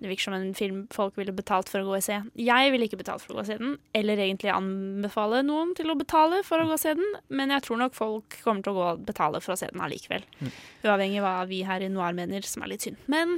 [0.01, 2.15] Det virker som en film folk ville betalt for å gå og se.
[2.41, 5.91] Jeg ville ikke betalt for å gå og se den, eller egentlig anbefale noen til
[5.93, 8.73] å betale for å gå og se den, men jeg tror nok folk kommer til
[8.73, 10.23] å gå og betale for å se den allikevel.
[10.41, 10.49] Mm.
[10.87, 12.97] Uavhengig av hva vi her i Noir mener, som er litt synd.
[13.13, 13.37] Men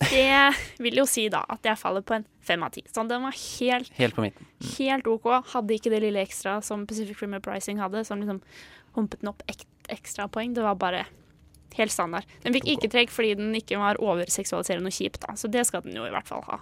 [0.00, 2.82] det vil jo si da at jeg faller på en fem av ti.
[2.88, 4.46] Sånn, den var helt, Helt på midten.
[4.78, 5.28] helt OK.
[5.52, 8.40] Hadde ikke det lille ekstra som Pacific Rim Uprising hadde, som liksom
[8.96, 10.54] humpet den opp ek ekstra poeng.
[10.56, 11.04] Det var bare
[11.76, 12.24] helt standard.
[12.42, 15.36] Den fikk ikke trekk fordi den ikke var overseksualiserende og kjip, da.
[15.38, 16.58] Så det skal den jo i hvert fall ha.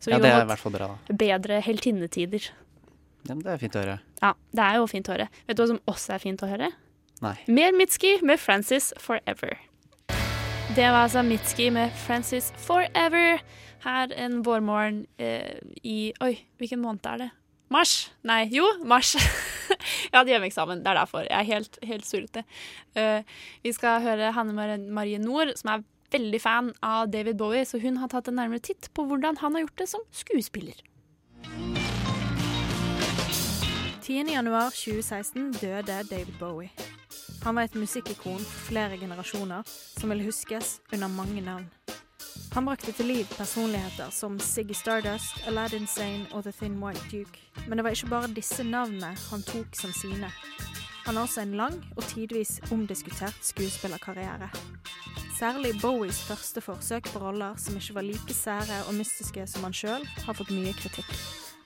[0.00, 0.86] Så vi Ja, det er i hvert fall bra.
[1.08, 1.14] da.
[1.16, 2.50] Bedre heltinnetider.
[3.28, 3.98] Ja, men det er fint å høre.
[4.22, 5.26] Ja, det er jo fint å høre.
[5.48, 6.70] Vet du hva som også er fint å høre?
[7.20, 7.34] Nei.
[7.48, 9.58] Mer Mitski med Francis Forever.
[10.76, 13.38] Det var altså Mitski med Francis Forever
[13.82, 17.30] her en vårmorgen eh, i Oi, hvilken måned er det?
[17.70, 18.12] Mars?
[18.22, 19.16] Nei, jo, mars.
[20.12, 21.24] jeg hadde hjemmeeksamen, det er derfor.
[21.26, 22.44] Jeg er helt, helt surrete.
[22.98, 23.26] Uh,
[23.62, 27.98] vi skal høre Hanne Marie Nord, som er veldig fan av David Bowie, så hun
[28.02, 30.82] har tatt en nærmere titt på hvordan han har gjort det som skuespiller.
[34.06, 36.70] 10.1.2016 døde David Bowie.
[37.42, 41.66] Han var et musikkikon for flere generasjoner som vil huskes under mange navn.
[42.52, 47.40] Han brakte til liv personligheter som Siggy Stardust, Aladdin Sane og The Thin White Duke.
[47.68, 50.28] Men det var ikke bare disse navnene han tok som sine.
[51.06, 54.50] Han har også en lang og tidvis omdiskutert skuespillerkarriere.
[55.38, 59.72] Særlig Bowies første forsøk på roller som ikke var like sære og mystiske som han
[59.72, 61.14] sjøl, har fått mye kritikk.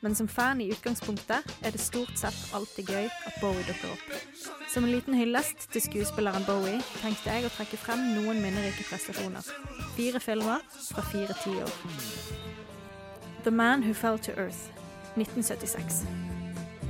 [0.05, 4.11] Men som fan i utgangspunktet er det stort sett alltid gøy at Bowie dukker opp.
[4.69, 9.49] Som en liten hyllest til skuespilleren Bowie tenkte jeg å trekke frem noen minnerike prestasjoner.
[9.97, 11.73] Fire filmer fra fire tiår.
[13.47, 14.69] The Man Who Fell to Earth,
[15.17, 16.03] 1976.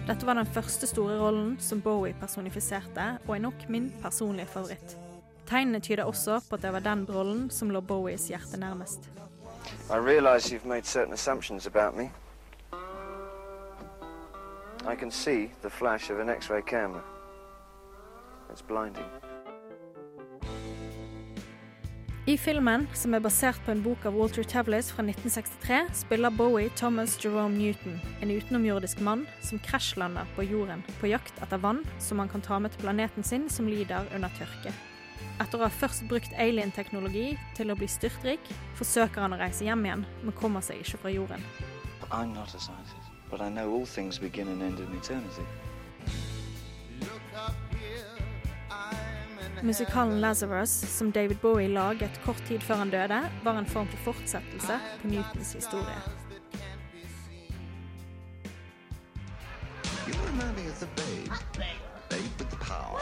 [0.09, 4.97] Dette var den første store rollen som Bowie personifiserte, og er nok min personlige favoritt.
[5.47, 9.07] Tegnene tyder også på at det var den rollen som lå Bowies hjerte nærmest.
[9.87, 12.11] I realize you've made certain assumptions about me.
[14.87, 17.03] I can see the flash of an X-ray camera.
[18.51, 19.05] It's blinding.
[22.27, 26.71] I filmen, som er basert på en bok av Walter Tavlis fra 1963, spiller Bowie
[26.77, 32.19] Thomas Jerome Newton, en utenomjordisk mann som krasjlander på jorden på jakt etter vann som
[32.19, 34.73] han kan ta med til planeten sin som lider under tørke.
[35.41, 38.41] Etter å ha først brukt alien-teknologi til å bli styrtrik,
[38.81, 41.45] forsøker han å reise hjem igjen, men kommer seg ikke fra jorden.
[42.11, 45.43] I'm not a scientist, but I know all things begin and end in eternity.
[49.63, 53.97] Musikalen Lazarus, som David Bowie laget kort tid før han døde, var en form for
[53.97, 55.97] fortsettelse på Newtons historie.
[60.07, 61.33] You remind me of the babe.
[62.11, 63.01] Babe with the power.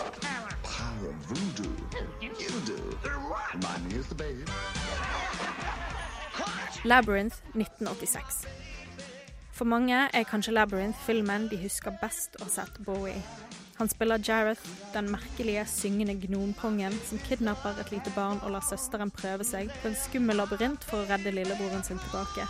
[0.63, 1.73] Power of voodoo.
[2.23, 2.31] You
[2.67, 2.97] do.
[3.55, 4.49] Remind me of the babe.
[6.85, 8.47] Labyrinth 1986.
[9.63, 13.21] For mange er kanskje Labyrinth filmen de husker best å ha sett Bowie.
[13.77, 19.13] Han spiller Jareth, den merkelige, syngende gnompongen som kidnapper et lite barn og lar søsteren
[19.15, 22.49] prøve seg på en skummel labyrint for å redde lillebroren sin tilbake.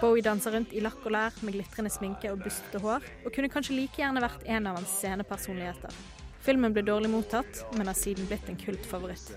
[0.00, 3.52] Bowie danser rundt i lakk og lær med glitrende sminke og bustete hår, og kunne
[3.52, 6.00] kanskje like gjerne vært en av hans scenepersonligheter.
[6.48, 9.28] Filmen ble dårlig mottatt, men har siden blitt en kultfavoritt.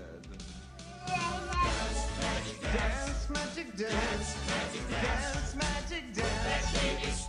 [3.74, 5.32] Dance, magic dance.
[5.32, 7.28] Dance, magic dance.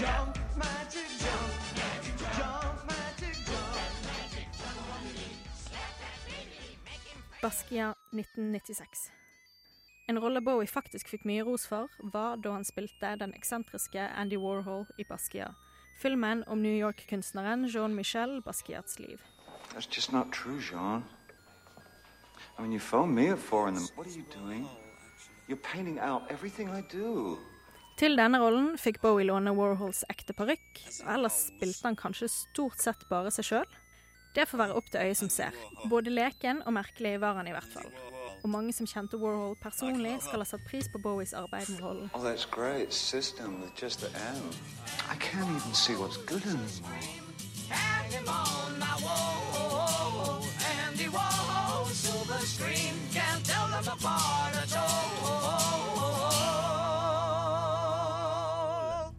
[0.00, 1.52] Jump, magic jump.
[2.36, 3.78] Jump, magic jump.
[7.42, 9.10] Baskia 1996.
[10.08, 14.36] En rolle Bowie faktisk fikk mye ros for, var da han spilte den eksentriske Andy
[14.36, 15.54] Warhol i Basquiat.
[16.02, 19.20] Filmen om New York-kunstneren Jean-Michel Basquiats liv.
[19.72, 21.04] That's just not true, Jean.
[22.58, 23.80] I mean, you phoned me at four in the...
[23.96, 24.68] What are you doing?
[25.48, 27.38] You're painting out everything I do.
[27.98, 32.80] Til denne rollen fikk Bowie låne Warhols ekte parykk, og ellers spilte han kanskje stort
[32.82, 33.76] sett bare seg sjøl.
[34.34, 35.54] Det får være opp til øyet som ser.
[35.90, 37.86] Både leken og merkelig var han i hvert fall.
[38.42, 42.10] Og mange som kjente Warhol personlig, skal ha satt pris på Bowies arbeid med rollen.
[42.14, 42.92] Oh, that's great.
[42.92, 44.42] System with just the M.
[45.06, 46.98] I can't even see what's good anymore.
[47.70, 48.18] Andy
[52.44, 52.72] silver
[53.12, 55.54] can't tell them apart at all.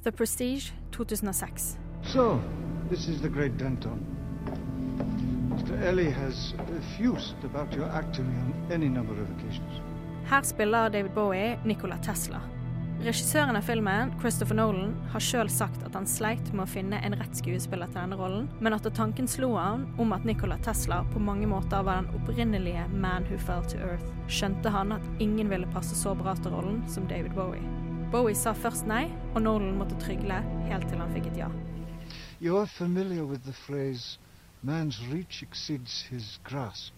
[0.03, 1.77] The Prestige 2006.
[2.03, 2.41] So,
[2.89, 4.06] this is the great Danton.
[5.49, 5.81] Mr.
[5.84, 9.81] Ellie has refused about your acting on any number of occasions.
[10.26, 12.41] Her spiller David Bowie Nikola Tesla.
[13.06, 17.14] Regissøren av filmen, Christopher Nolan, har sjøl sagt at han sleit med å finne en
[17.19, 21.22] rett skuespiller til denne rollen, men at tanken slo han om at Nikola Tesla på
[21.22, 25.69] mange måter var den opprinnelige Man Who Fell to Earth, skjønte han at ingen ville
[25.76, 27.61] passe så bra til rollen som David Bowie.
[28.10, 29.03] Bowie sa først nei,
[29.36, 31.52] og Nolan måtte trygle helt til han fikk et ja.
[32.41, 34.18] You're familiar with the phrase,
[34.64, 36.98] man's reach exceeds his grasp.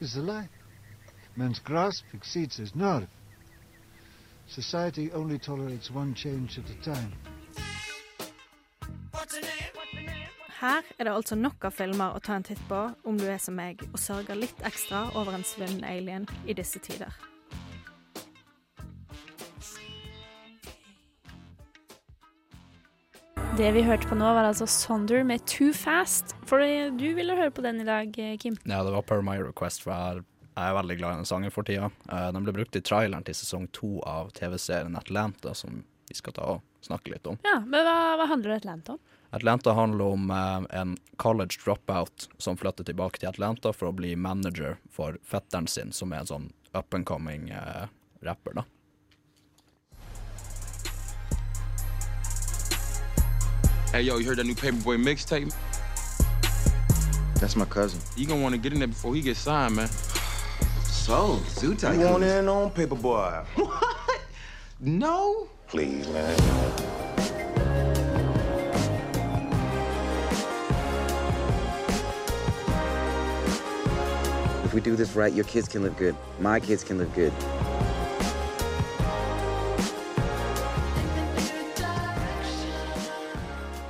[0.00, 0.48] Is a lie.
[1.36, 3.12] Man's grasp exceeds his nerve.
[4.48, 7.12] Society only tolerates one change at a time.
[10.60, 13.40] Her er det altså nok av filmer å ta en titt på om du er
[13.42, 17.12] som meg og sørger litt ekstra over en svunnen alien i disse tider.
[23.56, 26.34] Det vi hørte på nå, var altså Sonder med Too Fast.
[26.48, 26.60] For
[26.92, 28.56] du ville høre på den i dag, Kim.
[28.68, 29.92] Ja, det var per my request, for
[30.56, 31.90] jeg er, veldig glad i den sangen for tida.
[32.08, 36.32] Eh, den ble brukt i traileren til sesong to av TV-serien Atlanta, som vi skal
[36.32, 37.36] ta og snakke litt om.
[37.44, 39.02] Ja, Men hva, hva handler Atlanta om?
[39.36, 44.14] Atlanta handler om eh, en college dropout som flytter tilbake til Atlanta for å bli
[44.16, 47.92] manager for fetteren sin, som er en sånn up and coming eh,
[48.24, 48.64] rapper, da.
[53.92, 55.52] Hey, yo, you heard that new Paperboy mixtape?
[57.40, 58.00] That's my cousin.
[58.16, 59.88] You gonna wanna get in there before he gets signed, man.
[61.06, 63.44] So, Zoo You want in on Paperboy?
[63.54, 64.20] What?
[64.80, 65.46] No?
[65.68, 66.36] Please, man.
[74.64, 76.16] If we do this right, your kids can live good.
[76.40, 77.32] My kids can live good.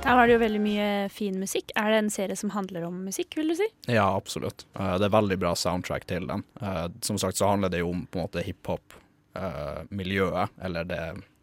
[0.07, 1.73] Der er det jo veldig mye fin musikk.
[1.75, 3.65] Er det en serie som handler om musikk, vil du si?
[3.91, 4.63] Ja, absolutt.
[4.79, 6.45] Eh, det er veldig bra soundtrack til den.
[6.61, 11.01] Eh, som sagt så handler det jo om på en måte hiphop-miljøet, eller det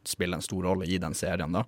[0.09, 1.65] spiller en stor rolle i den serien, da.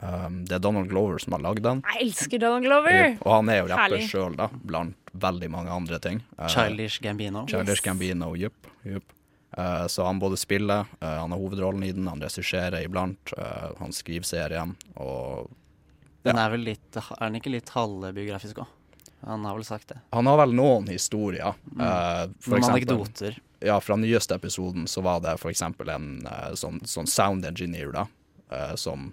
[0.00, 1.80] Um, det er Donald Glover som har lagd den.
[1.88, 3.16] Jeg elsker Donald Glover!
[3.20, 6.20] Og han er jo rapper sjøl, da, blant veldig mange andre ting.
[6.36, 7.46] Eh, Childish Gambino.
[7.48, 7.86] Childish Yes.
[7.88, 8.66] Gambino, jupp.
[8.84, 9.12] jupp.
[9.56, 13.72] Eh, så han både spiller, eh, han har hovedrollen i den, han regisserer iblant, eh,
[13.80, 15.50] han skriver serien, og
[16.26, 18.76] Den er vel litt Er den ikke litt halvbiografisk òg?
[19.28, 19.98] Han har vel sagt det.
[20.16, 21.52] Han har vel noen historier.
[21.74, 22.36] Mm.
[22.40, 23.36] for Noen anekdoter.
[23.60, 27.92] Ja, fra nyeste episoden så var det for eksempel en eh, sånn, sånn sound engineer
[27.92, 28.06] da,
[28.48, 29.10] eh, som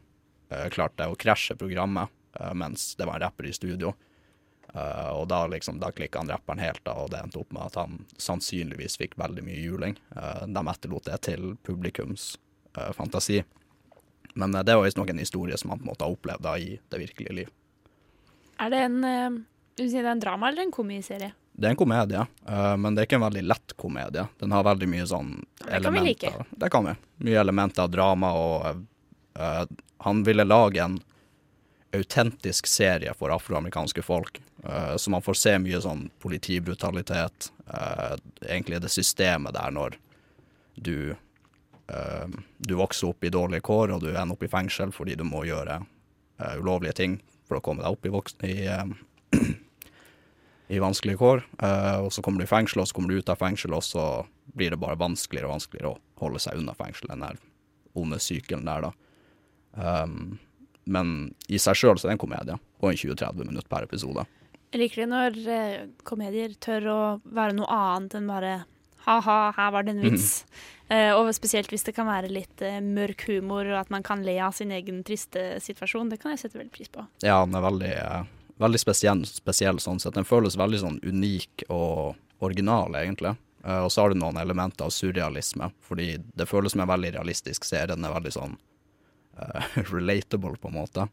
[0.71, 2.07] klarte å krasje programmet
[2.55, 3.91] mens det var en rapper i studio.
[4.75, 7.69] Uh, og da liksom, da klikka han rapperen helt, da, og det endte opp med
[7.69, 9.95] at han sannsynligvis fikk veldig mye juling.
[10.11, 12.35] Uh, de etterlot det til publikums
[12.77, 13.41] uh, fantasi.
[14.37, 16.55] Men eh, det var visstnok en historie som han på en måte har opplevd da
[16.61, 17.51] i det virkelige liv.
[18.57, 19.41] Er det en, uh,
[19.77, 21.33] si det er en drama eller en komiserie?
[21.57, 24.23] Det er en komedie, uh, men det er ikke en veldig lett komedie.
[24.41, 26.33] Den har veldig mye sånn Det kan vi like.
[26.49, 26.95] Det kan vi.
[27.27, 28.81] Mye elementer av drama, og
[29.37, 29.63] uh,
[30.05, 30.99] han ville lage en
[31.91, 34.41] autentisk serie for afroamerikanske folk.
[34.63, 37.51] eh, så man får se mye sånn politibrutalitet.
[37.73, 39.97] eh, egentlig det systemet der når
[40.75, 41.15] du eh,
[41.87, 45.45] du vokser opp i dårlige kår, og du ender opp i fengsel fordi du må
[45.47, 49.53] gjøre eh, ulovlige ting for å komme deg opp i, voksen, i, eh,
[50.75, 51.45] i vanskelige kår.
[51.63, 53.85] Eh, og så kommer du i fengsel, og så kommer du ut av fengsel, og
[53.87, 54.07] så
[54.57, 57.39] blir det bare vanskeligere og vanskeligere å holde seg unna fengsel, den der
[57.97, 58.93] onde sykelen der, da.
[59.77, 60.37] Um,
[60.87, 61.13] men
[61.51, 64.23] i seg sjøl så er det en komedie, og en 20-30 minutter per episode.
[64.71, 68.53] Jeg liker det når eh, komedier tør å være noe annet enn bare
[69.07, 70.41] ha-ha, her var det en vits.
[70.43, 74.21] Eh, og spesielt hvis det kan være litt eh, mørk humor, og at man kan
[74.23, 76.13] le av sin egen triste situasjon.
[76.13, 77.03] Det kan jeg sette veldig pris på.
[77.25, 78.29] Ja, den er veldig, eh,
[78.63, 80.15] veldig spesiell, spesiell sånn sett.
[80.15, 83.35] Den føles veldig sånn unik og original, egentlig.
[83.65, 87.17] Eh, og så har du noen elementer av surrealisme, fordi det føles som en veldig
[87.17, 87.95] realistisk serie.
[87.95, 88.57] Den er veldig sånn
[89.37, 91.07] uh, relatable, på en måte.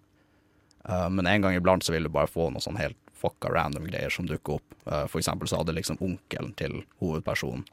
[0.87, 3.89] Uh, men en gang iblant så vil du bare få noe sånn helt fucka random
[3.89, 4.77] greier som dukker opp.
[4.87, 7.67] Uh, for eksempel så hadde liksom onkelen til hovedpersonen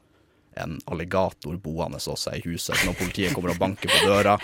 [0.60, 2.76] en alligator boende hos seg i huset.
[2.86, 4.36] Når politiet kommer og banker på døra,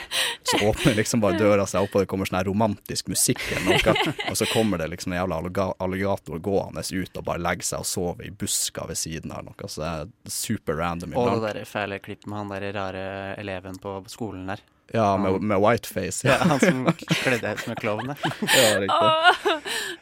[0.42, 3.76] så åpner liksom bare døra seg opp, og det kommer sånn her romantisk musikk eller
[3.76, 4.14] noe.
[4.30, 5.42] Og så kommer det liksom en jævla
[5.84, 9.68] alligator gående ut og bare legger seg og sover i buska ved siden av noe.
[9.68, 13.06] Så det er super random Og det der fæle klippet med han der rare
[13.38, 14.64] eleven på skolen der.
[14.92, 16.28] Ja, med, med whiteface.
[16.28, 18.06] Ja, han som kledde seg ut som en klovn.
[18.08, 18.18] der.
[18.56, 19.56] Ja, riktig.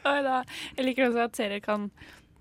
[0.07, 0.37] Oi da.
[0.77, 1.89] Jeg liker også at serier kan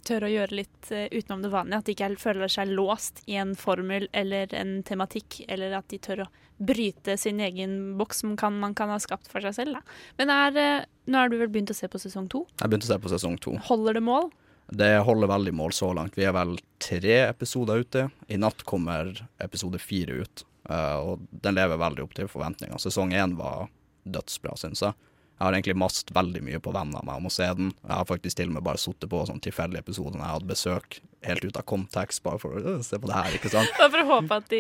[0.08, 1.82] tørre å gjøre litt eh, utenom det vanlige.
[1.82, 6.00] At de ikke føler seg låst i en formel eller en tematikk, eller at de
[6.02, 9.78] tør å bryte sin egen boks som kan, man kan ha skapt for seg selv.
[9.78, 10.00] Da.
[10.22, 12.46] Men er, eh, nå har du vel begynt å se på sesong to?
[12.62, 13.58] Jeg begynte å se på sesong to.
[13.68, 14.32] Holder det mål?
[14.66, 16.16] Det holder veldig mål så langt.
[16.18, 18.08] Vi er vel tre episoder ute.
[18.28, 19.12] I natt kommer
[19.44, 22.82] episode fire ut, eh, og den lever veldig opp til forventningene.
[22.82, 23.68] Sesong én var
[24.06, 24.98] dødsbra, syns jeg.
[25.36, 27.74] Jeg har egentlig mast veldig mye på vennene av meg om å se den.
[27.84, 30.48] Jeg har faktisk til og med bare sittet på sånn tilfeldige episoder når jeg hadde
[30.54, 33.72] besøk helt ut av kontekst, bare for å «Øh, se på det her, ikke sant.
[33.80, 34.60] Bare for å håpe at de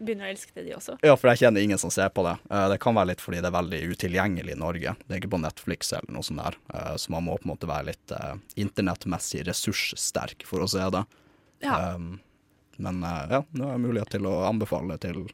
[0.00, 0.94] begynner å elske det, de også.
[1.04, 2.32] Ja, for jeg kjenner ingen som ser på det.
[2.50, 4.94] Eh, Det kan være litt fordi det er veldig utilgjengelig i Norge.
[5.04, 7.52] Det er ikke på Netflix eller noe sånt der, Eh, så man må på en
[7.52, 8.34] måte være litt eh,
[8.64, 11.04] internettmessig ressurssterk for å se det.
[11.62, 11.76] Ja.
[11.94, 12.20] Um,
[12.78, 15.24] men ja, nå har jeg mulighet til å anbefale til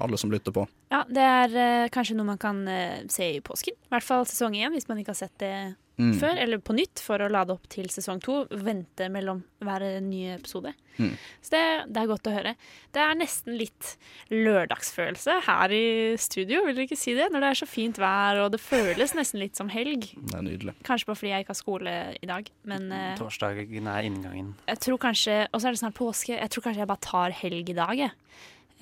[0.00, 0.66] alle som lytter på.
[0.92, 3.74] Ja, det er uh, kanskje noe man kan uh, se i påsken.
[3.88, 5.54] I hvert fall sesong én, hvis man ikke har sett det
[5.94, 6.16] Mm.
[6.18, 6.38] før.
[6.42, 8.40] Eller på nytt, for å lade opp til sesong to.
[8.50, 10.72] Vente mellom hver nye episode.
[10.98, 11.12] Mm.
[11.42, 12.54] Så det, det er godt å høre.
[12.90, 13.92] Det er nesten litt
[14.30, 15.84] lørdagsfølelse her i
[16.20, 17.28] studio, vil dere ikke si det?
[17.32, 20.10] Når det er så fint vær, og det føles nesten litt som helg.
[20.18, 20.74] Det er nydelig.
[20.86, 24.52] Kanskje bare fordi jeg ikke har skole i dag, men uh, Torsdagen er inngangen.
[24.70, 26.34] jeg tror kanskje Og så er det snart påske.
[26.34, 28.14] Jeg tror kanskje jeg bare tar helg i dag, jeg.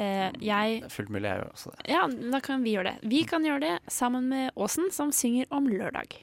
[0.00, 1.88] Eh, jeg Det er fullt mulig, jeg gjør også det.
[1.92, 2.02] ja,
[2.32, 3.10] da kan vi gjøre det.
[3.10, 6.22] Vi kan gjøre det sammen med Åsen, som synger om lørdag.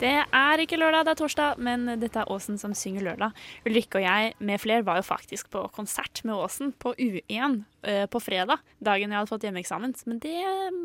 [0.00, 3.36] Det er ikke lørdag, det er torsdag, men dette er Åsen som synger lørdag.
[3.68, 8.06] Ulrikke og jeg med flere var jo faktisk på konsert med Åsen på U1 eh,
[8.10, 9.94] på fredag, dagen jeg hadde fått hjemmeeksamen.
[10.10, 10.34] Men det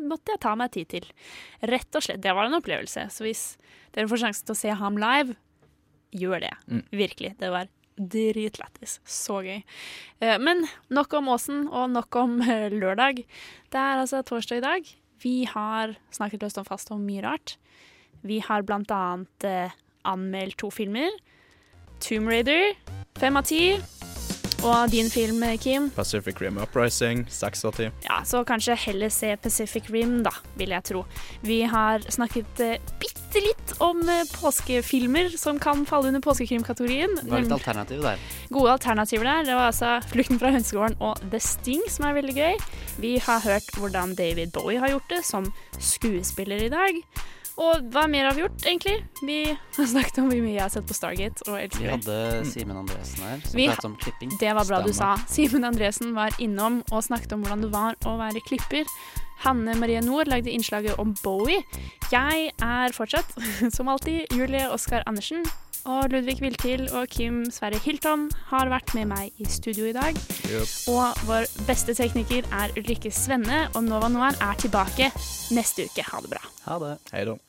[0.06, 1.10] måtte jeg ta meg tid til.
[1.72, 2.22] Rett og slett.
[2.22, 3.08] Det var en opplevelse.
[3.10, 3.44] Så hvis
[3.96, 5.34] dere får sjansen til å se ham live,
[6.14, 6.54] gjør det.
[6.70, 6.84] Mm.
[7.02, 7.34] Virkelig.
[7.42, 7.66] Det var
[8.00, 8.98] dritlættis.
[9.04, 9.60] Så gøy.
[10.20, 13.24] Eh, Men nok om Åsen, og nok om eh, lørdag.
[13.70, 14.94] Det er altså torsdag i dag.
[15.22, 17.56] Vi har snakket løst om fast om mye rart.
[18.24, 19.70] Vi har blant annet eh,
[20.04, 21.10] anmeldt to filmer.
[22.00, 22.72] Tomb Raider,
[23.20, 23.76] fem av ti.
[24.60, 25.88] Og din film, Kim.
[25.96, 27.86] Pacific Rim Uprising, seks av ti.
[28.04, 31.04] Ja, så kanskje heller se Pacific Rim, da, vil jeg tro.
[31.40, 37.16] Vi har snakket eh, bitte litt om eh, påskefilmer som kan falle under påskekrimkategorien.
[37.22, 38.20] Det var litt alternativ der.
[38.52, 39.48] Gode alternativer der.
[39.48, 42.62] Det var altså 'Flukten fra hønsegården' og 'The Sting', som er veldig gøy.
[43.00, 47.04] Vi har hørt hvordan David Bowie har gjort det som skuespiller i dag.
[47.60, 48.94] Og hva mer har vi gjort, egentlig?
[49.26, 52.18] Vi har snakket om hvor mye jeg har sett på Stargate og elsker Vi hadde
[52.48, 54.32] Simen Andresen her, som Vi pratet om klipping.
[54.40, 55.14] Det var bra du sa.
[55.28, 58.88] Simen Andresen var innom og snakket om hvordan det var å være klipper.
[59.44, 61.60] Hanne Marie Nord lagde innslaget om Bowie.
[62.12, 63.36] Jeg er fortsatt,
[63.76, 65.44] som alltid, Julie Oskar Andersen.
[65.88, 70.16] Og Ludvig Viltil og Kim Sverre Hilton har vært med meg i studio i dag.
[70.92, 75.08] Og vår beste tekniker er Ulrikke Svenne, og Nova Noir er tilbake
[75.56, 76.04] neste uke.
[76.04, 76.44] Ha det bra.
[76.68, 76.96] Ha det.
[77.14, 77.40] Hei da.